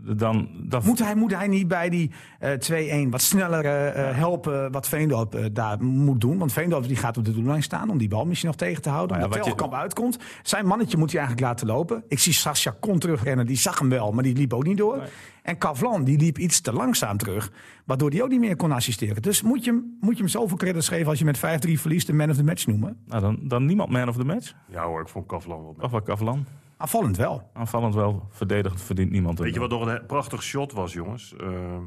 Dan, 0.01 0.49
dan, 0.63 0.81
Moet 0.85 0.99
hij, 0.99 1.15
moet 1.15 1.35
hij 1.35 1.47
niet 1.47 1.67
bij 1.67 1.89
die 1.89 2.11
eh 2.39 3.05
2-1 3.05 3.09
wat 3.09 3.21
sneller 3.21 3.65
eh, 3.65 4.15
helpen 4.17 4.71
wat 4.71 4.87
Veendorp 4.87 5.35
eh, 5.35 5.45
daar 5.51 5.83
moet 5.83 6.21
doen? 6.21 6.37
Want 6.37 6.53
Veendorp 6.53 6.87
die 6.87 6.95
gaat 6.95 7.17
op 7.17 7.25
de 7.25 7.33
doellijn 7.33 7.63
staan 7.63 7.89
om 7.89 7.97
die 7.97 8.07
bal 8.07 8.25
misschien 8.25 8.47
nog 8.49 8.57
tegen 8.57 8.81
te 8.81 8.89
houden. 8.89 9.09
Maar 9.17 9.19
ja, 9.19 9.23
omdat 9.25 9.39
wat 9.45 9.47
je- 9.47 9.55
Telkamp 9.55 9.81
uitkomt. 9.81 10.17
Zijn 10.43 10.65
mannetje 10.65 10.97
moet 10.97 11.11
hij 11.11 11.19
eigenlijk 11.19 11.49
laten 11.49 11.67
lopen. 11.67 12.03
Ik 12.07 12.19
zie 12.19 12.33
Sascha 12.33 12.75
Kon 12.79 12.99
terugrennen, 12.99 13.45
die 13.45 13.57
zag 13.57 13.79
hem 13.79 13.89
wel, 13.89 14.11
maar 14.11 14.23
die 14.23 14.35
liep 14.35 14.53
ook 14.53 14.65
niet 14.65 14.77
door. 14.77 15.03
En 15.43 15.57
Kavlan 15.57 16.03
die 16.03 16.17
liep 16.19 16.37
iets 16.37 16.61
te 16.61 16.73
langzaam 16.73 17.17
terug, 17.17 17.51
waardoor 17.85 18.09
hij 18.09 18.21
ook 18.23 18.29
niet 18.29 18.39
meer 18.39 18.55
kon 18.55 18.71
assisteren. 18.71 19.21
Dus 19.21 19.41
moet 19.41 19.63
je, 19.63 19.71
hem- 19.71 19.97
moet 19.99 20.13
je 20.15 20.19
hem 20.19 20.27
zoveel 20.31 20.57
credits 20.57 20.87
geven 20.87 21.07
als 21.07 21.19
je 21.19 21.25
met 21.25 21.37
5-3 21.37 21.79
verliest 21.79 22.07
de 22.07 22.13
man 22.13 22.29
of 22.29 22.35
the 22.35 22.43
match 22.43 22.67
noemen? 22.67 22.97
nou, 23.05 23.21
dan, 23.21 23.39
dan 23.41 23.65
niemand 23.65 23.89
man 23.89 24.07
of 24.09 24.15
the 24.17 24.23
match? 24.25 24.53
Ja 24.69 24.83
hoor, 24.83 25.01
ik 25.01 25.07
vond 25.07 25.25
Kavlan 25.27 25.61
wel. 25.61 25.75
Of 25.79 25.91
wat 25.91 26.03
Cavalant? 26.03 26.47
Aanvallend 26.79 27.17
wel. 27.17 27.49
Aanvallend 27.53 27.95
wel, 27.95 28.27
verdedigend 28.29 28.81
verdient 28.81 29.11
niemand. 29.11 29.39
Weet 29.39 29.53
je 29.53 29.59
wat 29.59 29.69
nog 29.69 29.85
een 29.85 30.05
prachtig 30.05 30.43
shot 30.43 30.71
was, 30.71 30.93
jongens? 30.93 31.35
Ehm, 31.35 31.83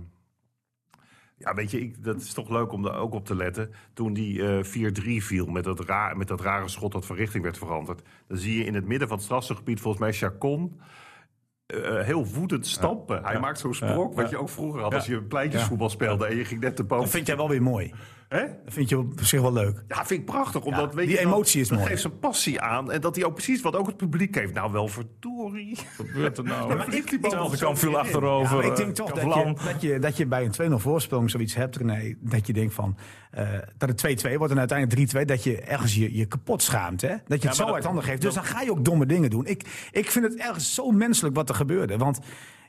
ja, 1.36 1.54
weet 1.54 1.70
je, 1.70 1.80
ik, 1.80 2.04
dat 2.04 2.16
is 2.20 2.32
toch 2.32 2.48
leuk 2.48 2.72
om 2.72 2.82
daar 2.82 2.96
ook 2.96 3.14
op 3.14 3.26
te 3.26 3.36
letten. 3.36 3.70
Toen 3.92 4.12
die 4.12 4.42
eh 4.42 4.64
4-3 5.22 5.24
viel 5.24 5.46
met 5.46 5.64
dat, 5.64 5.80
ra 5.80 6.14
met 6.14 6.28
dat 6.28 6.40
rare 6.40 6.68
schot 6.68 6.92
dat 6.92 7.06
van 7.06 7.16
richting 7.16 7.42
werd 7.42 7.58
veranderd. 7.58 8.02
Dan 8.26 8.38
zie 8.38 8.58
je 8.58 8.64
in 8.64 8.74
het 8.74 8.86
midden 8.86 9.08
van 9.08 9.16
het 9.16 9.26
strafgebied 9.26 9.80
volgens 9.80 10.02
mij 10.02 10.12
Chacon 10.12 10.80
eh, 11.66 12.00
heel 12.00 12.26
woedend 12.26 12.66
stampen. 12.66 13.22
Hij 13.22 13.32
ja. 13.32 13.40
maakt 13.40 13.58
zo'n 13.58 13.74
sprong, 13.74 14.14
Ja, 14.14 14.22
wat 14.22 14.30
je 14.30 14.36
ook 14.36 14.48
vroeger 14.48 14.82
had 14.82 14.94
als 14.94 15.06
je 15.06 15.22
pleintjesvoetbal 15.22 15.90
speelde 15.90 16.26
en 16.26 16.36
je 16.36 16.44
ging 16.44 16.60
net 16.60 16.76
te 16.76 16.84
boven. 16.84 17.04
Dat 17.04 17.14
vind 17.14 17.26
jij 17.26 17.36
wel 17.36 17.48
weer 17.48 17.62
mooi. 17.62 17.94
Hè? 18.32 18.40
Dat 18.64 18.72
vind 18.74 18.88
je 18.88 18.98
op 18.98 19.12
zich 19.22 19.40
wel 19.40 19.52
leuk. 19.52 19.84
Ja, 19.88 19.96
vind 20.06 20.20
ik 20.20 20.26
prachtig. 20.26 20.62
Omdat, 20.64 20.90
Ja, 20.90 20.96
weet 20.96 21.06
die 21.06 21.16
je, 21.16 21.22
dat- 21.22 21.32
emotie 21.32 21.60
is 21.60 21.68
dat 21.68 21.78
mooi. 21.78 21.90
geeft 21.90 22.00
zijn 22.02 22.18
passie 22.18 22.60
aan. 22.60 22.92
En 22.92 23.00
dat 23.00 23.16
hij 23.16 23.24
ook 23.24 23.34
precies 23.34 23.60
wat 23.62 23.76
ook 23.76 23.86
het 23.86 23.96
publiek 23.96 24.34
heeft. 24.34 24.54
Nou, 24.54 24.72
wel 24.72 24.88
verdorie. 24.88 25.76
Wat 25.96 26.06
gebeurt 26.06 26.38
er 26.38 26.44
nou? 26.44 26.74
maar 26.76 26.94
ik- 26.94 27.10
ik- 27.10 27.18
Hetzelfde 27.22 27.58
kamp 27.58 27.78
viel 27.78 27.90
Ja, 27.90 27.98
achterover. 27.98 28.56
maar 28.56 28.64
ik 28.64 28.70
eh, 28.70 28.76
denk 28.76 28.94
toch 28.94 29.12
dat 29.12 29.34
je, 29.34 29.54
dat, 29.64 29.80
je, 29.82 29.98
dat 29.98 30.16
je 30.16 30.26
bij 30.26 30.44
een 30.44 30.50
2-0 30.72 30.78
voorsprong 30.78 31.30
zoiets 31.30 31.54
hebt, 31.54 31.76
René. 31.76 32.14
Dat 32.20 32.46
je 32.46 32.52
denkt 32.52 32.74
van, 32.74 32.96
eh, 33.30 33.48
dat 33.78 33.88
het 33.88 33.98
2-2 33.98 34.38
wordt 34.38 34.52
en 34.52 34.58
uiteindelijk 34.58 34.98
3-2. 35.10 35.24
Dat 35.24 35.44
je 35.44 35.60
ergens 35.60 35.94
je, 35.94 36.16
je 36.16 36.26
kapot 36.26 36.62
schaamt. 36.62 37.00
Hè? 37.00 37.14
Dat 37.26 37.42
je 37.42 37.48
het 37.48 37.56
zo 37.56 37.66
uit 37.74 37.84
handen 37.84 38.04
geeft. 38.04 38.22
Dus 38.22 38.34
dan 38.34 38.44
ga 38.44 38.60
je 38.60 38.70
ook 38.70 38.84
domme 38.84 39.06
dingen 39.06 39.30
doen. 39.30 39.46
Ik, 39.46 39.88
ik 39.90 40.10
vind 40.10 40.24
het 40.24 40.36
ergens 40.36 40.74
zo 40.74 40.90
menselijk 40.90 41.34
wat 41.34 41.48
er 41.48 41.54
gebeurde. 41.54 41.96
Want 41.96 42.18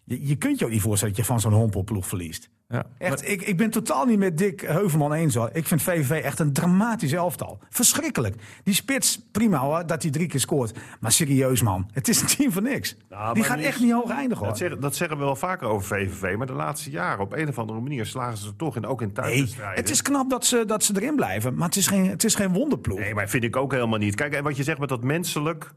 je, 0.06 0.28
je 0.28 0.36
kunt 0.36 0.60
je 0.60 0.66
ook 0.66 0.72
niet 0.72 0.82
voorstellen 0.82 1.16
dat 1.16 1.26
je 1.26 1.32
van 1.32 1.39
zo'n 1.39 1.54
hompelploeg 1.54 2.08
verliest. 2.08 2.50
Ja. 2.68 2.84
Echt, 2.98 3.30
ik, 3.30 3.42
ik 3.42 3.58
ben 3.58 3.70
totaal 3.70 4.06
niet 4.06 4.18
met 4.18 4.38
Dick 4.38 4.62
Heuvelman 4.62 5.13
eens 5.13 5.36
hoor. 5.36 5.50
Ik 5.54 5.68
vind 5.68 5.82
VVV 5.82 6.10
echt 6.24 6.39
een 6.39 6.54
dramatisch 6.54 7.12
elftal. 7.12 7.60
Verschrikkelijk. 7.70 8.36
Die 8.63 8.74
spits, 8.74 9.20
prima 9.32 9.58
hoor, 9.58 9.86
dat 9.86 10.02
hij 10.02 10.12
drie 10.12 10.28
keer 10.28 10.39
scoort. 10.39 10.80
Maar 11.00 11.12
serieus 11.12 11.62
man, 11.62 11.89
het 11.92 12.08
is 12.08 12.22
een 12.22 12.28
team 12.28 12.52
van 12.52 12.63
niks. 12.63 12.98
Nou, 13.10 13.34
die 13.34 13.44
gaat 13.44 13.58
niet- 13.58 13.66
echt 13.66 13.80
niet 13.80 13.92
hoog 13.92 14.10
eindigen 14.10 14.38
hoor. 14.38 14.48
Dat 14.48 14.58
zeggen, 14.58 14.80
dat 14.80 14.96
zeggen 14.96 15.18
we 15.18 15.24
wel 15.24 15.36
vaker 15.36 15.68
over 15.68 15.88
VVV. 15.98 16.36
Maar 16.38 16.48
de 16.48 16.54
laatste 16.54 16.89
jaren, 16.89 17.24
op 17.24 17.34
een 17.34 17.48
of 17.48 17.60
andere 17.60 17.80
manier, 17.80 18.06
slagen 18.06 18.38
ze 18.38 18.48
er 18.48 18.56
toch 18.56 18.76
in. 18.76 18.86
Ook 18.86 19.02
in 19.02 19.08
Nee, 19.08 19.16
thuiswedstrijden. 19.16 19.76
het 19.80 19.89
is 19.89 20.02
knap 20.02 20.30
dat 20.30 20.46
ze, 20.46 20.63
dat 20.66 20.84
ze 20.84 20.94
erin 20.96 21.16
blijven, 21.16 21.56
maar 21.56 21.68
het 21.68 21.76
is 21.78 21.88
geen, 21.88 22.10
het 22.10 22.24
is 22.24 22.36
geen 22.36 22.54
wonderploeg. 22.54 23.00
Nee, 23.00 23.13
maar 23.13 23.30
vind 23.30 23.44
ik 23.44 23.56
ook 23.56 23.72
helemaal 23.72 24.00
niet. 24.00 24.16
Kijk, 24.16 24.34
en 24.34 24.44
wat 24.44 24.58
je 24.58 24.63
zegt 24.63 24.80
met 24.80 24.89
dat 24.89 25.04
menselijk... 25.04 25.74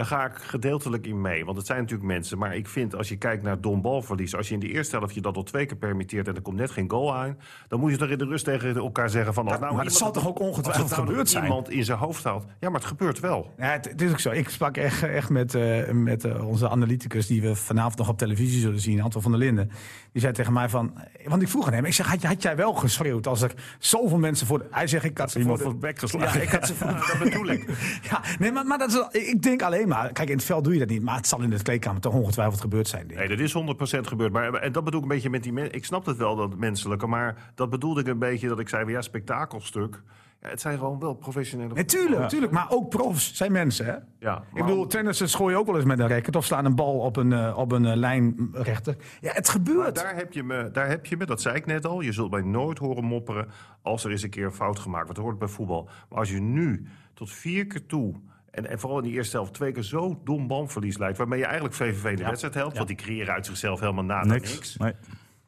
Daar 0.00 0.08
ga 0.08 0.24
ik 0.26 0.34
gedeeltelijk 0.36 1.06
in 1.06 1.20
mee. 1.20 1.44
Want 1.44 1.56
het 1.56 1.66
zijn 1.66 1.78
natuurlijk 1.80 2.08
mensen. 2.08 2.38
Maar 2.38 2.56
ik 2.56 2.68
vind, 2.68 2.94
als 2.96 3.08
je 3.08 3.16
kijkt 3.16 3.42
naar 3.42 3.60
dom 3.60 3.82
balverlies... 3.82 4.34
als 4.36 4.48
je 4.48 4.54
in 4.54 4.60
de 4.60 4.68
eerste 4.68 4.96
helft 4.96 5.14
je 5.14 5.20
dat 5.20 5.36
al 5.36 5.42
twee 5.42 5.66
keer 5.66 5.76
permitteert... 5.76 6.28
en 6.28 6.34
er 6.34 6.42
komt 6.42 6.56
net 6.56 6.70
geen 6.70 6.90
goal 6.90 7.14
aan... 7.16 7.38
dan 7.68 7.80
moet 7.80 7.90
je 7.90 7.96
toch 7.96 8.08
in 8.08 8.18
de 8.18 8.24
rust 8.24 8.44
tegen 8.44 8.76
elkaar 8.76 9.10
zeggen 9.10 9.34
van... 9.34 9.42
Als 9.48 9.52
nou 9.58 9.62
maar 9.62 9.70
iemand- 9.72 9.92
zal 9.98 10.12
toch 10.12 10.28
ook 10.28 10.38
ongetwijfeld 10.40 10.82
als 10.82 10.90
het 10.90 10.98
nou 10.98 11.08
gebeurd 11.08 11.28
zijn? 11.30 11.44
iemand 11.44 11.70
in 11.70 11.84
zijn 11.84 11.98
hoofd 11.98 12.24
haalt. 12.24 12.44
Ja, 12.60 12.68
maar 12.70 12.78
het 12.80 12.88
gebeurt 12.88 13.20
wel. 13.20 13.54
Ja, 13.58 13.70
het, 13.70 13.84
het 13.84 14.00
is 14.02 14.10
ook 14.10 14.18
zo. 14.20 14.30
Ik 14.30 14.48
sprak 14.48 14.76
echt, 14.76 15.02
echt 15.02 15.28
met, 15.30 15.54
eh, 15.54 15.90
met 15.90 16.24
eh, 16.24 16.48
onze 16.48 16.68
analyticus 16.68 17.26
die 17.26 17.42
we 17.42 17.56
vanavond 17.56 17.96
nog 17.98 18.08
op 18.08 18.18
televisie 18.18 18.60
zullen 18.60 18.80
zien, 18.80 19.00
Anton 19.02 19.22
van 19.22 19.30
der 19.30 19.40
Linden. 19.40 19.70
Die 20.12 20.20
zei 20.22 20.32
tegen 20.32 20.52
mij 20.52 20.68
van, 20.68 20.94
want 21.24 21.42
ik 21.42 21.48
vroeg 21.48 21.66
aan 21.66 21.72
hem, 21.72 21.84
ik 21.84 21.92
zeg, 21.92 22.22
had, 22.22 22.42
jij 22.42 22.56
wel 22.56 22.72
geschreeuwd 22.74 23.26
als 23.26 23.42
er 23.42 23.52
zoveel 23.78 24.18
mensen 24.18 24.46
voor... 24.46 24.58
de- 24.58 24.66
hij 24.70 24.86
zegt, 24.86 25.04
ik 25.04 25.18
had 25.18 25.30
ze 25.30 25.38
Iemand 25.38 25.58
voor 25.60 25.66
de... 25.66 25.72
het 25.72 25.80
bek 25.86 25.98
geslagen. 25.98 26.38
Ja, 26.40 26.44
ik 26.46 26.52
had 26.52 26.66
ze 26.66 26.74
voor 26.74 26.86
dat 27.12 27.18
bedoel 27.22 27.46
ik. 27.48 27.66
Ja, 28.02 28.20
nee, 28.38 28.52
maar, 28.52 28.66
maar 28.66 28.78
dat 28.78 29.08
is, 29.10 29.20
ik 29.28 29.42
denk 29.42 29.62
alleen 29.62 29.88
maar, 29.90 30.12
kijk, 30.12 30.28
in 30.28 30.36
het 30.36 30.44
veld 30.44 30.64
doe 30.64 30.72
je 30.72 30.78
dat 30.78 30.88
niet, 30.88 31.02
maar 31.02 31.16
het 31.16 31.26
zal 31.26 31.42
in 31.42 31.50
de 31.50 31.62
kleedkamer 31.62 32.00
toch 32.00 32.14
ongetwijfeld 32.14 32.60
gebeurd 32.60 32.88
zijn. 32.88 33.06
Nee, 33.06 33.28
dat 33.28 33.38
is 33.38 33.54
100% 33.98 34.00
gebeurd. 34.00 34.32
Maar 34.32 34.54
en 34.54 34.72
dat 34.72 34.84
bedoel 34.84 35.00
ik 35.00 35.06
een 35.06 35.14
beetje 35.14 35.30
met 35.30 35.42
die 35.42 35.52
mensen. 35.52 35.74
Ik 35.74 35.84
snap 35.84 36.06
het 36.06 36.16
wel, 36.16 36.36
dat 36.36 36.56
menselijke. 36.56 37.06
Maar 37.06 37.52
dat 37.54 37.70
bedoelde 37.70 38.00
ik 38.00 38.06
een 38.06 38.18
beetje 38.18 38.48
dat 38.48 38.58
ik 38.58 38.68
zei: 38.68 38.82
van, 38.82 38.92
ja, 38.92 39.02
spektakelstuk. 39.02 40.02
Ja, 40.42 40.48
het 40.48 40.60
zijn 40.60 40.78
gewoon 40.78 40.98
wel 40.98 41.14
professionele. 41.14 41.74
Natuurlijk, 41.74 42.20
natuurlijk, 42.20 42.52
maar 42.52 42.66
ook 42.70 42.88
profs 42.88 43.34
zijn 43.34 43.52
mensen, 43.52 43.84
hè? 43.86 43.94
Ja, 44.18 44.42
Ik 44.54 44.64
bedoel, 44.64 44.86
tennissers 44.86 45.34
gooien 45.34 45.58
ook 45.58 45.66
wel 45.66 45.76
eens 45.76 45.84
met 45.84 45.98
een 45.98 46.08
racket 46.08 46.36
of 46.36 46.44
slaan 46.44 46.64
een 46.64 46.74
bal 46.74 46.98
op 46.98 47.16
een, 47.16 47.32
eh, 47.32 47.58
op 47.58 47.72
een 47.72 47.84
eh, 47.84 47.96
lijnrechter. 47.96 48.96
Ja, 49.20 49.32
het 49.32 49.48
gebeurt. 49.48 49.94
Daar 49.94 50.16
heb, 50.16 50.32
je 50.32 50.42
me, 50.42 50.70
daar 50.70 50.88
heb 50.88 51.06
je 51.06 51.16
me, 51.16 51.26
dat 51.26 51.40
zei 51.40 51.56
ik 51.56 51.66
net 51.66 51.86
al. 51.86 52.00
Je 52.00 52.12
zult 52.12 52.30
mij 52.30 52.42
nooit 52.42 52.78
horen 52.78 53.04
mopperen 53.04 53.48
als 53.82 54.04
er 54.04 54.10
eens 54.10 54.22
een 54.22 54.30
keer 54.30 54.44
een 54.44 54.52
fout 54.52 54.78
gemaakt 54.78 55.04
wordt. 55.04 55.16
Dat 55.16 55.24
hoort 55.24 55.38
bij 55.38 55.48
voetbal. 55.48 55.88
Maar 56.08 56.18
als 56.18 56.30
je 56.30 56.40
nu 56.40 56.86
tot 57.14 57.30
vier 57.30 57.66
keer 57.66 57.86
toe. 57.86 58.14
En, 58.50 58.68
en 58.70 58.78
vooral 58.78 58.98
in 58.98 59.04
die 59.04 59.12
eerste 59.12 59.36
helft 59.36 59.54
twee 59.54 59.72
keer 59.72 59.82
zo 59.82 60.20
dom 60.24 60.46
balverlies 60.46 60.98
leidt. 60.98 61.18
Waarmee 61.18 61.38
je 61.38 61.44
eigenlijk 61.44 61.74
VVV 61.74 62.04
in 62.10 62.16
de 62.16 62.24
wedstrijd 62.24 62.54
helpt. 62.54 62.76
Want 62.76 62.88
die 62.88 62.96
creëren 62.96 63.34
uit 63.34 63.46
zichzelf 63.46 63.80
helemaal 63.80 64.04
na 64.04 64.24
niks. 64.24 64.52
Niks. 64.54 64.76
Nee. 64.76 64.92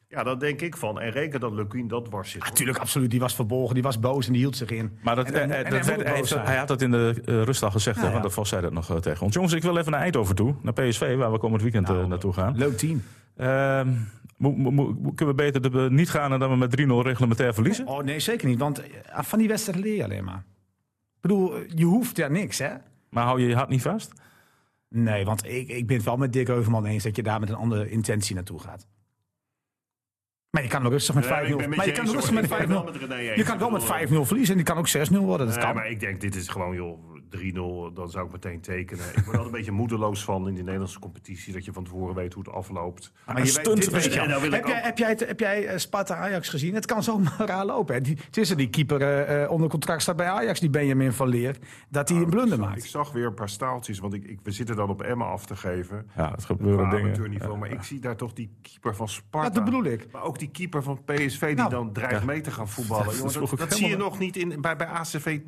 Ja, 0.09 0.23
dan 0.23 0.39
denk 0.39 0.61
ik 0.61 0.77
van. 0.77 1.01
En 1.01 1.11
reken 1.11 1.41
dat 1.41 1.53
Lukien 1.53 1.89
dat 1.89 2.09
was 2.09 2.31
zit. 2.31 2.45
Natuurlijk, 2.45 2.79
absoluut. 2.79 3.11
Die 3.11 3.21
was 3.21 3.35
verbolgen, 3.35 3.75
die 3.75 3.83
was 3.83 4.01
boos 4.01 4.27
en 4.27 4.33
die 4.33 4.41
hield 4.41 4.57
zich 4.57 4.71
in. 4.71 4.99
Maar 5.03 5.17
dat, 5.17 5.27
En- 5.31 5.35
en- 5.35 5.51
eh, 5.51 5.57
en 5.59 5.63
dat 5.71 5.87
hij 5.87 5.97
werd- 5.97 6.57
had 6.59 6.69
dat 6.69 6.83
in 6.83 6.91
de 6.91 7.23
eh, 7.25 7.43
rust 7.43 7.63
al 7.63 7.71
gezegd, 7.71 7.97
hè, 7.97 8.03
Ja, 8.07 8.11
want 8.11 8.23
ja. 8.23 8.29
de 8.29 8.35
Vos 8.35 8.49
zei 8.49 8.63
dat 8.63 8.73
nog 8.73 8.91
eh, 8.91 8.97
tegen 8.97 9.25
ons. 9.25 9.35
Jongens, 9.35 9.53
ik 9.53 9.63
wil 9.63 9.77
even 9.77 9.91
naar 9.93 10.01
Eindhoven 10.01 10.35
toe, 10.35 10.55
naar 10.63 10.73
PSV, 10.73 11.17
waar 11.17 11.33
we 11.33 11.39
komend 11.39 11.63
weekend 11.63 11.87
Nou, 11.89 12.07
naartoe 12.07 12.33
gaan. 12.33 12.57
Leuk 12.57 12.77
team. 12.79 13.03
Ehm, 13.37 13.89
mo- 14.37 14.53
mo- 14.53 14.71
mo- 14.71 15.13
kunnen 15.15 15.37
we 15.37 15.43
beter 15.43 15.71
de, 15.73 15.87
niet 15.91 16.11
gaan 16.11 16.33
en 16.33 16.39
dan 16.39 16.51
we 16.51 16.57
met 16.57 16.71
3-0 16.71 17.03
reglementair 17.03 17.55
verliezen? 17.55 17.87
Oh 17.87 18.03
nee, 18.03 18.21
zeker 18.21 18.49
niet. 18.49 18.59
Want 18.59 18.83
van 19.13 19.39
die 19.39 19.49
wedstrijd 19.49 19.79
leer 19.79 19.97
je 19.97 20.05
alleen 20.05 20.25
maar. 20.25 20.45
Ik 21.15 21.21
bedoel, 21.29 21.55
je 21.75 21.85
hoeft 21.85 22.17
ja 22.17 22.29
niks, 22.29 22.59
hè? 22.59 22.71
Maar 23.13 23.25
hou 23.25 23.41
je 23.41 23.49
je 23.49 23.55
hart 23.55 23.69
niet 23.69 23.83
vast? 23.83 24.13
Nee, 24.89 25.25
want 25.25 25.45
ik, 25.45 25.69
ik 25.69 25.87
ben 25.87 25.97
het 25.97 26.05
wel 26.05 26.17
met 26.17 26.33
Dick 26.33 26.47
Heuvelman 26.47 26.85
eens 26.85 27.03
dat 27.03 27.17
je 27.17 27.23
daar 27.23 27.41
met 27.41 27.49
een 27.49 27.55
andere 27.55 27.91
intentie 27.91 28.35
naartoe 28.35 28.59
gaat. 28.61 28.87
Maar 30.51 30.63
je 30.63 30.69
kan 30.69 30.89
rustig 30.89 31.15
met 31.15 31.25
5-0. 31.25 31.29
Nee, 31.29 31.43
ik 31.51 31.57
ben 31.57 31.69
met 31.69 31.77
maar 31.77 31.87
je 31.87 31.93
kan 31.93 32.05
eens, 32.05 32.13
rustig 32.15 32.33
met 32.35 32.45
Ik 32.45 32.51
ben 32.51 32.69
wel 32.69 32.83
5-0. 32.83 32.85
met 32.85 32.97
René 32.97 33.15
eens. 33.17 33.37
Je 33.37 33.45
kan 33.45 33.59
wel 33.59 33.71
met 33.71 33.87
bedoel, 34.09 34.25
5-0 34.25 34.27
verliezen 34.27 34.51
en 34.59 34.65
die 34.65 34.75
kan 34.75 34.79
ook 34.79 34.89
6-0 34.89 35.17
worden. 35.19 35.47
Dat 35.47 35.57
Nee, 35.57 35.65
kan. 35.65 35.75
maar 35.75 35.91
ik 35.91 36.01
denk, 36.01 36.21
dit 36.21 36.35
is 36.35 36.49
gewoon, 36.49 36.75
joh, 36.75 37.12
3-0, 37.37 37.95
dan 37.95 38.11
zou 38.11 38.27
ik 38.27 38.33
meteen 38.33 38.61
tekenen. 38.61 39.05
Ik 39.17 39.25
word 39.25 39.37
er 39.39 39.45
een 39.45 39.51
beetje 39.59 39.71
moedeloos 39.73 40.25
van 40.25 40.49
in 40.49 40.55
die 40.55 40.63
Nederlandse 40.65 40.99
competitie... 40.99 41.53
dat 41.53 41.65
je 41.65 41.73
van 41.73 41.85
tevoren 41.85 42.15
weet 42.15 42.35
hoe 42.35 42.43
het 42.45 42.53
afloopt. 42.53 43.13
Maar 43.27 43.37
Een 43.37 43.45
je 43.45 43.53
weet- 43.53 43.61
stunt 43.61 43.77
weet 43.79 43.85
je 43.85 43.91
misschien. 43.91 44.19
al. 44.19 44.25
En 44.25 44.31
dan 44.31 44.41
wil 44.41 44.51
heb, 44.51 44.61
ik 44.61 44.67
jij, 44.69 44.79
ook- 44.79 44.85
heb 44.85 44.99
jij, 44.99 45.09
het- 45.09 45.27
heb 45.27 45.41
jij 45.41 45.67
eh, 45.67 45.79
Sparta 45.79 46.17
Ajax 46.17 46.49
gezien? 46.49 46.75
Het 46.75 46.87
kan 46.87 47.03
zomaar 47.03 47.35
raar 47.47 47.65
lopen. 47.67 47.95
hè. 47.95 48.01
Die, 48.01 48.19
het 48.27 48.37
is 48.37 48.51
er 48.51 48.57
die 48.57 48.71
keeper 48.71 49.01
eh, 49.03 49.43
eh, 49.43 49.51
onder 49.51 49.69
contract 49.69 50.03
staat 50.03 50.17
bij 50.17 50.27
Ajax, 50.29 50.61
die 50.61 50.71
Benjamin 50.71 51.13
van 51.13 51.29
Leer, 51.29 51.57
dat 51.89 52.09
hij 52.09 52.19
een 52.19 52.31
blunder 52.31 52.59
Ik 52.59 52.65
maakt. 52.65 52.83
zag 52.85 53.13
weer 53.13 53.27
een 53.27 53.35
paar 53.35 53.49
staaltjes, 53.49 53.99
want 53.99 54.15
ik, 54.15 54.25
ik, 54.25 54.39
we 54.43 54.51
zitten 54.51 54.77
dan 54.77 54.91
op 54.91 55.03
Emma 55.03 55.25
af 55.25 55.47
te 55.47 55.57
geven. 55.57 56.07
Ja, 56.17 56.31
het 56.31 56.41
Op 56.41 56.45
gebeuren 56.47 56.91
dingen. 56.91 57.05
amateurniveau. 57.05 57.59
Maar 57.59 57.71
ik 57.71 57.83
zie 57.83 58.01
daar 58.01 58.17
toch 58.17 58.33
die 58.33 58.51
keeper 58.63 58.95
van 58.97 59.09
Sparta. 59.09 59.49
Ja, 59.49 59.55
dat 59.55 59.65
bedoel 59.65 59.85
ik. 59.85 60.07
Maar 60.13 60.23
ook 60.23 60.39
die 60.39 60.51
keeper 60.51 60.83
van 60.83 61.05
PSV 61.05 61.47
die 61.47 61.55
Nou, 61.55 61.71
dan 61.71 61.93
dreigt 61.93 62.25
mee 62.25 62.41
te 62.41 62.51
gaan 62.51 62.69
voetballen. 62.69 63.05
dat 63.05 63.17
Jongen, 63.17 63.31
vroeg 63.33 63.51
dat 63.51 63.61
ik 63.61 63.69
dat 63.69 63.79
zie 63.79 63.89
je 63.89 63.97
nog 63.97 64.19
niet 64.19 64.37
in, 64.37 64.61
bij, 64.61 64.77
bij 64.77 64.87
ACV 64.87 65.41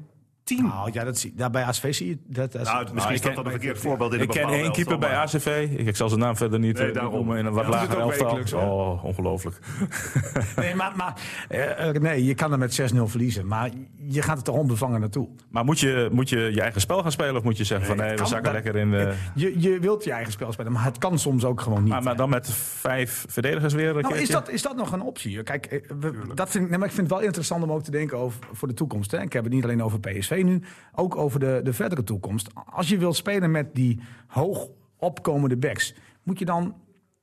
10. 0.45 0.65
Nou 0.65 0.91
ja, 0.93 1.05
dat 1.05 1.19
zie, 1.19 1.33
ja, 1.37 1.51
bij 1.51 1.63
ASV 1.65 1.95
zie 1.95 2.09
je 2.09 2.19
dat. 2.27 2.53
dat 2.53 2.63
Nou, 2.65 2.87
misschien 2.93 3.15
is 3.15 3.21
dat 3.21 3.35
dan 3.35 3.45
een 3.45 3.51
verkeerd 3.51 3.79
voorbeeld 3.79 4.13
in 4.13 4.19
een 4.21 4.25
Ik 4.25 4.31
ken 4.31 4.49
één 4.49 4.73
keeper 4.73 4.99
bij 4.99 5.17
ACV. 5.17 5.69
Ik, 5.79 5.87
ik 5.87 5.97
zal 5.97 6.09
zijn 6.09 6.21
naam 6.21 6.37
verder 6.37 6.59
niet 6.59 6.79
Nee, 6.79 6.89
eh, 6.89 6.95
daarom. 6.95 7.15
noemen 7.15 7.39
in 7.39 7.47
een 7.47 7.53
wat 7.53 7.65
Ja, 7.65 7.71
dat 7.71 7.81
lager 7.97 7.99
elftal. 8.31 8.61
Oh, 8.71 9.05
ongelooflijk. 9.05 9.59
Nee, 10.57 10.75
maar, 10.75 10.93
maar 10.97 11.15
eh, 11.49 11.91
nee, 11.91 12.25
je 12.25 12.35
kan 12.35 12.53
er 12.53 12.59
met 12.59 12.81
6-0 12.95 12.97
verliezen. 13.05 13.47
Maar 13.47 13.71
je 14.09 14.23
gaat 14.23 14.37
er 14.39 14.43
toch 14.45 14.57
onbevangen 14.57 15.01
naartoe. 15.01 15.29
Maar 15.51 15.65
moet 15.65 15.81
je, 15.81 16.09
moet 16.13 16.29
je 16.29 16.39
je 16.39 16.61
eigen 16.61 16.81
spel 16.81 17.03
gaan 17.03 17.13
spelen 17.13 17.37
of 17.37 17.43
moet 17.43 17.57
je 17.57 17.65
zeggen 17.65 17.87
van 17.87 17.97
nee, 17.97 18.17
we 18.17 18.27
zakken 18.27 18.43
dat- 18.43 18.53
lekker 18.53 18.77
in... 18.77 18.95
eh, 18.95 19.15
Je, 19.35 19.61
je 19.61 19.79
wilt 19.79 20.05
je 20.05 20.13
eigen 20.13 20.33
spel 20.33 20.53
spelen, 20.53 20.73
maar 20.73 20.85
het 20.85 20.99
kan 20.99 21.19
soms 21.19 21.45
ook 21.45 21.61
gewoon 21.61 21.83
niet. 21.83 21.93
maar, 21.93 22.03
maar 22.03 22.17
dan 22.17 22.29
met 22.29 22.51
vijf 22.53 23.25
verdedigers 23.29 23.75
weer 23.75 23.97
een 23.97 24.03
Nou, 24.03 24.17
is 24.17 24.29
dat, 24.29 24.49
is 24.51 24.63
dat 24.63 24.77
nog 24.77 24.93
een 24.93 25.03
optie? 25.03 25.43
Kijk, 25.43 25.85
we- 26.01 26.13
dat 26.35 26.51
vind 26.51 26.65
ik, 26.65 26.71
nee, 26.71 26.79
maar 26.79 26.89
ik 26.89 26.95
vind 26.95 27.07
het 27.07 27.17
wel 27.17 27.27
interessant 27.27 27.63
om 27.63 27.73
ook 27.73 27.83
te 27.83 27.91
denken 27.91 28.19
over 28.19 28.39
voor 28.53 28.69
de 28.69 28.75
toekomst. 28.75 29.11
Hè. 29.11 29.21
Ik 29.23 29.33
heb 29.33 29.45
het 29.45 29.53
niet 29.53 29.65
alleen 29.65 29.83
over 29.83 30.01
PSV 30.01 30.33
nu, 30.42 30.61
ook 30.94 31.16
over 31.16 31.40
de, 31.40 31.61
de 31.64 31.73
verdere 31.73 32.05
toekomst. 32.05 32.51
Als 32.66 32.88
je 32.88 32.99
wilt 32.99 33.16
spelen 33.16 33.51
met 33.51 33.75
die 33.75 34.01
hoog 34.27 34.68
opkomende 34.97 35.57
backs, 35.57 35.94
moet 36.23 36.38
je 36.38 36.44
dan 36.44 36.75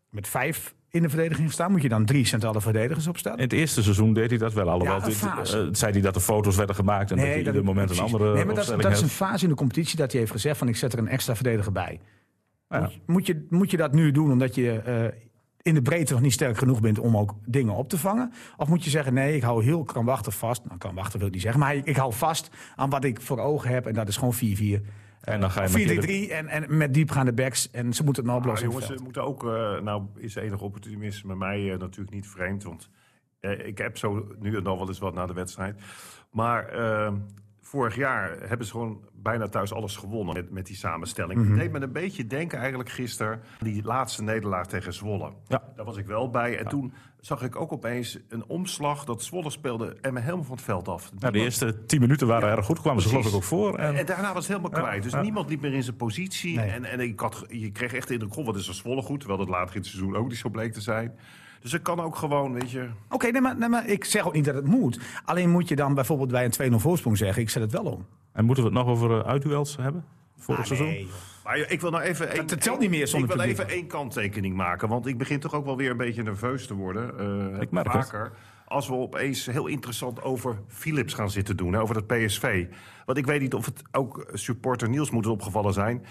met 0.10 0.28
vijf 0.28 0.76
in 0.90 1.02
de 1.02 1.10
verdediging 1.10 1.52
staan? 1.52 1.72
Moet 1.72 1.82
je 1.82 1.90
dan 1.90 2.06
drie 2.06 2.26
centrale 2.26 2.62
verdedigers 2.62 3.08
opstellen? 3.08 3.38
In 3.38 3.44
het 3.44 3.54
eerste 3.54 3.84
seizoen 3.84 4.14
deed 4.14 4.30
hij 4.30 4.40
dat 4.40 4.54
wel. 4.54 4.70
Alhoewel, 4.70 5.10
Ja, 5.10 5.38
eh, 5.38 5.68
zei 5.72 5.92
hij 5.92 6.02
dat 6.02 6.16
er 6.16 6.22
foto's 6.22 6.56
werden 6.56 6.76
gemaakt 6.76 7.12
en 7.12 7.18
dat 7.18 7.26
hij 7.26 7.38
ieder 7.38 7.64
moment 7.64 7.90
een 7.90 8.00
andere 8.00 8.34
Nee, 8.34 8.46
maar 8.46 8.56
dat, 8.56 8.92
is 8.92 9.02
een 9.02 9.08
fase 9.10 9.44
in 9.44 9.50
de 9.50 9.56
competitie 9.56 9.98
dat 9.98 10.12
hij 10.12 10.20
heeft 10.20 10.32
gezegd 10.32 10.58
van 10.58 10.68
ik 10.68 10.76
zet 10.76 10.94
er 10.94 11.00
een 11.00 11.08
extra 11.08 11.36
verdediger 11.36 11.72
bij. 11.72 12.00
Ja. 12.70 12.80
Moet, 12.80 12.92
je- 12.94 13.00
moet, 13.06 13.26
je, 13.28 13.46
moet 13.50 13.72
je 13.72 13.78
dat 13.78 13.94
nu 13.94 14.12
doen 14.12 14.32
omdat 14.32 14.56
je 14.56 14.72
eh, 14.80 15.06
in 15.62 15.74
de 15.74 15.82
breedte 15.82 16.14
nog 16.14 16.22
niet 16.22 16.34
sterk 16.34 16.58
genoeg 16.58 16.80
bent 16.82 17.00
om 17.00 17.18
ook 17.18 17.34
dingen 17.46 17.74
op 17.74 17.90
te 17.90 17.98
vangen? 17.98 18.34
Of 18.58 18.68
moet 18.68 18.84
je 18.84 18.90
zeggen, 18.90 19.14
nee, 19.14 19.36
ik 19.36 19.42
hou 19.42 19.64
heel 19.64 19.84
krampachtig 19.84 20.38
vast. 20.38 20.66
Nou, 20.66 20.78
krampachtig 20.78 21.18
wil 21.18 21.28
ik 21.28 21.34
niet 21.34 21.42
zeggen, 21.42 21.60
maar 21.60 21.76
ik, 21.76 21.86
ik 21.86 21.96
hou 21.96 22.14
vast 22.14 22.50
aan 22.76 22.90
wat 22.90 23.04
ik 23.04 23.22
voor 23.22 23.40
ogen 23.40 23.70
heb. 23.70 23.86
En 23.86 23.94
dat 23.94 24.08
is 24.08 24.18
gewoon 24.18 24.36
4-4. 24.36 24.38
En 25.22 25.40
dan 25.42 25.52
ga 25.52 25.62
je 25.62 25.68
Of 25.68 25.74
met 25.74 26.04
4-3-3 26.04 26.06
Dylan- 26.06 26.30
en, 26.30 26.48
en 26.48 26.78
met 26.78 26.94
diepgaande 26.94 27.34
backs. 27.34 27.72
En 27.72 27.94
ze 27.94 28.04
moeten 28.04 28.24
het 28.24 28.32
nou 28.32 28.44
Maar 28.44 28.54
oplossen. 28.54 28.68
jongens, 28.70 28.86
ze 29.00 29.04
moeten 29.04 29.24
ook, 29.24 29.44
eh, 29.44 29.80
nou 29.80 30.04
is 30.18 30.36
enig 30.36 30.62
opportunisme 30.62 31.36
mij 31.36 31.72
eh, 31.74 31.80
natuurlijk 31.80 32.16
niet 32.16 32.28
vreemd. 32.28 32.64
Want 32.64 32.90
eh, 33.40 33.66
ik 33.68 33.78
heb 33.78 33.98
zo 33.98 34.28
nu 34.40 34.56
en 34.58 34.64
dan 34.64 34.78
wel 34.78 34.88
eens 34.88 35.00
wat 35.00 35.14
na 35.14 35.26
de 35.26 35.34
wedstrijd. 35.34 35.82
Maar 36.32 36.68
eh, 36.68 37.12
vorig 37.72 37.96
jaar 37.96 38.38
hebben 38.48 38.68
ze 38.68 38.72
gewoon 38.72 39.00
bijna 39.14 39.48
thuis 39.48 39.74
alles 39.74 39.96
gewonnen 39.96 40.34
met, 40.34 40.52
met 40.52 40.66
die 40.66 40.76
samenstelling. 40.76 41.48
Het 41.48 41.58
deed 41.58 41.72
me 41.72 41.82
een 41.82 41.92
beetje 41.92 42.28
denken 42.28 42.60
eigenlijk 42.60 42.90
gisteren 42.90 43.42
die 43.60 43.84
laatste 43.84 44.24
nederlaag 44.24 44.68
tegen 44.68 44.94
Zwolle. 44.94 45.34
Ja. 45.48 45.64
Daar 45.76 45.86
was 45.86 45.98
ik 45.98 46.06
wel 46.06 46.30
bij. 46.30 46.58
En 46.58 46.68
toen 46.68 46.94
zag 47.20 47.44
ik 47.44 47.56
ook 47.56 47.72
opeens 47.72 48.20
een 48.30 48.44
omslag 48.48 49.06
dat 49.06 49.24
Zwolle 49.24 49.50
speelde 49.50 49.98
en 50.02 50.14
me 50.14 50.20
helemaal 50.20 50.44
van 50.44 50.56
het 50.56 50.66
veld 50.66 50.88
af. 50.88 51.12
Nou, 51.20 51.34
de 51.34 51.40
eerste 51.40 51.86
tien 51.86 52.02
minuten 52.02 52.28
waren 52.28 52.50
erg 52.50 52.66
goed. 52.66 52.80
Kwamen 52.80 53.02
ze 53.02 53.08
geloof 53.08 53.28
ik 53.28 53.34
ook 53.34 53.44
voor. 53.44 53.78
En, 53.78 53.96
En 53.96 54.06
daarna 54.06 54.34
was 54.34 54.48
het 54.48 54.58
helemaal 54.58 54.82
kwijt. 54.82 55.04
Dus 55.04 55.14
niemand 55.14 55.50
liep 55.50 55.62
meer 55.62 55.74
in 55.74 55.84
zijn 55.84 55.96
positie. 55.96 56.56
Nee. 56.56 56.70
En, 56.70 56.86
en 56.86 57.00
ik 57.00 57.20
had, 57.20 57.46
je 57.48 57.72
kreeg 57.72 57.94
echt 57.94 58.08
de 58.08 58.14
indruk, 58.14 58.46
wat 58.46 58.56
is 58.56 58.68
er 58.68 58.74
Zwolle 58.74 59.02
goed. 59.02 59.20
Terwijl 59.20 59.40
dat 59.40 59.50
later 59.50 59.76
in 59.76 59.82
het 59.82 59.90
seizoen 59.90 60.16
ook 60.16 60.28
niet 60.28 60.38
zo 60.38 60.50
bleek 60.50 60.74
te 60.74 60.82
zijn. 60.82 61.14
Dus 61.62 61.72
het 61.72 61.82
kan 61.82 62.00
ook 62.00 62.16
gewoon, 62.16 62.54
weet 62.54 62.72
je... 62.72 62.88
Oké, 63.10 63.28
nee, 63.32 63.42
maar, 63.42 63.58
nee, 63.58 63.70
maar 63.70 63.88
ik 63.88 64.06
zeg 64.06 64.26
ook 64.26 64.34
niet 64.34 64.46
dat 64.46 64.56
het 64.56 64.66
moet. 64.66 65.00
Alleen 65.26 65.50
moet 65.50 65.68
je 65.68 65.76
dan 65.76 65.94
bijvoorbeeld 65.94 66.30
bij 66.32 66.50
een 66.60 66.72
2-0 66.74 66.76
voorsprong 66.76 67.18
zeggen, 67.18 67.42
ik 67.42 67.50
zet 67.50 67.62
het 67.62 67.72
wel 67.72 67.84
om. 67.84 68.06
en 68.32 68.46
moeten 68.46 68.64
we 68.64 68.70
het 68.70 68.80
nog 68.80 68.88
over 68.88 69.12
uh, 69.12 69.20
uitduels 69.20 69.78
hebben? 69.78 70.06
Vorig 70.38 70.66
seizoen? 70.66 70.88
Ah, 70.88 70.94
nee, 70.94 71.02
joh. 71.04 71.12
Maar 71.44 71.58
ik 71.58 71.82
wil 71.82 71.92
nou 71.92 72.04
even... 72.04 72.30
één- 72.32 72.48
dat 72.48 72.62
telt 72.62 72.80
niet 72.80 72.90
meer 72.90 73.08
zonder 73.08 73.30
Ik 73.30 73.36
wil 73.36 73.46
publiek. 73.46 73.62
even 73.66 73.78
één 73.78 73.88
kanttekening 73.88 74.56
maken. 74.56 74.88
Want 74.90 75.06
ik 75.06 75.18
begin 75.18 75.40
toch 75.40 75.54
ook 75.54 75.66
wel 75.66 75.78
weer 75.78 75.92
een 75.92 75.98
beetje 75.98 76.24
nerveus 76.24 76.68
te 76.68 76.74
worden. 76.74 77.20
eh, 77.56 77.62
Ik 77.62 77.72
merk 77.72 77.92
het. 77.94 78.06
vaker. 78.06 78.32
Als 78.66 78.88
we 78.88 78.94
opeens 78.94 79.46
heel 79.46 79.68
interessant 79.68 80.22
over 80.24 80.58
Philips 80.68 81.14
gaan 81.14 81.30
zitten 81.30 81.58
doen. 81.58 81.74
Hè, 81.74 81.80
over 81.82 81.96
het 81.96 82.08
PSV. 82.08 82.66
Want 83.06 83.18
ik 83.18 83.26
weet 83.26 83.42
niet 83.42 83.54
of 83.54 83.66
het 83.66 83.82
ook 83.92 84.30
supporter 84.34 84.90
Niels 84.90 85.12
moet 85.12 85.28
opgevallen 85.28 85.74
zijn. 85.74 86.06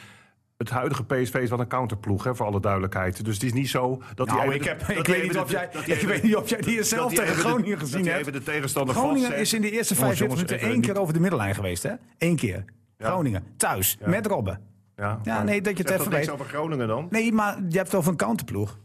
Het 0.60 0.70
huidige 0.70 1.04
PSV 1.04 1.34
is 1.34 1.50
wel 1.50 1.60
een 1.60 1.66
counterploeg, 1.68 2.24
hè, 2.24 2.34
voor 2.34 2.46
alle 2.46 2.60
duidelijkheid. 2.60 3.24
Dus 3.24 3.34
het 3.34 3.42
is 3.42 3.52
niet 3.52 3.68
zo 3.68 4.02
dat 4.14 4.26
Nou, 4.26 4.40
even 4.40 4.54
ik, 4.54 4.62
de- 4.62 4.68
heb, 4.68 4.78
dat 4.86 4.88
ik, 4.96 5.06
weet 5.06 5.22
niet 5.22 5.38
of 5.38 5.50
jij, 5.50 5.68
ik 5.72 5.86
even 5.86 6.08
weet 6.08 6.22
niet 6.22 6.36
of 6.36 6.48
jij 6.48 6.60
die 6.60 6.82
zelf 6.82 7.14
tegen 7.14 7.34
de- 7.34 7.40
Groningen 7.40 7.78
gezien 7.78 8.06
hebt. 8.06 8.32
de 8.32 8.42
tegenstander 8.42 8.94
Groningen 8.94 9.20
vastzet. 9.20 9.40
is 9.40 9.52
in 9.52 9.60
de 9.60 9.70
eerste 9.70 9.94
Jongens, 9.94 10.18
45 10.18 10.26
jongens, 10.28 10.50
minuten 10.50 10.68
één 10.68 10.76
niet- 10.80 10.86
keer 10.90 11.00
over 11.00 11.14
de 11.14 11.20
middenlijn 11.20 11.54
geweest, 11.54 11.82
hè? 11.82 11.92
Eén 12.18 12.36
keer. 12.36 12.64
Groningen, 12.98 13.44
thuis, 13.56 13.98
met 14.04 14.26
Robben. 14.26 14.60
Ja, 14.96 15.20
Ja, 15.22 15.42
nee, 15.42 15.60
dat 15.60 15.76
je 15.76 15.82
het 15.82 15.92
even 15.92 16.10
weet. 16.10 16.30
over 16.30 16.46
Groningen 16.46 16.88
dan? 16.88 17.06
Nee, 17.10 17.32
maar 17.32 17.56
je 17.68 17.76
hebt 17.76 17.86
het 17.90 17.94
over 17.94 18.10
een 18.10 18.16
counterploeg. 18.16 18.78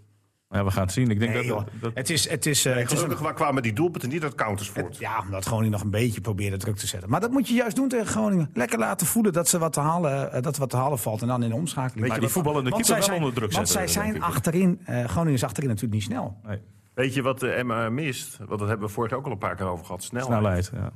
Ja, 0.56 0.64
we 0.64 0.72
gaan 0.72 0.84
het 0.84 0.92
zien. 0.92 1.10
Ik 1.10 1.20
denk 1.20 1.34
Nee, 1.34 1.48
dat, 1.48 1.66
Het 1.94 2.10
is, 2.10 2.30
het 2.30 2.46
is, 2.46 2.66
eh, 2.66 2.76
het 2.76 2.92
is 2.92 3.02
een- 3.02 3.18
waar 3.18 3.34
kwamen 3.34 3.64
die 3.64 3.74
doelpunten 3.74 4.10
niet 4.10 4.24
uit 4.24 4.36
counters 4.36 4.70
voort. 4.70 4.98
ja, 4.98 5.20
omdat 5.22 5.46
Groningen 5.46 5.72
nog 5.72 5.82
een 5.82 5.90
beetje 5.90 6.22
probeerde 6.22 6.58
druk 6.58 6.76
te 6.76 6.88
zetten. 6.88 7.10
Maar 7.10 7.20
dat 7.20 7.32
moet 7.32 7.48
je 7.48 7.54
juist 7.54 7.76
doen 7.76 7.88
tegen 7.90 8.06
Groningen. 8.08 8.50
Lekker 8.54 8.80
laten 8.80 9.08
voelen 9.08 9.34
dat, 9.34 9.48
ze 9.48 9.58
wat 9.58 9.74
te 9.74 9.80
halen, 9.80 10.32
eh, 10.32 10.42
dat 10.42 10.54
er 10.54 10.60
wat 10.60 10.70
te 10.70 10.78
halen 10.78 11.00
valt. 11.00 11.22
En 11.22 11.28
dan 11.28 11.44
in 11.44 11.50
de 11.50 11.56
omschakeling. 11.56 12.08
Maar 12.08 12.20
die 12.20 12.30
voetballende 12.30 12.70
want 12.70 12.86
keeper 12.86 13.04
zij 13.04 13.12
wel 13.12 13.20
zijn- 13.20 13.30
onder 13.30 13.34
druk 13.50 13.52
Want 13.54 13.70
zetten, 13.70 13.94
zij 13.94 14.04
zijn 14.04 14.22
achterin, 14.24 14.80
eh, 14.86 15.04
Groningen 15.04 15.34
is 15.34 15.44
achterin 15.44 15.70
natuurlijk 15.70 15.94
niet 15.96 16.04
snel. 16.04 16.38
nee, 16.48 16.60
Weet 16.94 17.14
je 17.14 17.22
wat 17.22 17.40
de 17.40 17.52
Emma 17.52 17.90
mist? 17.90 18.38
Want 18.38 18.60
dat 18.60 18.68
hebben 18.68 18.88
we 18.88 18.94
vorig 18.94 19.10
jaar 19.10 19.20
ook 19.20 19.26
al 19.26 19.32
een 19.32 19.38
paar 19.38 19.56
keer 19.56 19.66
over 19.66 19.86
gehad. 19.86 20.04
Snelheid. 20.04 20.66
snelheid. 20.66 20.72
Ja. 20.74 20.92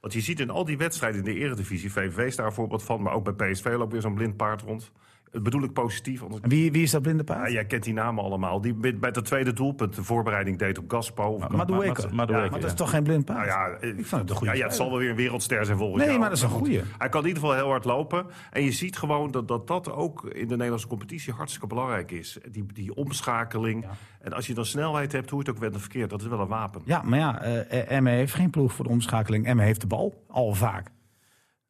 Want 0.00 0.12
je 0.14 0.20
ziet 0.20 0.40
in 0.40 0.50
al 0.50 0.64
die 0.64 0.76
wedstrijden 0.78 1.18
in 1.18 1.24
de 1.24 1.40
eredivisie, 1.40 1.92
VVV 1.92 2.18
is 2.18 2.36
daar 2.36 2.46
een 2.46 2.52
voorbeeld 2.52 2.82
van, 2.82 3.02
maar 3.02 3.12
ook 3.12 3.36
bij 3.36 3.50
PSV 3.52 3.64
loopt 3.78 3.92
weer 3.92 4.00
zo'n 4.00 4.14
blind 4.14 4.36
paard 4.36 4.62
rond. 4.62 4.90
Dat 5.32 5.42
bedoel 5.42 5.62
ik 5.62 5.72
positief. 5.72 6.22
Wie, 6.42 6.72
wie 6.72 6.82
is 6.82 6.90
dat 6.90 7.02
blinde 7.02 7.22
ja, 7.26 7.34
paard? 7.34 7.52
jij 7.52 7.64
kent 7.64 7.82
die 7.82 7.92
namen 7.92 8.24
allemaal. 8.24 8.60
Die 8.60 8.74
bij 8.74 8.96
bij 8.98 9.10
het 9.12 9.24
tweede 9.24 9.52
doelpunt 9.52 9.94
de 9.94 10.04
voorbereiding 10.04 10.58
deed 10.58 10.78
op 10.78 10.90
Gaspo. 10.90 11.22
Of- 11.24 11.48
Maar 11.48 11.66
doe 11.66 11.84
ik 11.84 11.96
maar- 11.96 12.04
er. 12.06 12.14
maar 12.14 12.26
doe 12.26 12.36
Ja, 12.36 12.42
ik 12.44 12.50
Maar 12.50 12.58
er, 12.60 12.64
dat 12.64 12.64
is 12.64 12.70
ja. 12.70 12.74
toch 12.84 12.90
geen 12.90 13.02
blind 13.02 13.24
paard? 13.24 13.46
nou 13.48 13.70
ja, 13.70 13.76
eh, 13.76 13.88
Ik 13.98 14.06
vond 14.06 14.20
het 14.22 14.30
een 14.30 14.36
goede 14.36 14.52
ja, 14.52 14.58
ja, 14.58 14.66
het 14.66 14.74
zal 14.74 14.88
wel 14.90 14.98
weer 14.98 15.10
een 15.10 15.16
wereldster 15.16 15.64
zijn 15.64 15.78
volgend 15.78 15.98
Nee, 15.98 16.08
jaar. 16.10 16.18
maar 16.18 16.28
dat 16.28 16.38
is 16.38 16.44
een 16.44 16.50
goed, 16.50 16.58
goeie. 16.58 16.80
Hij 16.98 17.08
kan 17.08 17.20
in 17.22 17.26
ieder 17.28 17.42
geval 17.42 17.56
heel 17.58 17.68
hard 17.68 17.84
lopen. 17.84 18.26
En 18.50 18.62
je 18.62 18.72
ziet 18.72 18.96
gewoon 18.98 19.30
dat 19.30 19.48
dat, 19.48 19.66
dat 19.66 19.92
ook 19.92 20.24
in 20.24 20.48
de 20.48 20.54
Nederlandse 20.54 20.86
competitie 20.86 21.32
hartstikke 21.32 21.66
belangrijk 21.66 22.10
is. 22.10 22.38
Die, 22.50 22.66
die 22.72 22.94
omschakeling. 22.94 23.86
En 24.20 24.32
als 24.32 24.46
je 24.46 24.54
dan 24.54 24.64
snelheid 24.64 25.12
hebt, 25.12 25.30
hoe 25.30 25.38
het 25.38 25.48
ook 25.50 25.74
of 25.74 25.80
verkeerd, 25.80 26.10
dat 26.10 26.20
is 26.20 26.26
wel 26.26 26.40
een 26.40 26.48
wapen. 26.48 26.82
Ja, 26.84 27.02
maar 27.02 27.18
ja, 27.18 27.42
eh 27.42 27.90
Emme 27.96 28.10
heeft 28.10 28.34
geen 28.34 28.50
ploeg 28.50 28.72
voor 28.72 28.84
de 28.84 28.90
omschakeling. 28.90 29.46
Emme 29.46 29.62
heeft 29.62 29.80
de 29.80 29.86
bal, 29.86 30.24
al 30.28 30.54
vaak. 30.54 30.90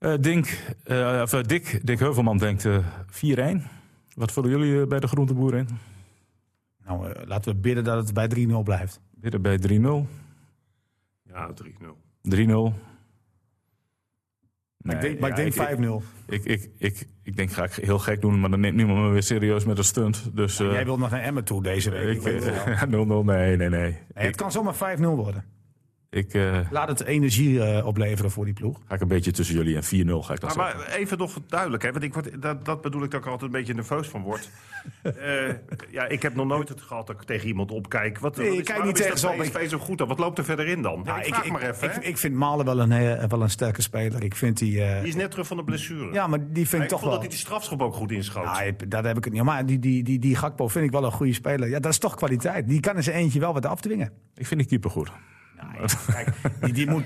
Eh, 0.02 0.14
Dink, 0.20 0.74
eh, 0.84 1.20
of, 1.22 1.32
eh, 1.32 1.42
Dick, 1.42 1.80
Dick 1.86 1.98
Heuvelman 1.98 2.38
denkt 2.38 2.64
eh 2.64 2.78
4-1. 3.06 3.62
Wat 4.14 4.32
vullen 4.32 4.50
jullie 4.50 4.86
bij 4.86 5.00
de 5.00 5.06
groenteboer 5.06 5.54
in? 5.54 5.68
Nou, 6.84 7.10
eh, 7.10 7.26
laten 7.26 7.52
we 7.52 7.60
bidden 7.60 7.84
dat 7.84 7.96
het 8.04 8.14
bij 8.14 8.28
3-0 8.28 8.62
blijft. 8.62 9.00
Weer 9.20 9.40
bij 9.40 9.58
3-0. 9.58 10.06
Ja, 11.22 11.52
3-0. 11.52 11.96
3-0. 12.22 12.74
Maar 14.76 14.94
ik 14.94 15.00
denk, 15.00 15.20
maar 15.20 15.28
ja, 15.30 15.36
ik 15.36 15.54
denk 15.54 15.68
5-0. 15.68 16.02
Ik, 16.26 16.44
ik, 16.44 16.70
ik, 16.78 17.06
ik 17.22 17.36
denk, 17.36 17.52
ga 17.52 17.64
ik 17.64 17.72
heel 17.72 17.98
gek 17.98 18.20
doen, 18.20 18.40
maar 18.40 18.50
dan 18.50 18.60
neemt 18.60 18.76
niemand 18.76 18.98
me 18.98 19.08
weer 19.08 19.22
serieus 19.22 19.64
met 19.64 19.78
een 19.78 19.84
stunt. 19.84 20.30
Dus 20.36 20.60
eh, 20.60 20.72
Jij 20.72 20.84
wilt 20.84 20.98
nog 20.98 21.10
naar 21.10 21.22
Emmen 21.22 21.44
toe 21.44 21.62
deze 21.62 21.90
week. 21.90 22.08
Ik 22.08 22.16
ik, 22.16 22.22
weet 22.22 22.44
het 22.44 22.64
wel. 22.64 22.74
eh, 23.18 23.22
0-0, 23.22 23.24
nee, 23.24 23.56
nee, 23.56 23.68
nee. 23.68 23.68
Nee, 23.68 23.98
het 24.14 24.26
Ik, 24.26 24.36
kan 24.36 24.52
zomaar 24.52 24.98
5-0 24.98 25.00
worden. 25.00 25.44
Ik 26.12 26.34
eh, 26.34 26.58
Laat 26.70 26.88
het 26.88 27.04
energie 27.04 27.62
eh, 27.64 27.86
opleveren 27.86 28.30
voor 28.30 28.44
die 28.44 28.54
ploeg. 28.54 28.78
ga 28.88 28.94
ik 28.94 29.00
een 29.00 29.08
beetje 29.08 29.30
tussen 29.30 29.54
jullie 29.54 29.76
en 29.76 29.82
4-0 29.84 29.86
ga 30.24 30.34
ik 30.34 30.40
dat 30.40 30.56
Maar, 30.56 30.70
zeggen. 30.70 30.90
maar 30.90 30.98
even 30.98 31.18
nog 31.18 31.38
duidelijk, 31.46 31.82
hè, 31.82 31.92
want 31.92 32.04
ik 32.04 32.14
word, 32.14 32.42
dat, 32.42 32.64
dat 32.64 32.80
bedoel 32.82 33.02
ik 33.02 33.10
dat 33.10 33.20
ik 33.20 33.26
er 33.26 33.32
altijd 33.32 33.52
een 33.52 33.58
beetje 33.58 33.74
nerveus 33.74 34.08
van 34.08 34.22
word. 34.22 34.50
Eh, 35.02 35.54
ja, 35.90 36.06
ik 36.08 36.22
heb 36.22 36.34
nog 36.34 36.46
nooit 36.46 36.68
het 36.68 36.80
gehad 36.80 37.06
dat 37.06 37.16
ik 37.20 37.22
tegen 37.26 37.48
iemand 37.48 37.70
opkijk. 37.70 38.18
Wat, 38.18 38.36
Nee, 38.36 38.48
wat 38.48 38.58
is, 38.58 38.62
kijkt 38.64 38.68
waarom 38.78 38.86
niet 38.86 38.96
tegen 38.96 39.30
op. 39.30 39.40
PSV 39.40 39.70
zo 39.70 39.78
goed 39.78 39.98
dan? 39.98 40.08
Wat 40.08 40.18
loopt 40.18 40.38
er 40.38 40.44
verder 40.44 40.66
in 40.66 40.82
dan? 40.82 41.02
Ja, 41.04 41.20
ik 41.22 41.34
vraag 41.34 41.44
ik, 41.44 41.52
maar 41.52 41.62
even. 41.70 41.96
ik, 41.96 42.04
ik 42.04 42.18
vind 42.18 42.34
Malen 42.34 42.64
wel 42.64 42.80
een, 42.80 43.28
wel 43.28 43.42
een 43.42 43.50
sterke 43.50 43.82
speler. 43.82 44.24
Ik 44.24 44.34
vind 44.36 44.58
die... 44.58 44.82
eh, 44.84 44.98
die 45.00 45.08
is 45.08 45.14
net 45.14 45.30
terug 45.30 45.46
van 45.46 45.56
de 45.56 45.64
blessure. 45.64 46.12
ja, 46.12 46.26
maar 46.26 46.38
die 46.52 46.68
vind 46.68 46.72
ik 46.72 46.82
ik 46.82 46.88
toch 46.88 47.00
vond 47.00 47.02
wel... 47.02 47.10
dat 47.12 47.20
hij 47.20 47.28
die 47.28 47.38
strafschop 47.38 47.82
ook 47.82 47.94
goed 47.94 48.10
inschoot. 48.12 48.44
Ja, 48.44 48.60
ik- 48.62 48.90
dat 48.90 49.04
heb 49.04 49.16
ik 49.16 49.24
het 49.24 49.32
niet. 49.32 49.42
Maar 49.42 49.66
die, 49.66 49.78
die, 49.78 50.02
die, 50.02 50.18
die 50.18 50.36
Gakpo 50.36 50.68
vind 50.68 50.84
ik 50.84 50.90
wel 50.90 51.04
een 51.04 51.12
goede 51.12 51.32
speler. 51.32 51.68
Ja, 51.68 51.78
dat 51.80 51.92
is 51.92 51.98
toch 51.98 52.14
kwaliteit. 52.14 52.68
Die 52.68 52.80
kan 52.80 52.96
in 52.96 53.02
zijn 53.02 53.16
eentje 53.16 53.40
wel 53.40 53.52
wat 53.52 53.66
afdwingen. 53.66 54.12
Ik 54.34 54.46
vind 54.46 54.60
die 54.60 54.68
keeper 54.68 54.90
goed. 54.90 55.10
Kijk, 56.06 56.28
die, 56.60 56.72
die, 56.72 56.90
moet, 56.90 57.04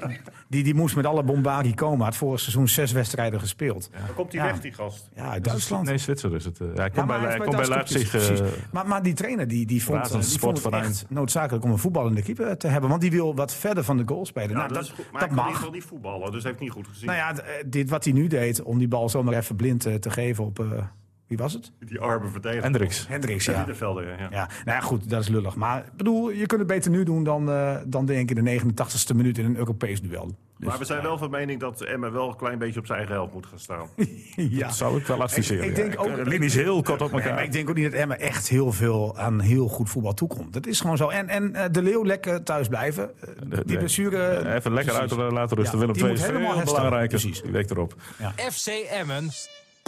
die, 0.49 0.63
die 0.65 0.75
moest 0.75 0.97
met 0.97 1.07
alle 1.07 1.23
bombardie 1.23 1.75
komen. 1.75 2.05
Had 2.05 2.17
vorig 2.17 2.41
seizoen 2.41 2.69
zes 2.69 2.93
wedstrijden 2.93 3.41
gespeeld. 3.41 3.91
Dan 4.07 4.15
komt 4.15 4.33
hij 4.33 4.45
Ja. 4.45 4.51
weg, 4.51 4.61
die 4.61 4.73
gast. 4.73 5.09
Ja, 5.15 5.31
uit 5.31 5.45
Duitsland. 5.45 5.85
Nee, 5.87 5.99
Zwitser 5.99 6.35
is 6.35 6.45
het. 6.45 6.61
eh. 6.61 6.67
hij 6.67 6.85
Ja, 6.85 6.89
komt 6.89 7.07
bij, 7.07 7.19
hij 7.19 7.39
komt 7.39 7.57
bij 7.57 7.69
Leipzig. 7.69 8.11
precies. 8.11 8.41
eh, 8.41 8.47
Maar, 8.73 8.87
maar 8.87 9.03
die 9.03 9.15
trainer 9.15 9.49
die, 9.49 9.67
die 9.67 9.85
vond, 9.85 10.11
eh, 10.11 10.21
die 10.21 10.39
vond 10.39 10.65
het 10.65 10.73
echt 10.75 11.05
noodzakelijk 11.09 11.65
om 11.65 11.71
een 11.71 11.79
voetballende 11.79 12.23
keeper 12.23 12.57
te 12.59 12.67
hebben. 12.69 12.89
Want 12.91 13.01
die 13.01 13.11
wil 13.11 13.35
wat 13.35 13.55
verder 13.55 13.85
van 13.85 13.97
de 13.97 14.03
goal 14.07 14.27
spelen. 14.27 14.51
Ja, 14.51 14.57
nou, 14.57 14.73
dat. 14.73 14.93
Maar 15.13 15.21
dat 15.21 15.31
mag. 15.31 15.55
geval 15.57 15.71
niet 15.71 15.85
voetballen, 15.85 16.33
dus 16.33 16.43
hij 16.43 16.51
heeft 16.51 16.63
niet 16.63 16.73
goed 16.73 16.87
gezien. 16.89 17.07
Nou 17.07 17.19
ja, 17.19 17.35
dit 17.67 17.91
wat 17.91 18.05
hij 18.05 18.13
nu 18.13 18.27
deed, 18.27 18.63
om 18.63 18.79
die 18.79 18.89
bal 18.89 19.09
zomaar 19.09 19.35
even 19.35 19.57
blind 19.57 19.81
te 19.81 20.11
geven 20.11 20.45
op... 20.45 20.65
wie 21.27 21.39
was 21.39 21.53
het? 21.53 21.73
Die 21.79 22.01
arme 22.01 22.29
verdediger. 22.29 22.63
Hendricks. 22.63 23.07
Hendricks, 23.09 23.45
Ja. 23.45 23.53
ja. 23.53 23.59
Middenvelder, 23.59 24.09
ja. 24.09 24.29
nou 24.31 24.49
ja, 24.65 24.81
goed, 24.81 25.11
dat 25.11 25.21
is 25.23 25.29
lullig. 25.29 25.55
Maar 25.57 25.85
bedoel, 25.97 26.31
je 26.31 26.47
kunt 26.47 26.61
het 26.61 26.69
beter 26.69 26.91
nu 26.91 27.03
doen 27.05 27.25
dan, 27.25 27.51
eh, 27.51 27.77
dan 27.87 28.07
denk 28.07 28.31
ik 28.31 28.37
in 28.37 28.45
de 28.45 28.51
89ste 28.51 29.15
minuut 29.15 29.39
in 29.39 29.45
een 29.45 29.57
Europees 29.57 30.01
duel. 30.03 30.27
Dus, 30.59 30.69
Maar 30.69 30.79
we 30.79 30.85
zijn 30.85 31.03
wel 31.03 31.19
van 31.19 31.31
mening 31.31 31.61
dat 31.61 31.81
Emma 31.81 32.11
wel 32.11 32.29
een 32.29 32.37
klein 32.37 32.59
beetje 32.59 32.81
op 32.81 32.87
zijn 32.87 32.99
eigen 32.99 33.17
helft 33.17 33.33
moet 33.35 33.47
gaan 33.47 33.59
staan. 33.59 33.89
ja. 34.37 34.67
Dat 34.67 34.77
zou 34.77 34.99
ik 34.99 35.07
wel 35.07 35.23
adviseren. 35.23 35.65
Ik- 35.65 35.71
ik 35.71 35.77
ja. 35.77 35.83
denk 35.83 36.01
ook- 36.01 36.19
eh, 36.19 36.25
linies 36.27 36.55
heel 36.55 36.83
kort 36.83 37.01
op 37.03 37.13
elkaar. 37.13 37.35
maar 37.35 37.43
ik 37.45 37.53
denk 37.53 37.69
ook 37.69 37.75
niet 37.77 37.85
dat 37.91 38.01
Emma 38.01 38.17
echt 38.17 38.49
heel 38.49 38.73
veel 38.73 39.19
aan 39.19 39.41
heel 39.41 39.69
goed 39.69 39.91
voetbal 39.91 40.15
toekomt. 40.15 40.53
Dat 40.53 40.67
is 40.67 40.81
gewoon 40.81 40.97
zo. 40.97 41.09
En, 41.09 41.29
en 41.29 41.55
eh, 41.55 41.65
de 41.71 41.83
Leeuw 41.83 42.05
lekker 42.05 42.43
thuis 42.43 42.69
blijven. 42.69 43.11
Eh, 43.21 43.29
die 43.51 43.63
nee. 43.65 43.77
blessure... 43.77 44.55
Even 44.55 44.73
lekker 44.73 44.95
uit 44.95 45.15
Precies. 45.15 45.33
laten 45.33 45.57
rusten. 45.57 45.79
Ja, 45.79 45.87
Willem 45.87 45.95
die 45.95 46.03
II 46.05 46.13
moet 46.13 46.21
is 46.21 46.27
herstellen. 46.27 46.65
belangrijker. 46.65 47.09
Precies. 47.21 47.43
Die 47.43 47.53
week 47.53 47.71
erop. 47.71 47.95
FC 48.37 48.67
Emmen 48.91 49.31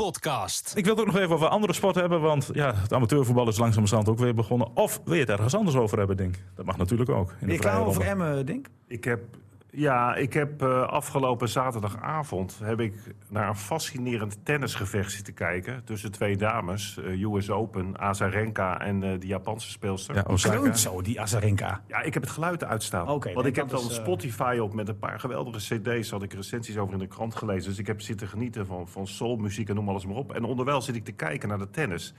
podcast. 0.04 0.72
Ik 0.76 0.84
wil 0.84 0.94
het 0.94 1.06
ook 1.06 1.12
nog 1.12 1.22
even 1.22 1.34
over 1.34 1.48
andere 1.48 1.72
sporten 1.72 2.00
hebben. 2.00 2.20
Want 2.20 2.50
ja, 2.52 2.74
het 2.74 2.92
amateurvoetbal 2.92 3.48
is 3.48 3.58
langzamerhand 3.58 4.08
ook 4.08 4.18
weer 4.18 4.34
begonnen. 4.34 4.76
Of 4.76 5.00
wil 5.04 5.14
je 5.14 5.20
het 5.20 5.30
ergens 5.30 5.54
anders 5.54 5.76
over 5.76 5.98
hebben, 5.98 6.16
denk? 6.16 6.36
Dat 6.54 6.64
mag 6.64 6.76
natuurlijk 6.76 7.10
ook. 7.10 7.30
In 7.30 7.36
Ben 7.38 7.48
de 7.48 7.54
je 7.54 7.60
klaar 7.60 7.86
over. 7.86 8.02
Emmen, 8.02 8.46
denk 8.46 8.66
Ik 8.86 9.04
heb, 9.04 9.20
ja, 9.70 10.14
ik 10.14 10.32
heb 10.32 10.62
eh, 10.62 10.82
afgelopen 10.82 11.48
zaterdagavond 11.48 12.60
heb 12.62 12.80
ik 12.80 12.94
naar 13.28 13.48
een 13.48 13.56
fascinerend 13.56 14.44
tennisgevecht 14.44 15.12
zitten 15.12 15.34
kijken. 15.34 15.84
Tussen 15.84 16.12
twee 16.12 16.36
dames, 16.36 16.98
eh, 16.98 17.22
US 17.22 17.50
Open, 17.50 17.98
Azarenka 17.98 18.80
en 18.80 19.02
eh, 19.02 19.20
de 19.20 19.26
Japanse 19.26 19.70
speelster. 19.70 20.14
Ja, 20.14 20.22
Ja. 20.26 20.32
Osaka. 20.32 20.74
Zo, 20.74 21.02
die 21.02 21.20
Azarenka. 21.20 21.82
ik 22.02 22.14
heb 22.14 22.22
het 22.22 22.32
geluid 22.32 22.64
uitstaan. 22.64 23.08
Oké, 23.08 23.32
Want 23.32 23.46
ik 23.46 23.56
heb 23.56 23.68
dan 23.68 23.88
is, 23.88 23.94
Spotify 23.94 24.58
op 24.62 24.74
met 24.74 24.88
een 24.88 24.98
paar 24.98 25.20
geweldige 25.20 25.78
cd's. 25.78 26.10
Had 26.10 26.22
ik 26.22 26.32
recensies 26.32 26.76
over 26.76 26.92
in 26.92 26.98
de 26.98 27.06
krant 27.06 27.34
gelezen. 27.34 27.68
Dus 27.68 27.78
ik 27.78 27.86
heb 27.86 28.00
zitten 28.00 28.28
genieten 28.28 28.66
van, 28.66 28.88
van 28.88 29.06
soulmuziek 29.06 29.68
en 29.68 29.74
noem 29.74 29.88
alles 29.88 30.06
maar 30.06 30.16
op. 30.16 30.32
En 30.32 30.44
onderwijl 30.44 30.82
zit 30.82 30.96
ik 30.96 31.04
te 31.04 31.12
kijken 31.12 31.48
naar 31.48 31.58
de 31.58 31.70
tennis. 31.70 32.14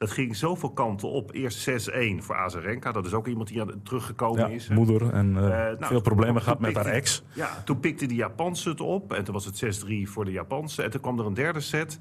Dat 0.00 0.10
ging 0.10 0.36
zoveel 0.36 0.70
kanten 0.70 1.08
op. 1.08 1.32
Eerst 1.34 1.88
6-1 1.90 1.92
voor 2.18 2.34
Azarenka. 2.36 2.92
Dat 2.92 3.06
is 3.06 3.12
ook 3.12 3.26
iemand 3.26 3.48
die 3.48 3.60
aan, 3.60 3.80
teruggekomen 3.82 4.40
Ja, 4.48 4.54
is. 4.54 4.68
hè. 4.68 4.74
moeder 4.74 5.12
en 5.12 5.36
eh, 5.36 5.44
Eh, 5.44 5.78
nou, 5.78 5.86
veel 5.86 6.00
problemen 6.00 6.34
toen 6.34 6.42
gehad 6.42 6.60
met 6.60 6.74
haar 6.74 6.86
ex. 6.86 7.22
Ja, 7.32 7.62
toen 7.64 7.80
pikte 7.80 8.06
die 8.06 8.16
Japanse 8.16 8.68
het 8.68 8.80
op. 8.80 9.12
En 9.12 9.24
toen 9.24 9.34
was 9.34 9.44
het 9.44 9.56
6-3 9.84 10.08
voor 10.08 10.24
de 10.24 10.30
Japanse. 10.30 10.82
En 10.82 10.90
toen 10.90 11.00
kwam 11.00 11.18
er 11.18 11.26
een 11.26 11.34
derde 11.34 11.60
set. 11.60 11.98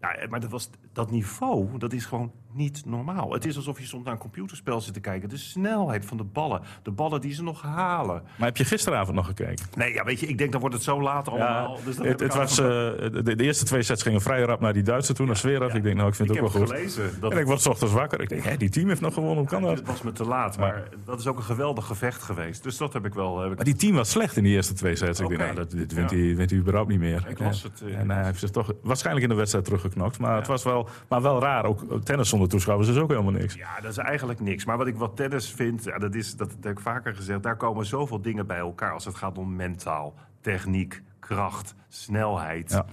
Ja, 0.00 0.16
maar 0.28 0.40
dat, 0.40 0.50
was, 0.50 0.70
dat 0.92 1.10
niveau, 1.10 1.78
dat 1.78 1.92
is 1.92 2.04
gewoon 2.04 2.32
niet 2.52 2.82
normaal. 2.86 3.32
Het 3.32 3.44
is 3.44 3.56
alsof 3.56 3.78
je 3.78 3.86
soms 3.86 4.04
naar 4.04 4.12
een 4.12 4.18
computerspel 4.18 4.80
zit 4.80 4.94
te 4.94 5.00
kijken. 5.00 5.28
De 5.28 5.36
snelheid 5.36 6.04
van 6.04 6.16
de 6.16 6.24
ballen, 6.24 6.62
de 6.82 6.90
ballen 6.90 7.20
die 7.20 7.34
ze 7.34 7.42
nog 7.42 7.62
halen. 7.62 8.22
Maar 8.36 8.46
heb 8.46 8.56
je 8.56 8.64
gisteravond 8.64 9.16
nog 9.16 9.26
gekeken? 9.26 9.66
Nee, 9.76 9.92
ja, 9.92 10.04
weet 10.04 10.20
je, 10.20 10.26
ik 10.26 10.38
denk 10.38 10.52
dan 10.52 10.60
wordt 10.60 10.74
het 10.74 10.84
zo 10.84 11.02
laat 11.02 11.28
allemaal. 11.28 11.78
dus 11.84 11.96
dat 11.96 12.06
het, 12.06 12.20
het 12.20 12.34
was, 12.34 12.58
eh, 12.58 12.66
de, 12.66 13.22
de 13.36 13.44
eerste 13.44 13.64
twee 13.64 13.82
sets 13.82 14.02
gingen 14.02 14.20
vrij 14.20 14.42
rap 14.42 14.60
naar 14.60 14.72
die 14.72 14.82
Duitse 14.82 15.14
toe, 15.14 15.26
naar 15.26 15.36
Zverev. 15.36 15.74
Ik 15.74 15.82
denk, 15.82 15.96
nou, 15.96 16.08
ik 16.08 16.14
vind 16.14 16.28
ik 16.28 16.34
het 16.34 16.44
ook 16.44 16.52
wel 16.52 16.62
goed. 16.62 16.70
gelezen. 16.70 17.20
Dat 17.20 17.32
En 17.32 17.38
ik 17.38 17.46
word 17.46 17.66
ochtends 17.66 17.94
wakker. 17.94 18.20
Ik 18.20 18.28
denk, 18.28 18.42
hé, 18.42 18.56
die 18.56 18.70
team 18.70 18.88
heeft 18.88 19.00
nog 19.00 19.14
gewonnen. 19.14 19.38
Hoe 19.38 19.48
kan 19.48 19.62
dat? 19.62 19.78
Het 19.78 19.86
was 19.86 20.02
me 20.02 20.12
te 20.12 20.24
laat, 20.24 20.58
maar 20.58 20.88
dat 21.04 21.18
is 21.18 21.26
ook 21.26 21.36
een 21.36 21.42
geweldig 21.42 21.86
gevecht 21.86 22.22
geweest. 22.22 22.62
Dus 22.62 22.76
dat 22.76 22.92
heb 22.92 23.06
ik 23.06 23.14
wel... 23.14 23.40
Heb 23.40 23.50
ik... 23.50 23.56
Maar 23.56 23.64
die 23.64 23.76
team 23.76 23.94
was 23.94 24.10
slecht 24.10 24.36
in 24.36 24.42
die 24.42 24.54
eerste 24.54 24.74
twee 24.74 24.96
sets. 24.96 25.20
Ik 25.20 25.28
denk, 25.28 25.40
nou, 25.40 25.54
dat, 25.54 25.70
dit 25.70 25.94
wint, 25.94 26.10
hij, 26.10 26.36
wint 26.36 26.50
hij 26.50 26.58
überhaupt 26.58 26.90
niet 26.90 26.98
meer. 26.98 27.26
Ik 27.28 27.38
het, 27.38 27.82
eh, 27.84 27.98
en 27.98 28.10
hij 28.10 28.24
heeft 28.24 28.38
zich 28.38 28.50
toch 28.50 28.72
waarschijnlijk 28.82 29.24
in 29.24 29.30
de 29.30 29.38
wedstrijd 29.38 29.64
teruggeknokt. 29.90 30.18
Maar 30.18 30.36
het 30.36 30.46
was 30.46 30.64
wel, 30.64 30.88
maar 31.08 31.22
wel 31.22 31.40
raar. 31.40 31.64
Ook 31.64 32.02
tennis 32.04 32.28
zonder 32.28 32.48
toeschouwers 32.48 32.88
is 32.88 32.96
ook 32.96 33.10
helemaal 33.10 33.32
niks. 33.32 33.54
Ja, 33.54 33.80
dat 33.80 33.90
is 33.90 33.96
eigenlijk 33.96 34.40
niks. 34.40 34.64
Maar 34.64 34.76
wat 34.76 34.86
ik 34.86 34.96
wat 34.96 35.16
tennis 35.16 35.50
vind, 35.50 35.84
ja, 35.84 35.98
dat, 35.98 36.14
is, 36.14 36.36
dat 36.36 36.50
heb 36.60 36.72
ik 36.72 36.80
vaker 36.80 37.14
gezegd... 37.14 37.42
daar 37.42 37.56
komen 37.56 37.86
zoveel 37.86 38.22
dingen 38.22 38.46
bij 38.46 38.58
elkaar 38.58 38.92
als 38.92 39.04
het 39.04 39.14
gaat 39.14 39.38
om 39.38 39.56
mentaal, 39.56 40.14
techniek, 40.40 41.02
kracht, 41.18 41.74
snelheid. 41.88 42.70
Ja. 42.70 42.84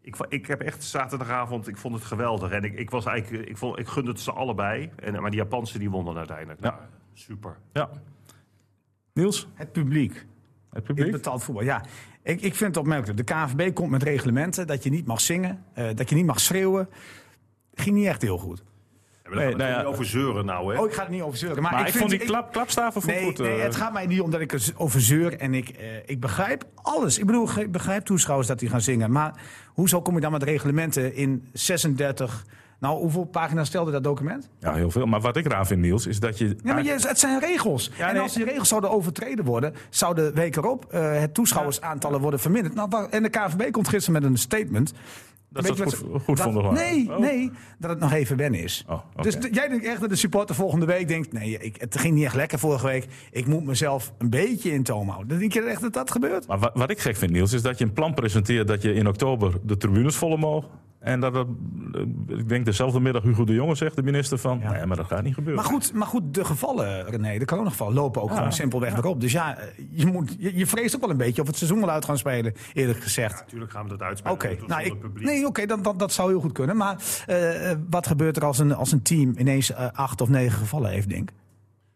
Ik, 0.00 0.16
ik 0.28 0.46
heb 0.46 0.60
echt 0.60 0.84
zaterdagavond, 0.84 1.68
ik 1.68 1.76
vond 1.76 1.94
het 1.94 2.04
geweldig. 2.04 2.50
En 2.50 2.64
ik, 2.64 2.74
ik, 2.78 2.90
was 2.90 3.04
eigenlijk, 3.06 3.48
ik, 3.48 3.56
vond, 3.56 3.78
ik 3.78 3.88
gunde 3.88 4.10
het 4.10 4.20
ze 4.20 4.32
allebei. 4.32 4.90
En, 4.96 5.20
maar 5.20 5.30
die 5.30 5.40
Japanse 5.40 5.78
die 5.78 5.90
wonnen 5.90 6.16
uiteindelijk. 6.16 6.64
Ja. 6.64 6.70
Nou, 6.70 6.82
super. 7.12 7.56
Ja. 7.72 7.90
Niels, 9.12 9.48
Het 9.54 9.72
publiek. 9.72 10.26
Het 10.80 10.88
In 10.88 10.94
publiek? 10.94 11.12
betaald 11.12 11.44
voetbal, 11.44 11.64
ja. 11.64 11.84
Ik, 12.22 12.40
ik 12.42 12.54
vind 12.54 12.68
het 12.74 12.76
opmerkelijk. 12.76 13.16
De 13.26 13.34
KNVB 13.34 13.74
komt 13.74 13.90
met 13.90 14.02
reglementen 14.02 14.66
dat 14.66 14.82
je 14.84 14.90
niet 14.90 15.06
mag 15.06 15.20
zingen, 15.20 15.64
eh, 15.74 15.86
dat 15.94 16.08
je 16.08 16.14
niet 16.14 16.26
mag 16.26 16.40
schreeuwen. 16.40 16.88
Ging 17.74 17.96
niet 17.96 18.06
echt 18.06 18.22
heel 18.22 18.38
goed. 18.38 18.62
Ja, 19.24 19.30
Nee, 19.38 19.38
nou 19.48 19.62
het 19.62 19.70
ja. 19.70 19.76
niet 19.78 19.86
over 19.86 20.04
zeuren 20.04 20.44
nou, 20.44 20.74
hè? 20.74 20.80
Oh, 20.80 20.86
ik 20.86 20.92
ga 20.94 21.04
er 21.04 21.10
niet 21.10 21.22
over 21.22 21.38
zeuren. 21.38 21.62
Maar, 21.62 21.72
Maar 21.72 21.80
ik, 21.80 21.86
vind- 21.86 21.98
vond 21.98 22.10
die 22.10 22.20
klap, 22.20 22.52
klapstaven 22.52 23.06
Nee, 23.06 23.24
goed. 23.24 23.38
nee, 23.38 23.56
eh, 23.56 23.62
het 23.62 23.76
gaat 23.76 23.92
mij 23.92 24.06
niet 24.06 24.20
om 24.20 24.30
dat 24.30 24.40
ik 24.40 24.52
er 24.52 24.72
over 24.76 25.00
zeur. 25.00 25.36
En 25.38 25.54
ik, 25.54 25.68
eh, 25.68 25.86
ik 26.06 26.20
begrijp 26.20 26.64
alles. 26.74 27.18
Ik 27.18 27.26
bedoel, 27.26 27.58
ik 27.58 27.72
begrijp 27.72 28.04
toeschouwers 28.04 28.48
dat 28.48 28.58
die 28.58 28.68
gaan 28.68 28.80
zingen. 28.80 29.12
Maar 29.12 29.40
hoezo 29.66 30.02
kom 30.02 30.14
je 30.14 30.20
dan 30.20 30.32
met 30.32 30.42
reglementen 30.42 31.14
in 31.14 31.48
36... 31.52 32.44
Nou, 32.82 32.98
hoeveel 32.98 33.24
pagina's 33.24 33.66
stelde 33.68 33.90
dat 33.90 34.04
document? 34.04 34.48
Ja, 34.58 34.74
heel 34.74 34.90
veel. 34.90 35.06
Maar 35.06 35.20
wat 35.20 35.36
ik 35.36 35.46
raar 35.46 35.66
vind, 35.66 35.80
Niels, 35.80 36.06
is 36.06 36.20
dat 36.20 36.38
je... 36.38 36.56
Ja, 36.62 36.74
maar 36.74 36.84
je, 36.84 36.90
het 36.90 37.18
zijn 37.18 37.40
regels. 37.40 37.90
Ja, 37.98 38.06
en 38.08 38.12
nee. 38.14 38.22
als 38.22 38.32
die 38.32 38.44
regels 38.44 38.68
zouden 38.68 38.90
overtreden 38.90 39.44
worden, 39.44 39.74
zouden 39.90 40.34
week 40.34 40.56
erop 40.56 40.84
eh, 40.90 41.20
het 41.20 41.34
toeschouwersaantallen 41.34 42.20
worden 42.20 42.40
verminderd. 42.40 42.74
Nou, 42.74 43.06
en 43.10 43.22
de 43.22 43.28
KVB 43.28 43.70
komt 43.70 43.88
gisteren 43.88 44.22
met 44.22 44.30
een 44.30 44.38
statement. 44.38 44.92
Dat 45.48 45.66
ze 45.66 45.72
het 45.82 45.94
goed, 45.94 46.22
goed 46.22 46.36
dat- 46.36 46.52
vonden. 46.52 46.74
Nee, 46.74 47.10
Oh. 47.10 47.18
nee, 47.18 47.50
dat 47.78 47.90
het 47.90 47.98
nog 47.98 48.12
even 48.12 48.36
wennen 48.36 48.60
is. 48.62 48.84
Oh. 48.88 49.00
Dus 49.20 49.36
jij 49.50 49.68
denkt 49.68 49.84
echt 49.84 50.00
dat 50.00 50.08
de 50.10 50.16
supporter 50.16 50.54
volgende 50.54 50.86
week 50.86 51.08
denkt... 51.08 51.32
nee, 51.32 51.58
ik, 51.58 51.80
het 51.80 51.98
ging 51.98 52.14
niet 52.14 52.24
echt 52.24 52.34
lekker 52.34 52.58
vorige 52.58 52.86
week. 52.86 53.06
Ik 53.30 53.46
moet 53.46 53.64
mezelf 53.64 54.12
een 54.18 54.30
beetje 54.30 54.72
in 54.72 54.82
toom 54.82 55.08
houden. 55.08 55.28
Dan 55.28 55.38
denk 55.38 55.52
je 55.52 55.62
echt 55.62 55.80
dat 55.80 55.92
dat 55.92 56.10
gebeurt? 56.10 56.46
Maar 56.46 56.58
wat, 56.58 56.70
wat 56.74 56.90
ik 56.90 56.98
gek 56.98 57.16
vind, 57.16 57.32
Niels, 57.32 57.52
is 57.52 57.62
dat 57.62 57.78
je 57.78 57.84
een 57.84 57.92
plan 57.92 58.14
presenteert 58.14 58.68
dat 58.68 58.82
je 58.82 58.94
in 58.94 59.06
oktober 59.08 59.52
de 59.62 59.76
tribunes 59.76 60.16
volle 60.16 60.36
mogen. 60.36 60.68
En 61.02 61.20
dat 61.20 61.34
eh, 61.34 61.40
ik 62.26 62.48
denk 62.48 62.64
dezelfde 62.64 63.00
middag 63.00 63.22
Hugo 63.22 63.44
de 63.44 63.52
Jonge 63.54 63.74
zegt, 63.74 63.96
de 63.96 64.02
minister, 64.02 64.38
van 64.38 64.58
nee, 64.58 64.86
maar 64.86 64.96
dat 64.96 65.06
gaat 65.06 65.22
niet 65.22 65.34
gebeuren. 65.34 65.62
Maar 65.62 65.72
goed, 65.72 65.92
maar 65.92 66.06
goed, 66.06 66.34
de 66.34 66.44
gevallen, 66.44 67.04
René, 67.10 67.38
de 67.38 67.44
coronagevallen 67.44 67.94
lopen 67.94 68.22
ook 68.22 68.28
Ja. 68.28 68.34
gewoon 68.36 68.52
simpelweg 68.52 68.96
erop. 68.96 69.20
Dus 69.20 69.32
ja, 69.32 69.58
eh, 69.58 69.66
je, 69.90 70.06
moet, 70.06 70.36
je, 70.38 70.56
je 70.56 70.66
vreest 70.66 70.94
ook 70.94 71.00
wel 71.00 71.10
een 71.10 71.16
beetje 71.16 71.40
of 71.42 71.46
het 71.46 71.56
seizoen 71.56 71.80
wel 71.80 71.90
uit 71.90 72.04
gaan 72.04 72.18
spelen, 72.18 72.54
eerlijk 72.72 73.02
gezegd. 73.02 73.40
Natuurlijk 73.40 73.72
gaan 73.72 73.82
we 73.84 73.88
dat 73.88 74.02
uitspelen. 74.02 74.34
Oké, 74.36 74.56
nou, 74.66 74.82
ik, 74.82 74.94
nee, 75.22 75.46
oké, 75.46 75.66
dat, 75.66 75.84
dat, 75.84 75.98
dat 75.98 76.12
zou 76.12 76.30
heel 76.30 76.40
goed 76.40 76.52
kunnen. 76.52 76.76
Maar 76.76 76.96
eh, 77.26 77.70
wat 77.90 78.06
gebeurt 78.06 78.36
er 78.36 78.44
als 78.44 78.58
een, 78.58 78.74
als 78.74 78.92
een 78.92 79.02
team 79.02 79.34
ineens 79.38 79.74
acht 79.74 80.20
of 80.20 80.28
negen 80.28 80.58
gevallen 80.58 80.90
heeft, 80.90 81.08
denk 81.08 81.30
ik? 81.30 81.36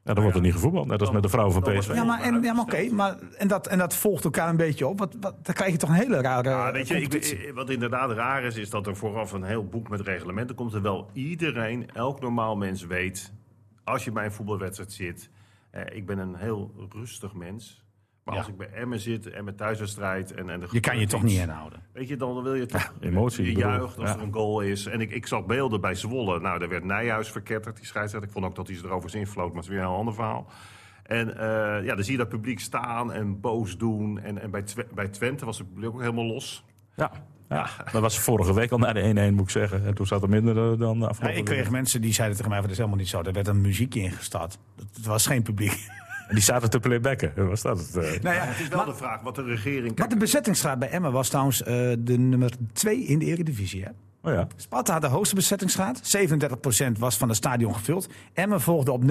Ja, 0.07 0.15
dan 0.15 0.23
wordt 0.23 0.37
er 0.37 0.43
niet 0.43 0.53
gevoetbald, 0.53 0.87
net 0.87 1.01
als 1.01 1.11
met 1.11 1.23
de 1.23 1.29
vrouwen 1.29 1.55
van 1.55 1.63
PSV. 1.63 1.95
Ja, 1.95 2.05
maar, 2.05 2.21
en, 2.21 2.43
ja, 2.43 2.53
maar 2.53 2.63
oké, 2.65 2.89
maar 2.91 3.17
en 3.39 3.49
dat, 3.49 3.67
en 3.67 3.79
dat 3.79 3.95
volgt 3.95 4.25
elkaar 4.25 4.49
een 4.49 4.57
beetje 4.57 4.87
op. 4.87 4.99
Wat, 4.99 5.17
wat, 5.21 5.35
dan 5.45 5.55
krijg 5.55 5.73
je 5.73 5.79
toch 5.79 5.89
een 5.89 5.95
hele 5.95 6.21
rare 6.21 6.49
Ja, 6.49 6.73
weet 6.73 6.89
je, 6.89 7.01
ik- 7.01 7.51
wat 7.55 7.71
inderdaad 7.71 8.11
raar 8.11 8.43
is, 8.45 8.57
is 8.57 8.71
dat 8.71 8.87
er 8.87 8.97
vooraf 8.97 9.33
een 9.33 9.43
heel 9.43 9.65
boek 9.67 9.89
met 9.89 10.01
reglementen 10.01 10.57
komt. 10.57 10.71
Terwijl 10.71 11.11
iedereen, 11.13 11.91
elk 11.93 12.21
normaal 12.21 12.57
mens 12.57 12.87
weet, 12.87 13.33
als 13.85 14.05
je 14.05 14.13
bij 14.13 14.25
een 14.25 14.33
voetbalwedstrijd 14.33 14.93
zit. 14.93 15.31
Eh, 15.71 15.97
ik 15.97 16.07
ben 16.07 16.19
een 16.19 16.35
heel 16.37 16.89
rustig 16.93 17.35
mens. 17.35 17.85
Maar 18.27 18.35
Ja. 18.35 18.41
als 18.41 18.51
ik 18.51 18.57
bij 18.57 18.71
Emmen 18.73 19.01
zit 19.01 19.31
en 19.31 19.45
met 19.45 19.57
thuiswedstrijd 19.57 20.35
en, 20.35 20.51
en 20.51 20.63
je 20.71 20.81
kan 20.81 20.99
je 20.99 21.07
toch 21.07 21.23
niet 21.23 21.39
inhouden. 21.39 21.81
Weet 21.93 22.09
je, 22.09 22.17
dan 22.17 22.43
wil 22.43 22.55
je 22.55 22.67
toch 22.67 22.93
emotie, 23.01 23.45
Je 23.45 23.53
juicht 23.57 23.99
als 23.99 24.09
ja. 24.11 24.17
er 24.17 24.23
een 24.23 24.33
goal 24.33 24.61
is. 24.61 24.87
En 24.87 25.01
ik, 25.01 25.11
ik 25.11 25.27
zag 25.27 25.47
beelden 25.47 25.81
bij 25.81 25.95
Zwolle. 25.95 26.41
Nou, 26.41 26.59
daar 26.59 26.69
werd 26.69 26.85
Nijhuis 26.85 27.31
verketterd, 27.31 27.77
die 27.77 27.87
scheidsrechter. 27.87 28.29
Ik 28.29 28.35
vond 28.35 28.47
ook 28.47 28.55
dat 28.57 28.67
hij 28.69 28.77
ze 28.77 28.85
erover 28.85 29.11
zinvloot, 29.11 29.47
maar 29.47 29.55
het 29.57 29.65
is 29.65 29.71
weer 29.71 29.79
een 29.79 29.87
heel 29.89 29.97
ander 29.97 30.15
verhaal. 30.15 30.47
En 31.03 31.37
eh, 31.39 31.85
ja, 31.85 31.95
dan 31.95 32.03
zie 32.05 32.13
je 32.13 32.19
dat 32.19 32.29
publiek 32.29 32.61
staan 32.61 33.13
en 33.13 33.41
boos 33.41 33.79
doen. 33.79 34.19
En, 34.21 34.43
en 34.43 34.51
bij, 34.51 34.63
Twe- 34.63 34.87
bij 34.95 35.09
Twente 35.09 35.45
was 35.45 35.59
het 35.59 35.69
publiek 35.73 35.91
ook 35.95 36.01
helemaal 36.01 36.27
los. 36.27 36.65
Ja, 36.97 37.11
ja. 37.49 37.67
dat 37.93 38.03
was 38.03 38.19
vorige 38.19 38.55
week 38.55 38.71
al 38.71 38.79
naar 38.79 38.95
de 38.95 39.29
1-1, 39.31 39.35
moet 39.35 39.41
ik 39.45 39.51
zeggen. 39.51 39.87
En 39.87 39.95
toen 39.95 40.07
zat 40.07 40.23
er 40.23 40.29
minder 40.29 40.73
eh, 40.73 40.79
dan 40.79 40.95
de 40.99 41.05
Ja, 41.05 41.11
afgelopen 41.11 41.39
ik 41.39 41.45
kreeg 41.45 41.63
week. 41.63 41.71
mensen 41.71 42.01
die 42.01 42.13
zeiden 42.13 42.37
tegen 42.37 42.51
mij: 42.51 42.61
van, 42.61 42.69
dat 42.69 42.79
is 42.79 42.85
helemaal 42.85 43.03
niet 43.05 43.13
zo. 43.15 43.23
Er 43.23 43.33
werd 43.33 43.47
een 43.49 43.61
muziekje 43.61 44.01
ingestart. 44.01 44.59
Het 44.95 45.07
was 45.07 45.27
geen 45.27 45.43
publiek. 45.43 45.87
En 46.29 46.35
die 46.35 46.45
zaten 46.45 46.71
te 46.71 46.81
playbacken. 46.81 47.49
Was 47.49 47.63
dat 47.63 47.79
het? 47.79 47.97
eh? 47.97 48.21
nou 48.23 48.35
ja, 48.37 48.45
Het 48.45 48.61
is 48.61 48.69
wel 48.69 48.85
de 48.85 48.95
vraag 48.95 49.21
wat 49.21 49.35
de 49.35 49.43
regering... 49.43 49.99
maar 49.99 50.09
de 50.09 50.17
bezettingsgraad 50.17 50.79
bij 50.79 50.89
Emmen 50.91 51.13
was 51.13 51.29
trouwens 51.29 51.63
eh, 51.63 51.75
de 51.99 52.19
nummer 52.19 52.51
2 52.73 52.99
in 53.05 53.19
de 53.19 53.25
Eredivisie. 53.25 53.83
Hè? 53.85 53.91
Oh 54.27 54.33
ja. 54.33 54.47
Sparta 54.57 54.93
had 54.93 55.03
de 55.03 55.09
hoogste 55.09 55.35
bezettingsgraad. 55.35 56.17
37% 56.89 56.93
was 56.99 57.17
van 57.17 57.29
het 57.29 57.37
stadion 57.37 57.75
gevuld. 57.75 58.09
Emmen 58.33 58.61
volgde 58.61 58.93
op 58.93 59.03
29%. 59.03 59.07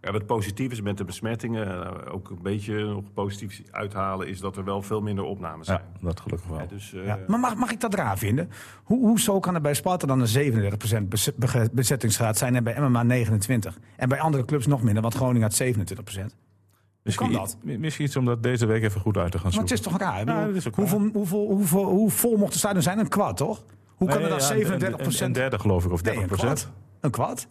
Ja, 0.00 0.12
wat 0.12 0.26
positief 0.26 0.72
is 0.72 0.80
met 0.80 0.96
de 0.96 1.04
besmettingen, 1.04 1.84
eh, 2.06 2.14
ook 2.14 2.30
een 2.30 2.38
beetje 2.42 2.84
nog 2.84 3.12
positief 3.14 3.62
uithalen, 3.70 4.28
is 4.28 4.40
dat 4.40 4.56
er 4.56 4.64
wel 4.64 4.82
veel 4.82 5.00
minder 5.00 5.24
opnames 5.24 5.66
zijn. 5.66 5.80
ja, 6.00 6.06
dat 6.06 6.20
gelukkig 6.20 6.48
wel. 6.48 6.58
Ja, 6.58 6.66
dus, 6.66 6.94
eh, 6.94 7.06
Ja. 7.06 7.18
Maar 7.26 7.38
mag, 7.40 7.54
mag 7.54 7.70
ik 7.70 7.80
dat 7.80 7.94
raar 7.94 8.18
vinden? 8.18 8.50
Hoe, 8.84 9.06
hoezo 9.06 9.40
kan 9.40 9.54
er 9.54 9.60
bij 9.60 9.74
Sparta 9.74 10.06
dan 10.06 10.20
een 10.20 10.26
37% 10.28 11.08
beze- 11.08 11.32
bege- 11.36 11.68
bezettingsgraad 11.72 12.38
zijn 12.38 12.54
en 12.56 12.64
bij 12.64 12.74
Emmen 12.74 12.92
maar 12.92 13.04
29%? 13.06 13.78
En 13.96 14.08
bij 14.08 14.20
andere 14.20 14.44
clubs 14.44 14.66
nog 14.66 14.82
minder, 14.82 15.02
want 15.02 15.14
Groningen 15.14 15.42
had 15.42 15.54
27%. 15.54 16.34
Misschien, 17.02 17.30
kan 17.30 17.40
dat? 17.40 17.56
Misschien 17.62 18.04
iets 18.04 18.16
om 18.16 18.24
dat 18.24 18.42
deze 18.42 18.66
week 18.66 18.82
even 18.82 19.00
goed 19.00 19.16
uit 19.16 19.30
te 19.32 19.38
gaan 19.38 19.50
Maar 19.50 19.60
het 19.60 19.68
zoeken. 19.68 19.92
is 19.92 19.92
toch 19.92 20.08
raar? 20.08 20.24
Bedoel, 20.24 20.40
Ja, 20.40 20.46
is 20.56 20.64
hoeveel, 20.64 21.08
hoeveel, 21.12 21.46
hoeveel, 21.46 21.84
hoe 21.84 22.10
vol 22.10 22.36
mocht 22.36 22.52
de 22.52 22.58
stadion 22.58 22.82
zijn? 22.82 22.98
Een 22.98 23.08
kwart, 23.08 23.36
toch? 23.36 23.64
Hoe 23.98 24.08
kan 24.08 24.16
Nee, 24.20 24.30
er 24.30 24.38
dan 24.38 24.58
ja, 24.58 24.66
37%? 24.76 25.18
Een, 25.18 25.24
een 25.24 25.32
derde 25.32 25.58
geloof 25.58 25.84
ik, 25.84 25.92
of 25.92 26.02
Nee, 26.02 26.14
30 26.14 26.30
een 26.30 26.38
kwart. 26.38 26.68
Een 27.00 27.10
kwart? 27.10 27.46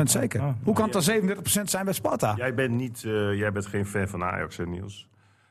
100% 0.00 0.02
zeker. 0.02 0.40
Ah, 0.40 0.52
Hoe 0.62 0.74
kan 0.74 0.90
het 0.90 0.92
dan 0.92 1.36
37% 1.36 1.62
zijn 1.64 1.84
bij 1.84 1.94
Sparta? 1.94 2.34
Jij 2.36 2.54
bent, 2.54 2.70
niet, 2.74 3.04
eh, 3.04 3.34
jij 3.34 3.52
bent 3.52 3.66
geen 3.66 3.86
fan 3.86 4.08
van 4.08 4.22
Ajax, 4.24 4.56
hè, 4.56 4.66
Niels? 4.66 5.08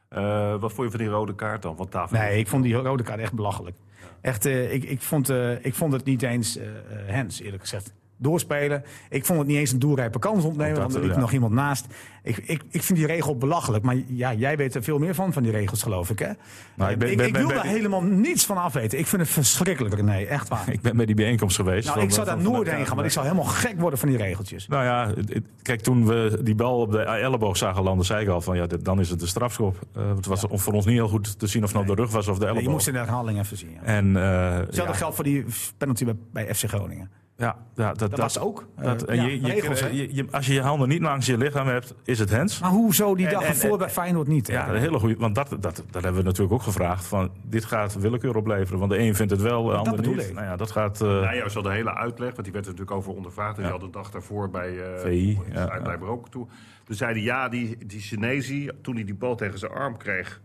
Eh, 0.09 0.59
wat 0.59 0.73
vond 0.73 0.91
je 0.91 0.97
van 0.97 1.05
die 1.05 1.15
rode 1.15 1.35
kaart 1.35 1.61
dan? 1.61 1.75
Van 1.77 1.89
tafel? 1.89 2.17
Nee, 2.17 2.39
ik 2.39 2.47
vond 2.47 2.63
die 2.63 2.73
rode 2.73 3.03
kaart 3.03 3.19
echt 3.19 3.33
belachelijk. 3.33 3.77
Echt, 4.21 4.45
eh, 4.45 4.73
ik, 4.73 4.83
ik, 4.83 5.01
vond, 5.01 5.29
eh, 5.29 5.65
ik 5.65 5.73
vond 5.73 5.93
het 5.93 6.03
niet 6.05 6.21
eens 6.21 6.59
Hens, 7.05 7.41
eerlijk 7.41 7.61
gezegd. 7.61 7.93
Doorspelen. 8.17 8.83
Ik 9.09 9.25
vond 9.25 9.39
het 9.39 9.47
niet 9.47 9.57
eens 9.57 9.71
een 9.71 9.79
doelrijpe 9.79 10.19
kans 10.19 10.43
ontnemen, 10.43 10.79
want 10.79 10.93
er 10.95 11.01
liep 11.01 11.11
ja. 11.11 11.19
nog 11.19 11.31
iemand 11.31 11.53
naast. 11.53 11.85
Ik, 12.23 12.37
ik, 12.37 12.61
ik 12.69 12.83
vind 12.83 12.99
die 12.99 13.07
regel 13.07 13.37
belachelijk. 13.37 13.83
Maar 13.83 13.95
ja, 14.07 14.33
jij 14.33 14.57
weet 14.57 14.75
er 14.75 14.83
veel 14.83 14.97
meer 14.99 15.15
van, 15.15 15.33
van 15.33 15.43
die 15.43 15.51
regels, 15.51 15.83
geloof 15.83 16.09
ik. 16.09 16.19
Hè? 16.19 16.29
Nou, 16.75 16.91
ik 16.91 16.97
ben- 16.99 17.11
ik, 17.11 17.17
ben- 17.17 17.25
ik 17.27 17.31
ben- 17.33 17.41
wil 17.41 17.51
ben- 17.51 17.57
daar 17.63 17.71
helemaal 17.73 18.01
niets 18.03 18.45
van 18.45 18.57
afweten. 18.57 18.99
Ik 18.99 19.07
vind 19.07 19.21
het 19.21 19.31
verschrikkelijk, 19.31 20.01
nee, 20.03 20.25
echt 20.27 20.47
waar. 20.47 20.69
Ik 20.73 20.81
ben 20.81 20.95
bij 20.97 21.05
die 21.05 21.15
bijeenkomst 21.15 21.55
geweest. 21.55 21.83
Nou, 21.85 21.97
van- 21.97 22.07
ik 22.07 22.13
zou 22.13 22.25
daar 22.25 22.37
nooit 22.41 22.69
heen 22.71 22.85
gaan, 22.85 22.95
want 22.95 23.07
ik 23.07 23.13
zou 23.13 23.25
helemaal 23.25 23.47
gek 23.47 23.79
worden 23.79 23.99
van 23.99 24.07
die 24.09 24.17
regeltjes. 24.17 24.67
Nou 24.67 24.83
ja, 24.83 25.13
kijk, 25.61 25.81
toen 25.81 26.05
we 26.05 26.39
die 26.43 26.55
bal 26.55 26.79
op 26.79 26.91
de 26.91 26.99
elleboog 27.01 27.57
zagen 27.57 27.83
landen, 27.83 28.05
zei 28.05 28.21
ik 28.23 28.29
al 28.29 28.41
van 28.41 28.55
ja, 28.57 28.65
dit- 28.67 28.85
dan 28.85 28.99
is 28.99 29.09
het 29.09 29.19
de 29.19 29.27
strafschop. 29.27 29.79
Eh, 29.95 30.15
het 30.15 30.25
was 30.25 30.43
voor 30.49 30.73
ons 30.73 30.85
niet 30.85 30.95
heel 30.95 31.07
goed 31.07 31.39
te 31.39 31.47
zien 31.47 31.63
of 31.63 31.73
het 31.73 31.83
nou 31.85 31.95
de 31.95 32.01
rug 32.01 32.11
was 32.11 32.27
of 32.27 32.33
de 32.37 32.39
Nee, 32.39 32.47
elleboog. 32.49 32.63
je 32.67 32.73
moest 32.73 32.87
in 32.87 32.93
de 32.93 32.99
herhaling 32.99 33.39
even 33.39 33.57
zien. 33.57 33.71
Ja. 33.73 33.81
En 33.81 34.15
eh, 34.17 34.53
Hetzelfde 34.57 34.91
ja, 34.93 34.97
geldt 34.99 35.15
voor 35.15 35.23
die 35.23 35.45
penalty 35.77 36.05
bij, 36.05 36.15
bij 36.33 36.55
FC 36.55 36.63
Groningen. 36.67 37.09
Ja, 37.37 37.57
ja, 37.75 37.93
dat, 37.93 38.09
Dat, 38.09 38.19
was 38.19 38.39
ook. 38.39 38.67
eh, 38.75 38.83
Dat, 38.83 39.03
en 39.03 39.15
ja, 39.15 39.23
je, 39.23 39.41
je, 39.41 39.47
regels, 39.47 39.79
je- 39.79 40.15
je- 40.15 40.27
als 40.31 40.45
je 40.47 40.53
je 40.53 40.61
handen 40.61 40.89
niet 40.89 41.01
langs 41.01 41.25
je 41.25 41.37
lichaam 41.37 41.67
hebt, 41.67 41.93
is 42.03 42.19
het 42.19 42.29
hens. 42.29 42.59
Maar 42.59 42.69
hoezo 42.69 43.15
die 43.15 43.27
dag 43.29 43.41
en- 43.41 43.47
ervoor 43.47 43.71
en- 43.71 43.77
bij 43.77 43.89
Feyenoord 43.89 44.27
niet? 44.27 44.47
Ja, 44.47 44.69
een 44.69 44.75
hele 44.79 44.99
goede. 44.99 45.15
Want 45.17 45.35
dat, 45.35 45.49
dat, 45.49 45.61
dat 45.61 46.03
hebben 46.03 46.15
we 46.15 46.21
natuurlijk 46.27 46.53
ook 46.53 46.61
gevraagd. 46.61 47.05
Van, 47.05 47.29
dit 47.43 47.65
gaat 47.65 47.93
willekeur 47.99 48.35
opleveren. 48.35 48.79
Want 48.79 48.91
de 48.91 48.97
een 48.99 49.15
vindt 49.15 49.31
het 49.31 49.41
wel, 49.41 49.63
de 49.63 49.73
ander 49.73 50.07
niet. 50.07 50.27
ik. 50.27 50.33
Nou 50.33 50.45
ja, 50.45 50.55
dat 50.55 50.71
gaat. 50.71 51.01
eh, 51.01 51.07
Nijhuis 51.21 51.53
had 51.53 51.63
de 51.63 51.71
hele 51.71 51.93
uitleg, 51.95 52.31
want 52.31 52.43
die 52.43 52.53
werd 52.53 52.65
er 52.65 52.71
natuurlijk 52.71 52.97
over 52.97 53.13
ondervraagd. 53.13 53.57
En 53.57 53.63
die 53.63 53.71
had 53.71 53.81
de 53.81 53.89
dag 53.89 54.11
daarvoor 54.11 54.49
bij 54.49 54.71
uh, 54.71 54.83
VI, 54.97 55.39
ja, 55.51 55.79
blijkbaar 55.83 56.09
ook 56.09 56.29
toe. 56.29 56.47
Toen 56.83 56.95
zei 56.95 57.11
hij, 57.13 57.21
ja, 57.21 57.49
die, 57.49 57.77
die 57.85 58.71
toen 58.81 58.95
hij 58.95 59.03
die 59.03 59.15
bal 59.15 59.35
tegen 59.35 59.59
zijn 59.59 59.71
arm 59.71 59.97
kreeg... 59.97 60.41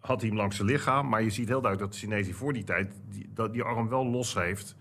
had 0.00 0.20
hij 0.20 0.28
hem 0.28 0.38
langs 0.38 0.56
zijn 0.56 0.68
lichaam. 0.68 1.08
Maar 1.08 1.22
je 1.22 1.30
ziet 1.30 1.48
heel 1.48 1.60
duidelijk 1.60 1.92
dat 1.92 2.00
de 2.00 2.06
Chinesi 2.06 2.32
voor 2.32 2.52
die 2.52 2.64
tijd 2.64 2.92
die, 3.10 3.30
dat 3.34 3.52
die 3.52 3.62
arm 3.62 3.88
wel 3.88 4.06
los 4.06 4.34
heeft. 4.34 4.76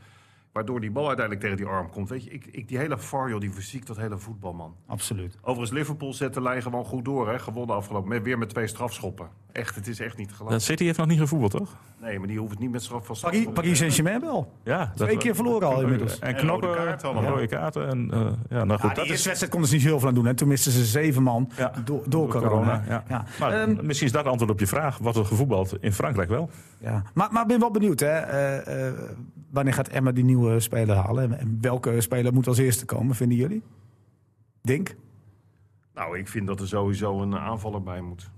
Waardoor 0.51 0.81
die 0.81 0.91
bal 0.91 1.07
uiteindelijk 1.07 1.45
tegen 1.45 1.57
die 1.57 1.73
arm 1.75 1.89
komt. 1.89 2.09
Weet 2.09 2.23
je, 2.23 2.29
ik, 2.29 2.45
ik, 2.45 2.67
die 2.67 2.77
hele 2.77 2.97
VAR, 2.97 3.29
joh, 3.29 3.39
die 3.39 3.51
verziekt 3.51 3.87
dat 3.87 3.97
hele 3.97 4.17
voetbalman. 4.17 4.75
Absoluut. 4.85 5.37
Overigens, 5.41 5.71
Liverpool 5.71 6.13
zet 6.13 6.33
de 6.33 6.41
lijn 6.41 6.61
gewoon 6.61 6.85
goed 6.85 7.05
door. 7.05 7.29
Hè? 7.29 7.39
Gewonnen 7.39 7.75
afgelopen. 7.75 8.09
Met, 8.09 8.23
weer 8.23 8.37
met 8.37 8.49
twee 8.49 8.67
strafschoppen. 8.67 9.29
Echt, 9.51 9.75
het 9.75 9.87
is 9.87 9.99
echt 9.99 10.17
niet 10.17 10.27
te. 10.37 10.43
Dat 10.49 10.61
City 10.61 10.83
heeft 10.83 10.97
nog 10.97 11.07
niet 11.07 11.19
gevoetbald, 11.19 11.51
toch? 11.51 11.75
Nee, 12.01 12.19
maar 12.19 12.27
die 12.27 12.37
hoeft 12.39 12.51
het 12.51 12.59
niet 12.59 12.71
met 12.71 12.83
straf 12.83 13.05
van 13.05 13.15
Paris, 13.21 13.45
Paris 13.53 13.77
Saint-Germain 13.77 14.21
wel. 14.21 14.53
Ja, 14.63 14.91
Twee 14.95 15.17
keer 15.17 15.35
verloren 15.35 15.67
al 15.67 15.81
inmiddels. 15.81 16.19
En 16.19 16.27
En 16.35 16.47
rode 16.47 16.67
knokken, 16.67 17.09
allemaal. 17.09 17.31
rode 17.31 17.47
kaarten. 17.47 17.87
En, 17.87 18.11
eh, 18.11 18.19
ja, 18.49 18.63
nou 18.63 18.79
goed, 18.79 18.89
Ja, 18.89 18.95
dat 18.95 19.03
is 19.05 19.09
eerste 19.11 19.27
wedstrijd 19.27 19.51
konden 19.51 19.69
ze 19.69 19.75
niet 19.75 19.83
heel 19.83 19.99
veel 19.99 20.07
aan 20.07 20.13
doen. 20.13 20.25
Hè. 20.25 20.33
Toen 20.33 20.47
misten 20.47 20.71
ze 20.71 20.85
zeven 20.85 21.23
man 21.23 21.49
Ja, 21.57 21.73
door, 21.85 22.03
door, 22.07 22.27
corona. 22.27 22.83
ja. 22.87 23.03
Ja. 23.07 23.25
Maar 23.39 23.51
Ehm, 23.61 23.85
misschien 23.85 24.07
is 24.07 24.13
dat 24.13 24.25
antwoord 24.25 24.51
op 24.51 24.59
je 24.59 24.67
vraag. 24.67 24.97
Wat 24.97 25.15
er 25.15 25.25
gevoetbald 25.25 25.77
in 25.79 25.93
Frankrijk 25.93 26.29
wel. 26.29 26.49
ja. 26.77 27.03
Maar, 27.13 27.31
maar 27.31 27.41
ik 27.41 27.47
ben 27.47 27.59
wel 27.59 27.71
benieuwd. 27.71 27.99
Hè. 27.99 28.07
Eh, 28.07 28.87
eh, 28.87 28.93
wanneer 29.49 29.73
gaat 29.73 29.87
Emma 29.87 30.11
die 30.11 30.23
nieuwe 30.23 30.59
speler 30.59 30.95
halen? 30.95 31.39
En 31.39 31.57
welke 31.61 32.01
speler 32.01 32.33
moet 32.33 32.47
als 32.47 32.57
eerste 32.57 32.85
komen, 32.85 33.15
vinden 33.15 33.37
jullie? 33.37 33.61
Dink? 34.61 34.95
Nou, 35.93 36.17
ik 36.17 36.27
vind 36.27 36.47
dat 36.47 36.59
er 36.59 36.67
sowieso 36.67 37.21
een 37.21 37.37
aanvaller 37.37 37.83
bij 37.83 38.01
moet. 38.01 38.29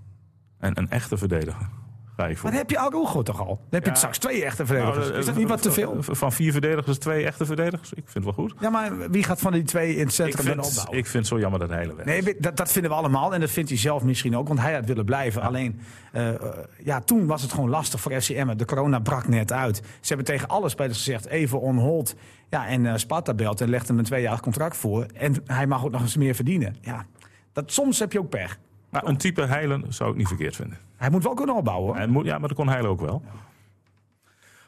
En 0.58 0.78
een 0.78 0.90
echte 0.90 1.16
verdediger. 1.16 1.68
Ga 2.16 2.22
ik 2.22 2.28
Maar 2.28 2.36
voor. 2.38 2.50
dan 2.50 2.58
heb 2.58 2.70
je 2.70 2.78
Arugo 2.78 3.22
toch 3.22 3.40
al? 3.40 3.46
Dan 3.46 3.56
heb 3.70 3.84
je 3.84 3.90
Ja. 3.90 3.96
straks 3.96 4.18
twee 4.18 4.44
echte 4.44 4.66
verdedigers. 4.66 5.06
Nou, 5.06 5.18
is 5.18 5.26
dat 5.26 5.36
niet 5.36 5.48
wat 5.48 5.62
te 5.62 5.72
veel? 5.72 5.96
Van 5.98 6.32
vier 6.32 6.52
verdedigers, 6.52 6.98
twee 6.98 7.24
echte 7.24 7.46
verdedigers. 7.46 7.92
Ik 7.92 8.02
vind 8.08 8.14
het 8.14 8.24
wel 8.24 8.32
goed. 8.32 8.54
Ja, 8.60 8.70
maar 8.70 9.10
wie 9.10 9.22
gaat 9.22 9.40
van 9.40 9.52
die 9.52 9.62
twee 9.62 9.92
in 9.92 9.98
het 9.98 10.08
Ik 10.08 10.14
centrum 10.14 10.44
dan 10.44 10.54
vind, 10.54 10.66
opbouwen? 10.66 10.98
ik 10.98 11.06
vind 11.06 11.16
het 11.16 11.26
zo 11.26 11.38
jammer 11.40 11.60
dat 11.60 11.68
hij 11.68 11.78
hele 11.78 11.94
weg 11.94 12.04
Nee, 12.06 12.36
dat, 12.38 12.56
dat 12.56 12.72
vinden 12.72 12.90
we 12.90 12.96
allemaal. 12.96 13.34
En 13.34 13.40
dat 13.40 13.50
vindt 13.50 13.68
hij 13.68 13.78
zelf 13.78 14.02
misschien 14.02 14.36
ook. 14.36 14.48
Want 14.48 14.60
hij 14.60 14.74
had 14.74 14.84
willen 14.86 15.04
blijven. 15.04 15.42
Alleen, 15.42 15.80
eh, 16.12 16.28
eh, 16.28 16.40
ja, 16.84 17.00
toen 17.00 17.26
was 17.26 17.42
het 17.42 17.52
gewoon 17.52 17.70
lastig 17.70 18.00
voor 18.00 18.12
FCM. 18.20 18.56
De 18.56 18.64
corona 18.64 18.98
brak 18.98 19.28
net 19.28 19.52
uit. 19.52 19.76
Ze 19.76 20.08
hebben 20.08 20.26
tegen 20.26 20.48
alle 20.48 20.68
spelers 20.68 20.96
gezegd, 20.98 21.26
even 21.26 21.60
on 21.60 21.76
hold. 21.78 22.14
Ja, 22.50 22.66
en 22.66 22.86
eh 22.86 22.96
Sparta 22.96 23.34
belt 23.34 23.60
en 23.60 23.68
legt 23.70 23.88
hem 23.88 23.98
een 23.98 24.04
tweejarig 24.04 24.40
contract 24.40 24.76
voor. 24.76 25.06
En 25.14 25.34
hij 25.46 25.66
mag 25.66 25.84
ook 25.84 25.90
nog 25.90 26.00
eens 26.00 26.16
meer 26.16 26.34
verdienen. 26.34 26.76
Ja, 26.80 27.06
dat, 27.52 27.72
soms 27.72 27.98
heb 27.98 28.12
je 28.12 28.18
ook 28.18 28.28
pech. 28.28 28.58
Maar 29.02 29.10
een 29.10 29.16
type 29.16 29.42
heilen 29.42 29.84
zou 29.88 30.10
ik 30.10 30.16
niet 30.16 30.28
verkeerd 30.28 30.56
vinden. 30.56 30.78
Hij 30.96 31.10
moet 31.10 31.22
wel 31.22 31.34
kunnen 31.34 31.54
opbouwen. 31.56 31.86
Hoor. 31.86 31.96
Hij 31.96 32.06
moet, 32.06 32.24
ja, 32.24 32.38
maar 32.38 32.48
dat 32.48 32.56
kon 32.56 32.68
heilen 32.68 32.90
ook 32.90 33.00
wel. 33.00 33.22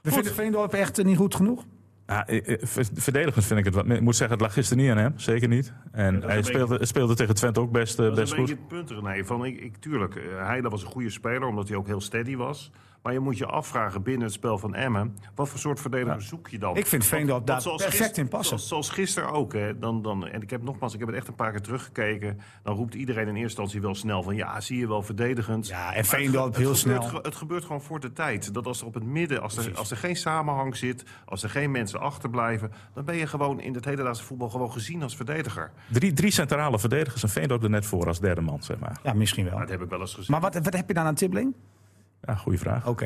We 0.02 0.10
vinden 0.12 0.34
Veendorp 0.34 0.72
echt 0.72 1.04
niet 1.04 1.16
goed 1.16 1.34
genoeg. 1.34 1.64
Ja, 2.06 2.26
eh, 2.26 2.52
eh, 2.52 2.58
ver- 2.66 2.86
verdedigend 2.94 3.44
vind 3.44 3.58
ik 3.58 3.64
het 3.64 3.74
wat. 3.74 3.86
Ik 3.90 4.00
moet 4.00 4.16
zeggen, 4.16 4.36
het 4.36 4.46
lag 4.46 4.54
gisteren 4.54 4.82
niet 4.82 4.92
aan 4.92 4.98
hem. 4.98 5.12
Zeker 5.16 5.48
niet. 5.48 5.72
En 5.92 6.22
hij 6.22 6.36
een 6.36 6.44
speelde, 6.44 6.86
speelde 6.86 7.14
tegen 7.14 7.34
Twente 7.34 7.60
ook 7.60 7.70
best, 7.72 7.98
eh, 7.98 8.04
Dat 8.04 8.12
is 8.12 8.18
best 8.18 8.32
een 8.32 8.38
goed. 8.38 8.46
beetje 8.46 8.62
het 8.76 8.86
punt, 8.86 9.04
René. 9.04 9.24
Van, 9.24 9.44
ik, 9.44 9.60
ik, 9.60 9.76
tuurlijk, 9.76 10.20
Heide 10.36 10.68
was 10.68 10.82
een 10.82 10.88
goede 10.90 11.10
speler, 11.10 11.44
omdat 11.48 11.68
hij 11.68 11.76
ook 11.76 11.86
heel 11.86 12.00
steady 12.00 12.36
was. 12.36 12.72
Maar 13.07 13.14
je 13.14 13.20
moet 13.20 13.38
je 13.38 13.46
afvragen 13.46 14.02
binnen 14.02 14.22
het 14.24 14.32
spel 14.32 14.59
van 14.59 14.74
Emmen... 14.74 15.16
wat 15.34 15.48
voor 15.48 15.59
soort 15.59 15.80
verdediger 15.80 16.22
zoek 16.22 16.48
je 16.48 16.59
dan? 16.59 16.76
Ik 16.76 16.86
vind 16.86 17.04
Veendorp 17.07 17.46
daar 17.46 17.61
zoals 17.62 17.82
perfect 17.82 18.02
gister- 18.02 18.22
in 18.22 18.28
passen. 18.28 18.48
Zoals, 18.48 18.68
zoals 18.68 18.90
gisteren 18.90 19.30
ook. 19.32 19.52
Hè, 19.52 19.78
dan, 19.78 20.02
dan, 20.02 20.26
en 20.26 20.42
ik 20.42 20.50
heb 20.50 20.62
nogmaals, 20.62 20.92
ik 20.94 20.98
heb 20.98 21.09
het 21.09 21.16
echt 21.16 21.28
een 21.28 21.34
paar 21.34 21.50
keer 21.50 21.61
teruggekeken. 21.61 22.40
Dan 22.62 22.74
roept 22.76 22.94
iedereen 22.94 23.22
in 23.22 23.28
eerste 23.28 23.42
instantie 23.42 23.80
wel 23.80 23.94
snel 23.94 24.22
van... 24.22 24.36
ja, 24.36 24.61
zie 24.61 24.78
je 24.78 24.88
wel, 24.88 25.02
verdedigend. 25.02 25.66
Ja, 25.66 25.94
en 25.94 26.04
Veendorp 26.04 26.42
ge- 26.42 26.46
het 26.48 26.57
heel 26.57 26.74
gebeurt 26.74 27.02
snel. 27.04 27.22
Het 27.22 27.34
gebeurt 27.34 27.64
gewoon 27.64 27.82
voor 27.82 28.00
de 28.00 28.12
tijd. 28.12 28.54
Dat 28.54 28.66
als 28.66 28.80
er 28.80 28.86
op 28.86 28.94
het 28.94 29.04
midden, 29.04 29.42
als 29.42 29.57
er, 29.57 29.76
als 29.76 29.90
er 29.90 29.96
geen 29.96 30.16
samenhang 30.16 30.76
zit... 30.76 31.04
als 31.24 31.42
er 31.42 31.50
geen 31.50 31.70
mensen 31.70 32.00
achterblijven... 32.00 32.72
dan 32.94 33.04
ben 33.04 33.16
je 33.16 33.26
gewoon 33.26 33.61
in 33.61 33.74
het 33.74 33.84
hedendaagse 33.84 34.24
voetbal 34.24 34.48
gewoon 34.48 34.72
gezien 34.72 35.02
als 35.02 35.16
verdediger. 35.16 35.70
Drie, 35.90 36.12
drie 36.12 36.30
centrale 36.30 36.78
verdedigers 36.78 37.22
en 37.22 37.28
Veendorp 37.28 37.62
er 37.62 37.70
net 37.70 37.86
voor 37.86 38.07
als 38.07 38.20
derde 38.20 38.40
man, 38.40 38.62
zeg 38.62 38.78
maar. 38.78 38.98
Ja, 39.02 39.12
misschien 39.12 39.44
wel. 39.44 39.52
Maar 39.52 39.62
dat 39.62 39.70
heb 39.70 39.82
ik 39.82 39.88
wel 39.90 40.00
eens 40.00 40.14
gezien. 40.14 40.30
Maar 40.30 40.40
wat, 40.40 40.54
wat 40.54 40.72
heb 40.74 40.88
je 40.88 40.94
dan 40.94 41.04
aan 41.04 41.14
Tibbling? 41.14 41.54
Ja, 42.26 42.34
goede 42.34 42.58
vraag. 42.58 42.86
Oké. 42.86 43.04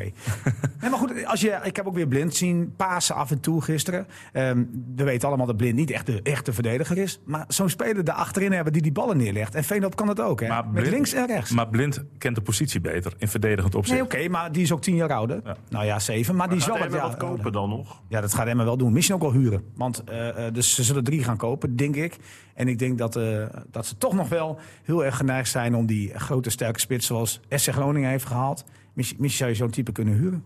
nee, 0.81 0.89
maar 0.89 0.99
goed, 0.99 1.25
als 1.25 1.41
je, 1.41 1.59
ik 1.63 1.75
heb 1.75 1.85
ook 1.87 1.95
weer 1.95 2.07
Blind 2.07 2.35
zien 2.35 2.73
pasen 2.75 3.15
af 3.15 3.31
en 3.31 3.39
toe 3.39 3.61
gisteren. 3.61 4.07
Ehm, 4.33 4.63
we 4.95 5.03
weten 5.03 5.27
allemaal 5.27 5.45
dat 5.45 5.57
Blind 5.57 5.75
niet 5.75 5.91
echt 5.91 6.05
de 6.05 6.19
echte 6.23 6.53
verdediger 6.53 6.97
is. 6.97 7.19
Maar 7.25 7.45
zo'n 7.47 7.69
speler 7.69 8.03
daar 8.03 8.15
achterin 8.15 8.51
hebben 8.51 8.73
die 8.73 8.81
die 8.81 8.91
ballen 8.91 9.17
neerlegt. 9.17 9.55
En 9.55 9.63
Veenop 9.63 9.95
kan 9.95 10.07
dat 10.07 10.19
ook, 10.19 10.39
hè? 10.41 10.47
Maar 10.47 10.63
Met 10.63 10.73
Blind- 10.73 10.89
links 10.89 11.13
en 11.13 11.27
rechts. 11.27 11.51
Maar 11.51 11.67
Blind 11.67 12.03
kent 12.17 12.35
de 12.35 12.41
positie 12.41 12.81
beter 12.81 13.13
in 13.17 13.27
verdedigend 13.27 13.75
opzicht. 13.75 13.97
nee, 13.99 14.23
oké, 14.23 14.29
maar 14.29 14.51
die 14.51 14.61
is 14.63 14.71
ook 14.71 14.81
tien 14.81 14.95
jaar 14.95 15.13
ouder. 15.13 15.41
Ja. 15.43 15.55
Nou 15.69 15.85
ja, 15.85 15.99
zeven. 15.99 16.35
Maar, 16.35 16.47
die 16.49 16.57
is 16.57 16.63
Gaat 16.63 16.77
wel 16.79 16.89
ja, 16.95 17.01
wat 17.01 17.17
kopen 17.17 17.51
dan 17.51 17.69
nog? 17.69 18.01
Ja, 18.07 18.21
dat 18.21 18.33
gaat 18.33 18.47
Emma 18.47 18.63
wel 18.63 18.77
doen. 18.77 18.93
Misschien 18.93 19.15
ook 19.15 19.21
wel 19.21 19.31
huren. 19.33 19.63
Want 19.75 20.03
eh, 20.03 20.47
eh, 20.47 20.53
dus 20.53 20.75
ze 20.75 20.83
zullen 20.83 21.03
drie 21.03 21.23
gaan 21.23 21.37
kopen, 21.37 21.75
denk 21.75 21.95
ik. 21.95 22.17
En 22.53 22.67
ik 22.67 22.79
denk 22.79 22.97
dat, 22.97 23.15
eh, 23.15 23.45
dat 23.71 23.85
ze 23.85 23.97
toch 23.97 24.13
nog 24.13 24.29
wel 24.29 24.59
heel 24.83 25.05
erg 25.05 25.17
geneigd 25.17 25.49
zijn 25.49 25.75
om 25.75 25.85
die 25.85 26.19
grote 26.19 26.49
sterke 26.49 26.79
spits 26.79 27.05
zoals 27.07 27.39
SC 27.49 27.71
Groningen 27.71 28.09
heeft 28.09 28.25
gehaald. 28.25 28.63
Misschien, 28.93 29.17
misschien 29.19 29.37
zou 29.39 29.49
je 29.49 29.55
zo'n 29.55 29.69
type 29.69 29.91
kunnen 29.91 30.13
huren. 30.13 30.43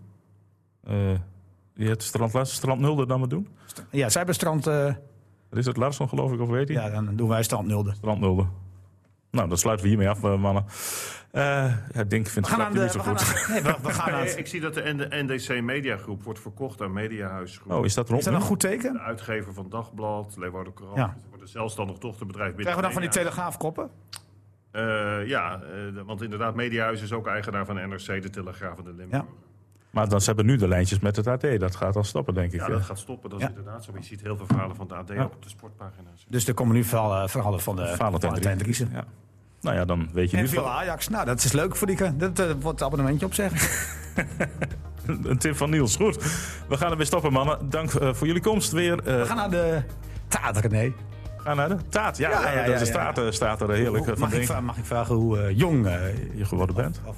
Eh, 0.84 1.10
je 1.74 1.86
hebt 1.86 2.02
Strand, 2.02 2.48
Strand 2.48 2.80
Nulde 2.80 3.06
dan 3.06 3.18
maar 3.18 3.28
doen. 3.28 3.48
Ja, 3.90 4.08
zij 4.08 4.12
hebben 4.16 4.34
strand. 4.34 4.66
eh, 4.66 4.94
is 5.52 5.66
het 5.66 5.76
Larsson 5.76 6.08
geloof 6.08 6.32
ik, 6.32 6.40
of 6.40 6.48
weet 6.48 6.68
hij? 6.68 6.76
ja, 6.76 6.90
dan 6.90 7.16
doen 7.16 7.28
wij 7.28 7.42
strand 7.42 7.66
nulde. 7.66 7.94
Strand 7.94 8.20
Nulde. 8.20 8.46
Nou, 9.30 9.48
dan 9.48 9.58
sluiten 9.58 9.84
we 9.84 9.90
hiermee 9.90 10.08
af, 10.08 10.24
eh, 10.24 10.38
mannen. 10.38 10.64
Eh 11.30 11.42
ja, 11.92 12.00
ik 12.00 12.10
denk, 12.10 12.26
ik 12.26 12.32
vind 12.32 12.34
We 12.34 12.40
het 12.40 12.60
gaan 12.60 12.60
aan 12.60 12.74
grapje 12.76 13.00
de. 13.02 13.08
niet 13.12 13.20
zo 13.20 13.30
goed. 13.34 13.48
nee, 13.48 13.62
we, 13.62 13.76
we 13.82 13.92
gaan 13.92 14.12
aan. 14.14 14.26
Ik 14.26 14.46
zie 14.46 14.60
dat 14.60 14.74
de 14.74 15.06
NDC 15.10 15.60
Mediagroep 15.62 16.22
wordt 16.22 16.40
verkocht 16.40 16.80
aan 16.80 16.92
Mediahuisgroep. 16.92 17.72
Oh, 17.72 17.84
is 17.84 17.94
dat 17.94 18.08
rond 18.08 18.18
Is 18.20 18.26
dat 18.26 18.34
een 18.34 18.40
goed 18.40 18.60
teken? 18.60 18.92
De 18.92 18.98
uitgever 18.98 19.54
van 19.54 19.68
Dagblad, 19.68 20.34
Leeuwarden 20.36 20.74
Courant. 20.74 20.98
Ja. 20.98 21.06
Het 21.16 21.26
wordt 21.28 21.42
een 21.42 21.48
zelfstandig 21.48 21.98
dochterbedrijf 21.98 22.54
binnen 22.54 22.72
Krijgen 22.74 22.90
we 22.90 22.94
dan 22.94 23.02
van 23.02 23.10
die 23.12 23.22
telegraafkoppen? 23.22 23.90
Eh, 24.76 25.26
ja, 25.28 25.60
eh, 25.62 26.02
want 26.06 26.22
inderdaad, 26.22 26.54
Mediahuis 26.54 27.02
is 27.02 27.12
ook 27.12 27.26
eigenaar 27.26 27.66
van 27.66 27.74
NRC, 27.74 28.22
de 28.22 28.30
Telegraaf 28.30 28.78
en 28.78 28.84
de 28.84 28.92
Limburg. 28.96 29.22
Ja. 29.22 29.28
Maar 29.90 30.08
dan, 30.08 30.20
ze 30.20 30.26
hebben 30.26 30.46
nu 30.46 30.56
de 30.56 30.68
lijntjes 30.68 30.98
met 31.00 31.16
het 31.16 31.26
AD. 31.26 31.58
Dat 31.60 31.76
gaat 31.76 31.94
dan 31.94 32.04
stoppen, 32.04 32.34
denk 32.34 32.52
ik. 32.52 32.60
Ja, 32.60 32.68
dat 32.68 32.82
gaat 32.82 32.98
stoppen, 32.98 33.30
dat 33.30 33.38
is 33.40 33.44
Ja. 33.44 33.50
inderdaad 33.56 33.84
zo. 33.84 33.92
Je 33.94 34.02
ziet 34.04 34.22
heel 34.22 34.36
veel 34.36 34.46
verhalen 34.46 34.76
van 34.76 34.88
de 34.88 34.94
AD 34.94 35.10
ook 35.10 35.34
op 35.34 35.42
de 35.42 35.48
sportpagina's. 35.48 36.26
Dus 36.28 36.48
er 36.48 36.54
komen 36.54 36.74
nu 36.74 36.84
verhalen, 36.84 37.28
verhalen 37.28 37.60
van 37.60 37.76
de 37.76 37.82
Valentijn 37.86 38.20
Valentijn 38.20 38.58
Dries. 38.58 38.76
Driessen. 38.76 38.96
Ja. 38.96 39.04
Nou 39.60 39.76
ja, 39.76 39.84
dan 39.84 40.08
weet 40.12 40.30
je 40.30 40.36
En 40.36 40.42
nu 40.42 40.48
veel 40.48 40.62
van- 40.62 40.72
Ajax. 40.72 41.08
Nou, 41.08 41.24
dat 41.24 41.44
is 41.44 41.52
leuk 41.52 41.76
voor 41.76 41.86
die. 41.86 42.16
Dat 42.16 42.38
eh, 42.38 42.46
wordt 42.46 42.78
het 42.78 42.82
abonnementje 42.82 43.26
opzeggen. 43.26 43.68
een 45.30 45.38
tip 45.38 45.56
van 45.56 45.70
Niels. 45.70 45.96
Goed, 45.96 46.16
we 46.68 46.76
gaan 46.76 46.90
ermee 46.90 47.06
stoppen, 47.06 47.32
mannen. 47.32 47.70
Dank 47.70 47.94
eh, 47.94 48.14
voor 48.14 48.26
jullie 48.26 48.42
komst 48.42 48.72
weer. 48.72 48.98
Eh, 48.98 49.04
We 49.20 49.26
gaan 49.26 49.36
naar 49.36 49.50
de 49.50 49.82
taart, 50.28 50.56
René. 50.56 50.92
Gaan 51.46 51.56
naar 51.56 51.68
de 51.68 51.76
taart. 51.88 52.16
Ja, 52.16 52.30
Ja, 52.30 52.40
ja, 52.52 52.62
eh, 52.62 52.66
ja, 52.72 52.78
de 52.78 52.84
staat, 52.84 53.18
eh, 53.18 53.24
staat 53.30 53.60
er 53.60 53.70
heerlijk 53.70 54.06
eh, 54.06 54.10
van 54.16 54.18
Mag 54.20 54.32
ik, 54.32 54.60
mag 54.60 54.76
ik 54.76 54.84
vragen 54.84 55.14
hoe 55.14 55.54
jong 55.54 55.86
eh, 55.86 55.94
je 56.34 56.44
geworden 56.44 56.76
bent. 56.76 57.00
of- 57.04 57.16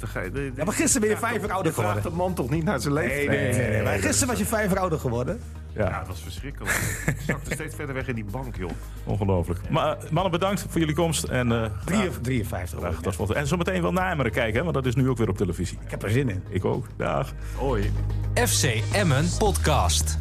de, 0.00 0.30
de, 0.32 0.52
Ja, 0.56 0.64
maar 0.64 0.74
gisteren 0.74 1.00
ben 1.00 1.10
je 1.10 1.16
vijf 1.16 1.40
jaar 1.40 1.50
ouder 1.52 1.72
je 1.72 1.78
vraagt 1.80 1.88
geworden. 1.96 2.10
de 2.10 2.16
man 2.16 2.34
toch 2.34 2.50
niet 2.50 2.64
naar 2.64 2.80
zijn 2.80 2.94
leeftijd? 2.94 3.28
Nee, 3.28 3.38
nee, 3.38 3.52
nee. 3.58 3.70
nee. 3.70 3.82
Maar 3.82 3.92
gisteren 3.98 4.28
was 4.28 4.38
je 4.38 4.46
vijf 4.46 4.70
jaar 4.70 4.78
ouder 4.80 4.98
geworden. 4.98 5.40
Ja, 5.72 5.88
Ja, 5.88 5.98
dat 5.98 6.08
was 6.08 6.20
verschrikkelijk. 6.22 7.02
Ik 7.06 7.16
zakte 7.26 7.52
steeds 7.54 7.74
verder 7.74 7.94
weg 7.94 8.08
in 8.08 8.14
die 8.14 8.24
bank, 8.24 8.56
joh. 8.56 8.70
ongelooflijk. 9.04 9.70
Maar 9.70 9.96
mannen, 10.10 10.32
bedankt 10.32 10.66
voor 10.68 10.80
jullie 10.80 10.94
komst. 10.94 11.24
En, 11.24 11.52
eh, 11.52 11.70
Drie- 11.84 12.10
53 12.20 12.78
graag, 12.78 13.00
dat 13.00 13.16
was- 13.16 13.32
en 13.32 13.46
zometeen 13.46 13.82
wel 13.82 13.92
naar 13.92 14.12
Emeren 14.12 14.32
kijken, 14.32 14.54
hè, 14.56 14.62
want 14.62 14.74
dat 14.74 14.86
is 14.86 14.94
nu 14.94 15.08
ook 15.08 15.16
weer 15.18 15.28
op 15.28 15.36
televisie. 15.36 15.78
Ik 15.84 15.90
heb 15.90 16.02
er 16.02 16.10
zin 16.10 16.28
in. 16.28 16.42
Ik 16.48 16.64
ook. 16.64 16.86
Dag. 16.96 17.32
Hoi. 17.56 17.92
FC 18.34 18.82
Emmen 18.92 19.24
Podcast. 19.38 20.18